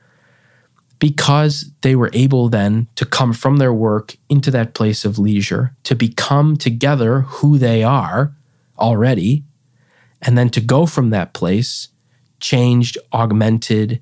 because 0.98 1.70
they 1.82 1.94
were 1.94 2.10
able 2.12 2.48
then 2.48 2.88
to 2.94 3.04
come 3.04 3.32
from 3.32 3.58
their 3.58 3.72
work 3.72 4.16
into 4.28 4.50
that 4.50 4.74
place 4.74 5.04
of 5.04 5.18
leisure, 5.18 5.74
to 5.84 5.94
become 5.94 6.56
together 6.56 7.22
who 7.22 7.58
they 7.58 7.82
are 7.82 8.34
already, 8.78 9.44
and 10.22 10.38
then 10.38 10.48
to 10.50 10.60
go 10.60 10.86
from 10.86 11.10
that 11.10 11.34
place 11.34 11.88
changed, 12.40 12.96
augmented, 13.12 14.00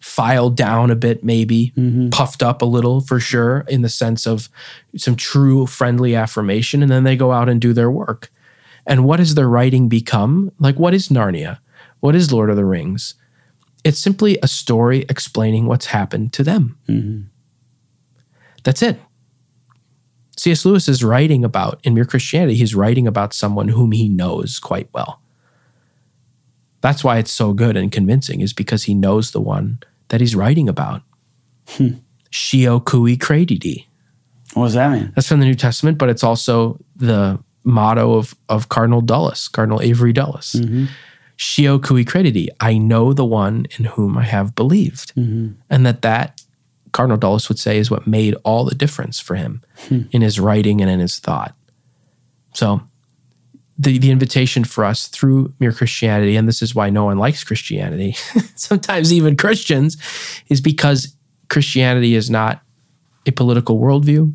filed 0.00 0.56
down 0.56 0.90
a 0.90 0.96
bit, 0.96 1.24
maybe 1.24 1.72
mm-hmm. 1.76 2.10
puffed 2.10 2.42
up 2.42 2.60
a 2.60 2.66
little 2.66 3.00
for 3.00 3.18
sure, 3.18 3.64
in 3.68 3.82
the 3.82 3.88
sense 3.88 4.26
of 4.26 4.48
some 4.96 5.16
true 5.16 5.66
friendly 5.66 6.14
affirmation. 6.14 6.82
And 6.82 6.90
then 6.90 7.04
they 7.04 7.16
go 7.16 7.32
out 7.32 7.48
and 7.48 7.60
do 7.60 7.72
their 7.72 7.90
work. 7.90 8.30
And 8.86 9.04
what 9.04 9.18
has 9.18 9.34
their 9.34 9.48
writing 9.48 9.88
become? 9.88 10.52
Like, 10.58 10.76
what 10.76 10.94
is 10.94 11.08
Narnia? 11.08 11.58
What 12.00 12.14
is 12.14 12.32
Lord 12.32 12.50
of 12.50 12.56
the 12.56 12.64
Rings? 12.64 13.14
It's 13.82 13.98
simply 13.98 14.38
a 14.42 14.48
story 14.48 15.06
explaining 15.08 15.66
what's 15.66 15.86
happened 15.86 16.32
to 16.34 16.42
them. 16.42 16.78
Mm-hmm. 16.88 17.22
That's 18.62 18.82
it. 18.82 18.98
C.S. 20.36 20.64
Lewis 20.64 20.88
is 20.88 21.04
writing 21.04 21.44
about, 21.44 21.80
in 21.84 21.94
Mere 21.94 22.04
Christianity, 22.04 22.56
he's 22.56 22.74
writing 22.74 23.06
about 23.06 23.32
someone 23.32 23.68
whom 23.68 23.92
he 23.92 24.08
knows 24.08 24.58
quite 24.58 24.88
well. 24.92 25.20
That's 26.80 27.04
why 27.04 27.18
it's 27.18 27.32
so 27.32 27.52
good 27.52 27.76
and 27.76 27.92
convincing, 27.92 28.40
is 28.40 28.52
because 28.52 28.84
he 28.84 28.94
knows 28.94 29.30
the 29.30 29.40
one 29.40 29.78
that 30.08 30.20
he's 30.20 30.34
writing 30.34 30.68
about. 30.68 31.02
Hmm. 31.68 31.94
Scio 32.30 32.80
Cui 32.80 33.16
Credidi. 33.16 33.86
What 34.54 34.64
does 34.66 34.74
that 34.74 34.90
mean? 34.90 35.12
That's 35.14 35.28
from 35.28 35.40
the 35.40 35.46
New 35.46 35.54
Testament, 35.54 35.98
but 35.98 36.08
it's 36.08 36.24
also 36.24 36.80
the 36.96 37.38
motto 37.64 38.14
of, 38.14 38.34
of 38.48 38.68
Cardinal 38.68 39.00
Dulles, 39.00 39.48
Cardinal 39.48 39.82
Avery 39.82 40.12
Dulles. 40.12 40.52
Mm-hmm. 40.52 40.86
Scio 41.36 41.78
Cui 41.78 42.04
Credidi. 42.04 42.48
I 42.60 42.78
know 42.78 43.12
the 43.12 43.24
one 43.24 43.66
in 43.76 43.86
whom 43.86 44.16
I 44.16 44.24
have 44.24 44.54
believed. 44.54 45.14
Mm-hmm. 45.16 45.54
And 45.68 45.86
that 45.86 46.02
that, 46.02 46.42
Cardinal 46.92 47.18
Dulles 47.18 47.48
would 47.48 47.58
say, 47.58 47.78
is 47.78 47.90
what 47.90 48.06
made 48.06 48.36
all 48.44 48.64
the 48.64 48.74
difference 48.74 49.18
for 49.18 49.34
him 49.34 49.62
hmm. 49.88 50.02
in 50.12 50.22
his 50.22 50.38
writing 50.38 50.80
and 50.80 50.88
in 50.88 51.00
his 51.00 51.18
thought. 51.18 51.56
So 52.52 52.82
the, 53.76 53.98
the 53.98 54.12
invitation 54.12 54.62
for 54.62 54.84
us 54.84 55.08
through 55.08 55.52
mere 55.58 55.72
Christianity, 55.72 56.36
and 56.36 56.46
this 56.46 56.62
is 56.62 56.74
why 56.74 56.90
no 56.90 57.06
one 57.06 57.18
likes 57.18 57.42
Christianity, 57.42 58.12
sometimes 58.54 59.12
even 59.12 59.36
Christians, 59.36 59.96
is 60.48 60.60
because 60.60 61.16
Christianity 61.50 62.14
is 62.14 62.30
not 62.30 62.62
a 63.26 63.32
political 63.32 63.78
worldview. 63.78 64.32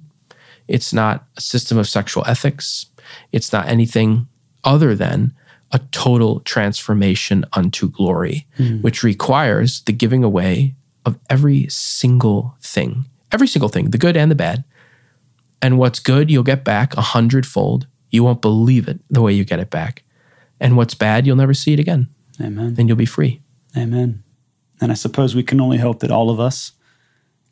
It's 0.67 0.93
not 0.93 1.25
a 1.37 1.41
system 1.41 1.77
of 1.77 1.87
sexual 1.87 2.25
ethics. 2.27 2.87
It's 3.31 3.51
not 3.51 3.67
anything 3.67 4.27
other 4.63 4.95
than 4.95 5.33
a 5.71 5.79
total 5.91 6.39
transformation 6.41 7.45
unto 7.53 7.89
glory, 7.89 8.47
hmm. 8.57 8.77
which 8.81 9.03
requires 9.03 9.81
the 9.81 9.93
giving 9.93 10.23
away 10.23 10.75
of 11.05 11.17
every 11.29 11.67
single 11.69 12.55
thing, 12.61 13.05
every 13.31 13.47
single 13.47 13.69
thing, 13.69 13.91
the 13.91 13.97
good 13.97 14.17
and 14.17 14.31
the 14.31 14.35
bad. 14.35 14.63
And 15.61 15.77
what's 15.77 15.99
good, 15.99 16.31
you'll 16.31 16.43
get 16.43 16.63
back 16.63 16.95
a 16.95 17.01
hundredfold. 17.01 17.87
You 18.09 18.23
won't 18.23 18.41
believe 18.41 18.87
it 18.87 18.99
the 19.09 19.21
way 19.21 19.33
you 19.33 19.43
get 19.43 19.59
it 19.59 19.69
back. 19.69 20.03
And 20.59 20.75
what's 20.75 20.95
bad, 20.95 21.27
you'll 21.27 21.35
never 21.35 21.53
see 21.53 21.73
it 21.73 21.79
again. 21.79 22.09
Amen. 22.41 22.73
Then 22.73 22.87
you'll 22.87 22.97
be 22.97 23.05
free. 23.05 23.41
Amen. 23.77 24.23
And 24.81 24.91
I 24.91 24.95
suppose 24.95 25.35
we 25.35 25.43
can 25.43 25.59
only 25.61 25.77
hope 25.77 25.99
that 25.99 26.11
all 26.11 26.29
of 26.29 26.39
us 26.39 26.71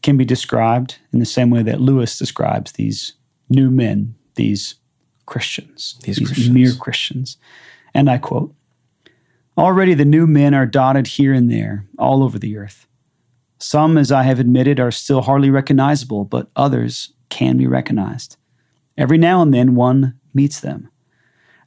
can 0.01 0.17
be 0.17 0.25
described 0.25 0.97
in 1.11 1.19
the 1.19 1.25
same 1.25 1.49
way 1.49 1.63
that 1.63 1.81
Lewis 1.81 2.17
describes 2.17 2.73
these 2.73 3.13
new 3.49 3.69
men, 3.69 4.15
these 4.35 4.75
Christians, 5.27 5.99
These 6.01 6.17
Christians. 6.17 6.49
mere 6.49 6.73
Christians. 6.73 7.37
And 7.93 8.09
I 8.09 8.17
quote 8.17 8.55
Already 9.55 9.93
the 9.93 10.05
new 10.05 10.25
men 10.25 10.55
are 10.55 10.65
dotted 10.65 11.07
here 11.07 11.33
and 11.33 11.51
there, 11.51 11.85
all 11.99 12.23
over 12.23 12.39
the 12.39 12.57
earth. 12.57 12.87
Some, 13.59 13.97
as 13.97 14.11
I 14.11 14.23
have 14.23 14.39
admitted, 14.39 14.79
are 14.79 14.91
still 14.91 15.21
hardly 15.21 15.49
recognizable, 15.49 16.25
but 16.25 16.49
others 16.55 17.13
can 17.29 17.57
be 17.57 17.67
recognized. 17.67 18.37
Every 18.97 19.17
now 19.17 19.41
and 19.41 19.53
then 19.53 19.75
one 19.75 20.19
meets 20.33 20.59
them. 20.59 20.89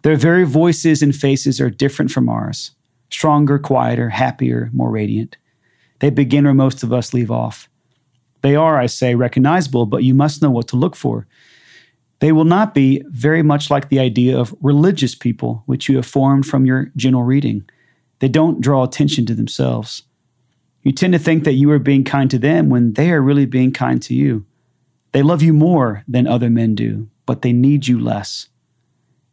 Their 0.02 0.16
very 0.16 0.44
voices 0.44 1.02
and 1.02 1.14
faces 1.14 1.60
are 1.60 1.70
different 1.70 2.10
from 2.10 2.28
ours 2.28 2.72
stronger, 3.10 3.58
quieter, 3.58 4.10
happier, 4.10 4.70
more 4.72 4.88
radiant. 4.88 5.36
They 5.98 6.10
begin 6.10 6.44
where 6.44 6.54
most 6.54 6.84
of 6.84 6.92
us 6.92 7.12
leave 7.12 7.30
off. 7.30 7.68
They 8.42 8.54
are, 8.54 8.78
I 8.78 8.86
say, 8.86 9.16
recognizable, 9.16 9.84
but 9.84 10.04
you 10.04 10.14
must 10.14 10.40
know 10.40 10.50
what 10.50 10.68
to 10.68 10.76
look 10.76 10.94
for. 10.94 11.26
They 12.20 12.32
will 12.32 12.44
not 12.44 12.74
be 12.74 13.02
very 13.08 13.42
much 13.42 13.70
like 13.70 13.88
the 13.88 13.98
idea 13.98 14.38
of 14.38 14.54
religious 14.60 15.14
people, 15.14 15.62
which 15.66 15.88
you 15.88 15.96
have 15.96 16.06
formed 16.06 16.46
from 16.46 16.66
your 16.66 16.92
general 16.94 17.24
reading. 17.24 17.68
They 18.20 18.28
don't 18.28 18.60
draw 18.60 18.84
attention 18.84 19.26
to 19.26 19.34
themselves. 19.34 20.02
You 20.82 20.92
tend 20.92 21.14
to 21.14 21.18
think 21.18 21.44
that 21.44 21.54
you 21.54 21.70
are 21.70 21.78
being 21.78 22.04
kind 22.04 22.30
to 22.30 22.38
them 22.38 22.68
when 22.68 22.92
they 22.92 23.10
are 23.10 23.22
really 23.22 23.46
being 23.46 23.72
kind 23.72 24.02
to 24.02 24.14
you. 24.14 24.44
They 25.12 25.22
love 25.22 25.42
you 25.42 25.52
more 25.52 26.04
than 26.06 26.26
other 26.26 26.50
men 26.50 26.74
do, 26.74 27.08
but 27.26 27.42
they 27.42 27.52
need 27.52 27.88
you 27.88 27.98
less. 27.98 28.48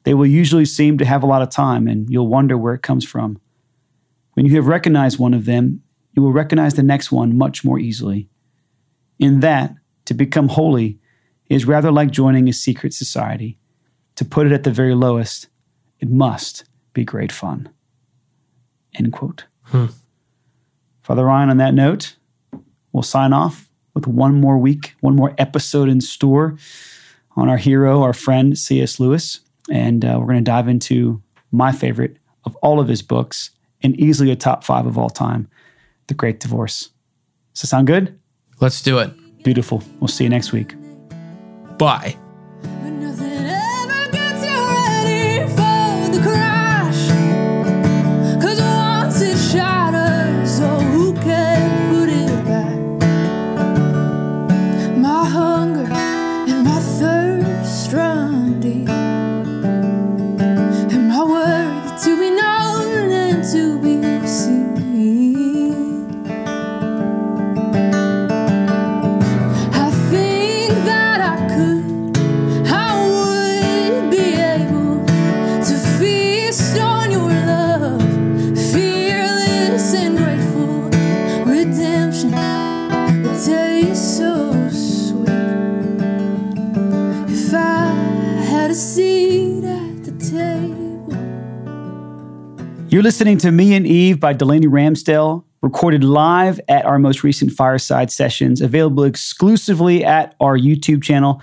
They 0.03 0.13
will 0.13 0.25
usually 0.25 0.65
seem 0.65 0.97
to 0.97 1.05
have 1.05 1.23
a 1.23 1.27
lot 1.27 1.41
of 1.41 1.49
time, 1.49 1.87
and 1.87 2.09
you'll 2.09 2.27
wonder 2.27 2.57
where 2.57 2.73
it 2.73 2.81
comes 2.81 3.05
from. 3.05 3.39
When 4.33 4.45
you 4.45 4.55
have 4.55 4.67
recognized 4.67 5.19
one 5.19 5.33
of 5.33 5.45
them, 5.45 5.83
you 6.13 6.21
will 6.21 6.31
recognize 6.31 6.75
the 6.75 6.83
next 6.83 7.11
one 7.11 7.37
much 7.37 7.65
more 7.65 7.79
easily. 7.79 8.29
In 9.19 9.41
that, 9.41 9.75
to 10.05 10.13
become 10.13 10.47
holy 10.47 10.99
is 11.49 11.65
rather 11.65 11.91
like 11.91 12.11
joining 12.11 12.47
a 12.47 12.53
secret 12.53 12.93
society. 12.93 13.57
To 14.15 14.25
put 14.25 14.47
it 14.47 14.51
at 14.51 14.63
the 14.63 14.71
very 14.71 14.95
lowest, 14.95 15.47
it 15.99 16.09
must 16.09 16.65
be 16.93 17.05
great 17.05 17.31
fun. 17.31 17.69
End 18.95 19.13
quote. 19.13 19.45
Father 21.01 21.25
Ryan, 21.25 21.49
on 21.49 21.57
that 21.57 21.73
note, 21.73 22.15
we'll 22.91 23.03
sign 23.03 23.31
off 23.33 23.69
with 23.93 24.07
one 24.07 24.39
more 24.39 24.57
week, 24.57 24.95
one 25.01 25.15
more 25.15 25.33
episode 25.37 25.89
in 25.89 26.01
store 26.01 26.57
on 27.35 27.49
our 27.49 27.57
hero, 27.57 28.01
our 28.01 28.13
friend 28.13 28.57
C.S. 28.57 28.99
Lewis. 28.99 29.41
And 29.69 30.03
uh, 30.03 30.17
we're 30.19 30.27
going 30.27 30.43
to 30.43 30.51
dive 30.51 30.67
into 30.67 31.21
my 31.51 31.71
favorite 31.71 32.17
of 32.45 32.55
all 32.57 32.79
of 32.79 32.87
his 32.87 33.01
books 33.01 33.51
and 33.81 33.99
easily 33.99 34.31
a 34.31 34.35
top 34.35 34.63
five 34.63 34.85
of 34.85 34.97
all 34.97 35.09
time 35.09 35.47
The 36.07 36.13
Great 36.13 36.39
Divorce. 36.39 36.89
Does 37.53 37.61
that 37.61 37.67
sound 37.67 37.87
good? 37.87 38.17
Let's 38.59 38.81
do 38.81 38.99
it. 38.99 39.11
Beautiful. 39.43 39.83
We'll 39.99 40.07
see 40.07 40.23
you 40.23 40.29
next 40.29 40.51
week. 40.51 40.76
Bye. 41.77 42.17
You're 92.97 93.03
listening 93.03 93.37
to 93.37 93.51
Me 93.51 93.75
and 93.75 93.85
Eve 93.85 94.19
by 94.19 94.33
Delaney 94.33 94.65
Ramsdale, 94.65 95.43
recorded 95.61 96.03
live 96.03 96.59
at 96.67 96.83
our 96.83 96.97
most 96.97 97.23
recent 97.23 97.51
fireside 97.51 98.09
sessions, 98.09 98.59
available 98.59 99.03
exclusively 99.03 100.03
at 100.03 100.33
our 100.39 100.57
YouTube 100.57 101.03
channel. 101.03 101.39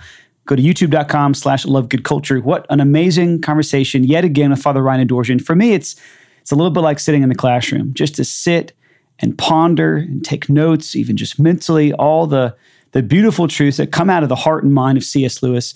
Go 0.47 0.57
to 0.57 0.61
youtube.com 0.61 1.33
slash 1.33 1.65
lovegoodculture. 1.65 2.43
What 2.43 2.65
an 2.69 2.81
amazing 2.81 3.39
conversation 3.39 4.03
yet 4.03 4.25
again 4.25 4.49
with 4.49 4.61
Father 4.61 4.83
Ryan 4.83 5.07
Adorjan. 5.07 5.41
For 5.41 5.55
me, 5.55 5.71
it's 5.71 5.95
it's 6.41 6.51
a 6.51 6.55
little 6.55 6.71
bit 6.71 6.81
like 6.81 6.99
sitting 6.99 7.23
in 7.23 7.29
the 7.29 7.35
classroom, 7.35 7.93
just 7.93 8.15
to 8.15 8.25
sit 8.25 8.73
and 9.19 9.37
ponder 9.37 9.95
and 9.95 10.25
take 10.25 10.49
notes, 10.49 10.93
even 10.93 11.15
just 11.15 11.39
mentally, 11.39 11.93
all 11.93 12.27
the, 12.27 12.53
the 12.91 13.01
beautiful 13.01 13.47
truths 13.47 13.77
that 13.77 13.93
come 13.93 14.09
out 14.09 14.23
of 14.23 14.27
the 14.27 14.35
heart 14.35 14.65
and 14.65 14.73
mind 14.73 14.97
of 14.97 15.05
C.S. 15.05 15.41
Lewis. 15.41 15.73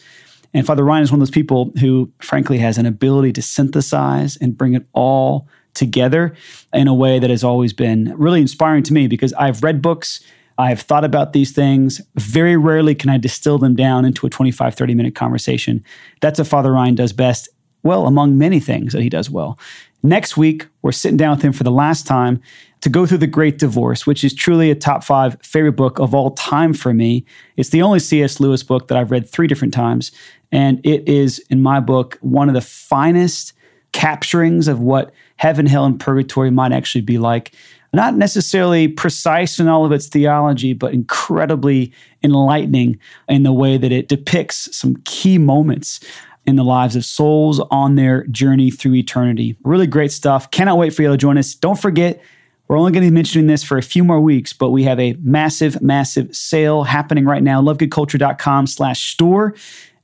And 0.53 0.67
Father 0.67 0.84
Ryan 0.84 1.03
is 1.03 1.11
one 1.13 1.21
of 1.21 1.25
those 1.25 1.34
people 1.34 1.71
who, 1.80 2.11
frankly, 2.19 2.57
has 2.57 2.77
an 2.77 2.86
ability 2.86 3.32
to 3.32 3.41
synthesize 3.41 4.36
and 4.36 4.57
bring 4.57 4.73
it 4.73 4.86
all 4.91 5.47
together 5.80 6.36
in 6.73 6.88
a 6.88 6.93
way 6.93 7.17
that 7.17 7.32
has 7.32 7.43
always 7.43 7.73
been 7.73 8.13
really 8.17 8.41
inspiring 8.41 8.84
to 8.84 8.93
me 8.93 9.07
because 9.07 9.34
I've 9.34 9.63
read 9.63 9.82
books, 9.82 10.19
I've 10.59 10.82
thought 10.82 11.05
about 11.05 11.34
these 11.34 11.51
things. 11.53 12.01
Very 12.15 12.57
rarely 12.57 12.93
can 12.93 13.09
I 13.09 13.17
distill 13.17 13.57
them 13.57 13.75
down 13.75 14.05
into 14.05 14.27
a 14.27 14.30
25, 14.30 14.75
30 14.75 14.93
minute 14.93 15.15
conversation. 15.15 15.84
That's 16.19 16.38
what 16.38 16.47
Father 16.47 16.73
Ryan 16.73 16.95
does 16.95 17.13
best, 17.13 17.49
well, 17.82 18.05
among 18.05 18.38
many 18.38 18.59
things 18.59 18.93
that 18.93 19.01
he 19.01 19.09
does 19.09 19.30
well. 19.30 19.57
Next 20.03 20.38
week, 20.38 20.67
we're 20.82 20.91
sitting 20.91 21.17
down 21.17 21.32
with 21.32 21.41
him 21.41 21.53
for 21.53 21.63
the 21.63 21.71
last 21.71 22.05
time 22.05 22.41
to 22.82 22.89
go 22.89 23.05
through 23.05 23.17
The 23.17 23.27
Great 23.27 23.57
Divorce, 23.57 24.05
which 24.05 24.23
is 24.23 24.34
truly 24.34 24.71
a 24.71 24.75
top 24.75 25.03
five 25.03 25.38
favorite 25.41 25.73
book 25.73 25.99
of 25.99 26.13
all 26.13 26.32
time 26.32 26.73
for 26.73 26.93
me. 26.93 27.25
It's 27.57 27.69
the 27.69 27.82
only 27.82 27.99
C.S. 27.99 28.39
Lewis 28.39 28.63
book 28.63 28.88
that 28.88 28.97
I've 28.97 29.11
read 29.11 29.30
three 29.30 29.47
different 29.47 29.73
times. 29.73 30.11
And 30.51 30.86
it 30.86 31.07
is, 31.07 31.39
in 31.49 31.61
my 31.61 31.80
book, 31.80 32.17
one 32.21 32.47
of 32.47 32.55
the 32.55 32.61
finest 32.61 33.53
capturings 33.91 34.67
of 34.67 34.80
what 34.80 35.11
heaven, 35.39 35.65
hell, 35.65 35.85
and 35.85 35.99
purgatory 35.99 36.51
might 36.51 36.73
actually 36.73 37.01
be 37.01 37.17
like. 37.17 37.53
Not 37.93 38.15
necessarily 38.15 38.89
precise 38.89 39.57
in 39.57 39.69
all 39.69 39.85
of 39.85 39.93
its 39.93 40.07
theology, 40.07 40.73
but 40.73 40.93
incredibly 40.93 41.93
enlightening 42.21 42.99
in 43.29 43.43
the 43.43 43.53
way 43.53 43.77
that 43.77 43.91
it 43.91 44.09
depicts 44.09 44.75
some 44.75 44.97
key 45.05 45.37
moments 45.37 46.01
in 46.45 46.57
the 46.57 46.63
lives 46.63 46.97
of 46.97 47.05
souls 47.05 47.61
on 47.71 47.95
their 47.95 48.25
journey 48.27 48.69
through 48.69 48.95
eternity. 48.95 49.55
Really 49.63 49.87
great 49.87 50.11
stuff. 50.11 50.51
Cannot 50.51 50.77
wait 50.77 50.93
for 50.93 51.03
you 51.03 51.07
to 51.07 51.17
join 51.17 51.37
us. 51.37 51.55
Don't 51.55 51.79
forget, 51.79 52.21
we're 52.67 52.77
only 52.77 52.91
going 52.91 53.05
to 53.05 53.09
be 53.09 53.15
mentioning 53.15 53.47
this 53.47 53.63
for 53.63 53.77
a 53.77 53.81
few 53.81 54.03
more 54.03 54.19
weeks, 54.19 54.51
but 54.51 54.71
we 54.71 54.83
have 54.83 54.99
a 54.99 55.13
massive, 55.21 55.81
massive 55.81 56.35
sale 56.35 56.83
happening 56.83 57.25
right 57.25 57.41
now. 57.41 57.61
Lovegoodculture.com 57.61 58.67
slash 58.67 59.13
store. 59.13 59.55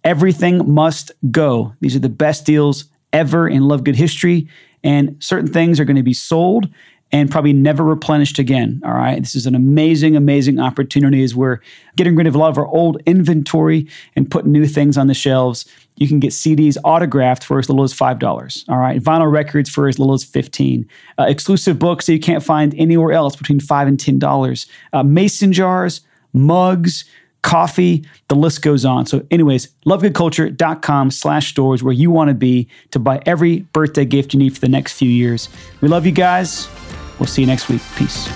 Everything 0.05 0.73
must 0.73 1.11
go. 1.29 1.73
These 1.81 1.95
are 1.95 1.99
the 1.99 2.09
best 2.09 2.45
deals 2.45 2.85
ever 3.11 3.47
in 3.49 3.67
Love 3.67 3.83
Good 3.83 3.97
history. 3.97 4.47
And 4.85 5.17
certain 5.19 5.51
things 5.51 5.79
are 5.79 5.85
going 5.85 5.97
to 5.97 6.03
be 6.03 6.13
sold 6.13 6.69
and 7.11 7.29
probably 7.29 7.53
never 7.53 7.83
replenished 7.83 8.39
again. 8.39 8.81
All 8.83 8.93
right. 8.93 9.19
This 9.19 9.35
is 9.35 9.45
an 9.45 9.55
amazing, 9.55 10.15
amazing 10.15 10.59
opportunity 10.59 11.23
as 11.23 11.35
we're 11.35 11.59
getting 11.95 12.15
rid 12.15 12.27
of 12.27 12.35
a 12.35 12.37
lot 12.37 12.49
of 12.49 12.57
our 12.57 12.67
old 12.67 13.01
inventory 13.05 13.87
and 14.15 14.29
putting 14.29 14.51
new 14.51 14.65
things 14.65 14.97
on 14.97 15.07
the 15.07 15.13
shelves. 15.13 15.65
You 15.97 16.07
can 16.07 16.19
get 16.19 16.31
CDs 16.31 16.77
autographed 16.83 17.43
for 17.43 17.57
as 17.57 17.69
little 17.69 17.83
as 17.83 17.93
$5. 17.93 18.69
All 18.69 18.77
right. 18.77 19.01
Vinyl 19.01 19.31
records 19.31 19.69
for 19.69 19.87
as 19.87 19.97
little 19.97 20.13
as 20.13 20.23
15 20.23 20.87
uh, 21.17 21.23
Exclusive 21.23 21.79
books 21.79 22.05
that 22.05 22.13
you 22.13 22.19
can't 22.19 22.43
find 22.43 22.75
anywhere 22.75 23.11
else 23.11 23.35
between 23.35 23.59
5 23.59 23.87
and 23.87 23.97
$10. 23.97 24.67
Uh, 24.93 25.03
mason 25.03 25.53
jars, 25.53 26.01
mugs, 26.33 27.05
coffee, 27.45 28.03
the 28.27 28.35
list 28.35 28.63
goes 28.63 28.83
on. 28.83 29.05
So, 29.05 29.25
anyways, 29.29 29.69
lovegoodculture.com 29.85 31.11
slash 31.11 31.51
stores 31.51 31.83
where 31.83 31.93
you 31.93 32.09
want 32.09 32.29
to 32.29 32.33
be 32.33 32.67
to 32.91 32.99
buy 32.99 33.21
every 33.25 33.61
birthday 33.71 34.03
gift 34.03 34.33
you 34.33 34.39
need 34.39 34.53
for 34.53 34.59
the 34.59 34.67
next 34.67 34.93
few 34.93 35.09
years. 35.09 35.47
We 35.79 35.87
love 35.87 36.05
you 36.05 36.11
guys. 36.11 36.67
We'll 37.19 37.27
see 37.27 37.43
you 37.43 37.47
next 37.47 37.69
week. 37.69 37.81
Peace. 37.95 38.27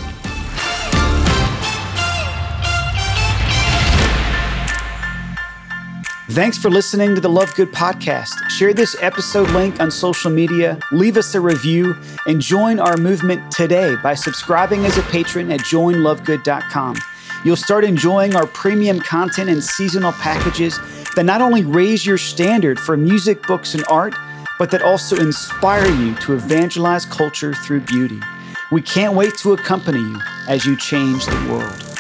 Thanks 6.30 6.60
for 6.60 6.70
listening 6.70 7.16
to 7.16 7.22
the 7.22 7.28
Love 7.28 7.54
Good 7.56 7.72
podcast. 7.72 8.52
Share 8.52 8.76
this 8.76 8.96
episode 9.02 9.50
link 9.50 9.80
on 9.82 9.90
social 9.90 10.30
media, 10.30 10.78
leave 10.92 11.18
us 11.18 11.34
a 11.34 11.42
review, 11.42 11.96
and 12.28 12.40
join 12.40 12.80
our 12.80 12.98
movement 12.98 13.52
today 13.52 13.96
by 14.04 14.14
subscribing 14.14 14.86
as 14.86 15.00
a 15.00 15.02
patron 15.04 15.52
at 15.52 15.62
joinlovegood.com. 15.62 16.96
You'll 17.46 17.56
start 17.56 17.86
enjoying 17.86 18.36
our 18.36 18.46
premium 18.48 19.00
content 19.00 19.50
and 19.50 19.64
seasonal 19.64 20.12
packages 20.12 20.78
that 21.16 21.24
not 21.24 21.42
only 21.42 21.64
raise 21.64 22.06
your 22.06 22.18
standard 22.18 22.80
for 22.80 22.98
music, 22.98 23.42
books, 23.48 23.74
and 23.76 23.84
art, 23.90 24.14
but 24.58 24.72
that 24.72 24.82
also 24.82 25.16
inspire 25.16 25.90
you 25.90 26.16
to 26.16 26.34
evangelize 26.34 27.06
culture 27.06 27.54
through 27.54 27.82
beauty. 27.82 28.20
We 28.72 28.82
can't 28.82 29.14
wait 29.14 29.38
to 29.38 29.54
accompany 29.54 30.00
you 30.00 30.20
as 30.48 30.66
you 30.66 30.76
change 30.76 31.26
the 31.26 31.48
world. 31.50 31.99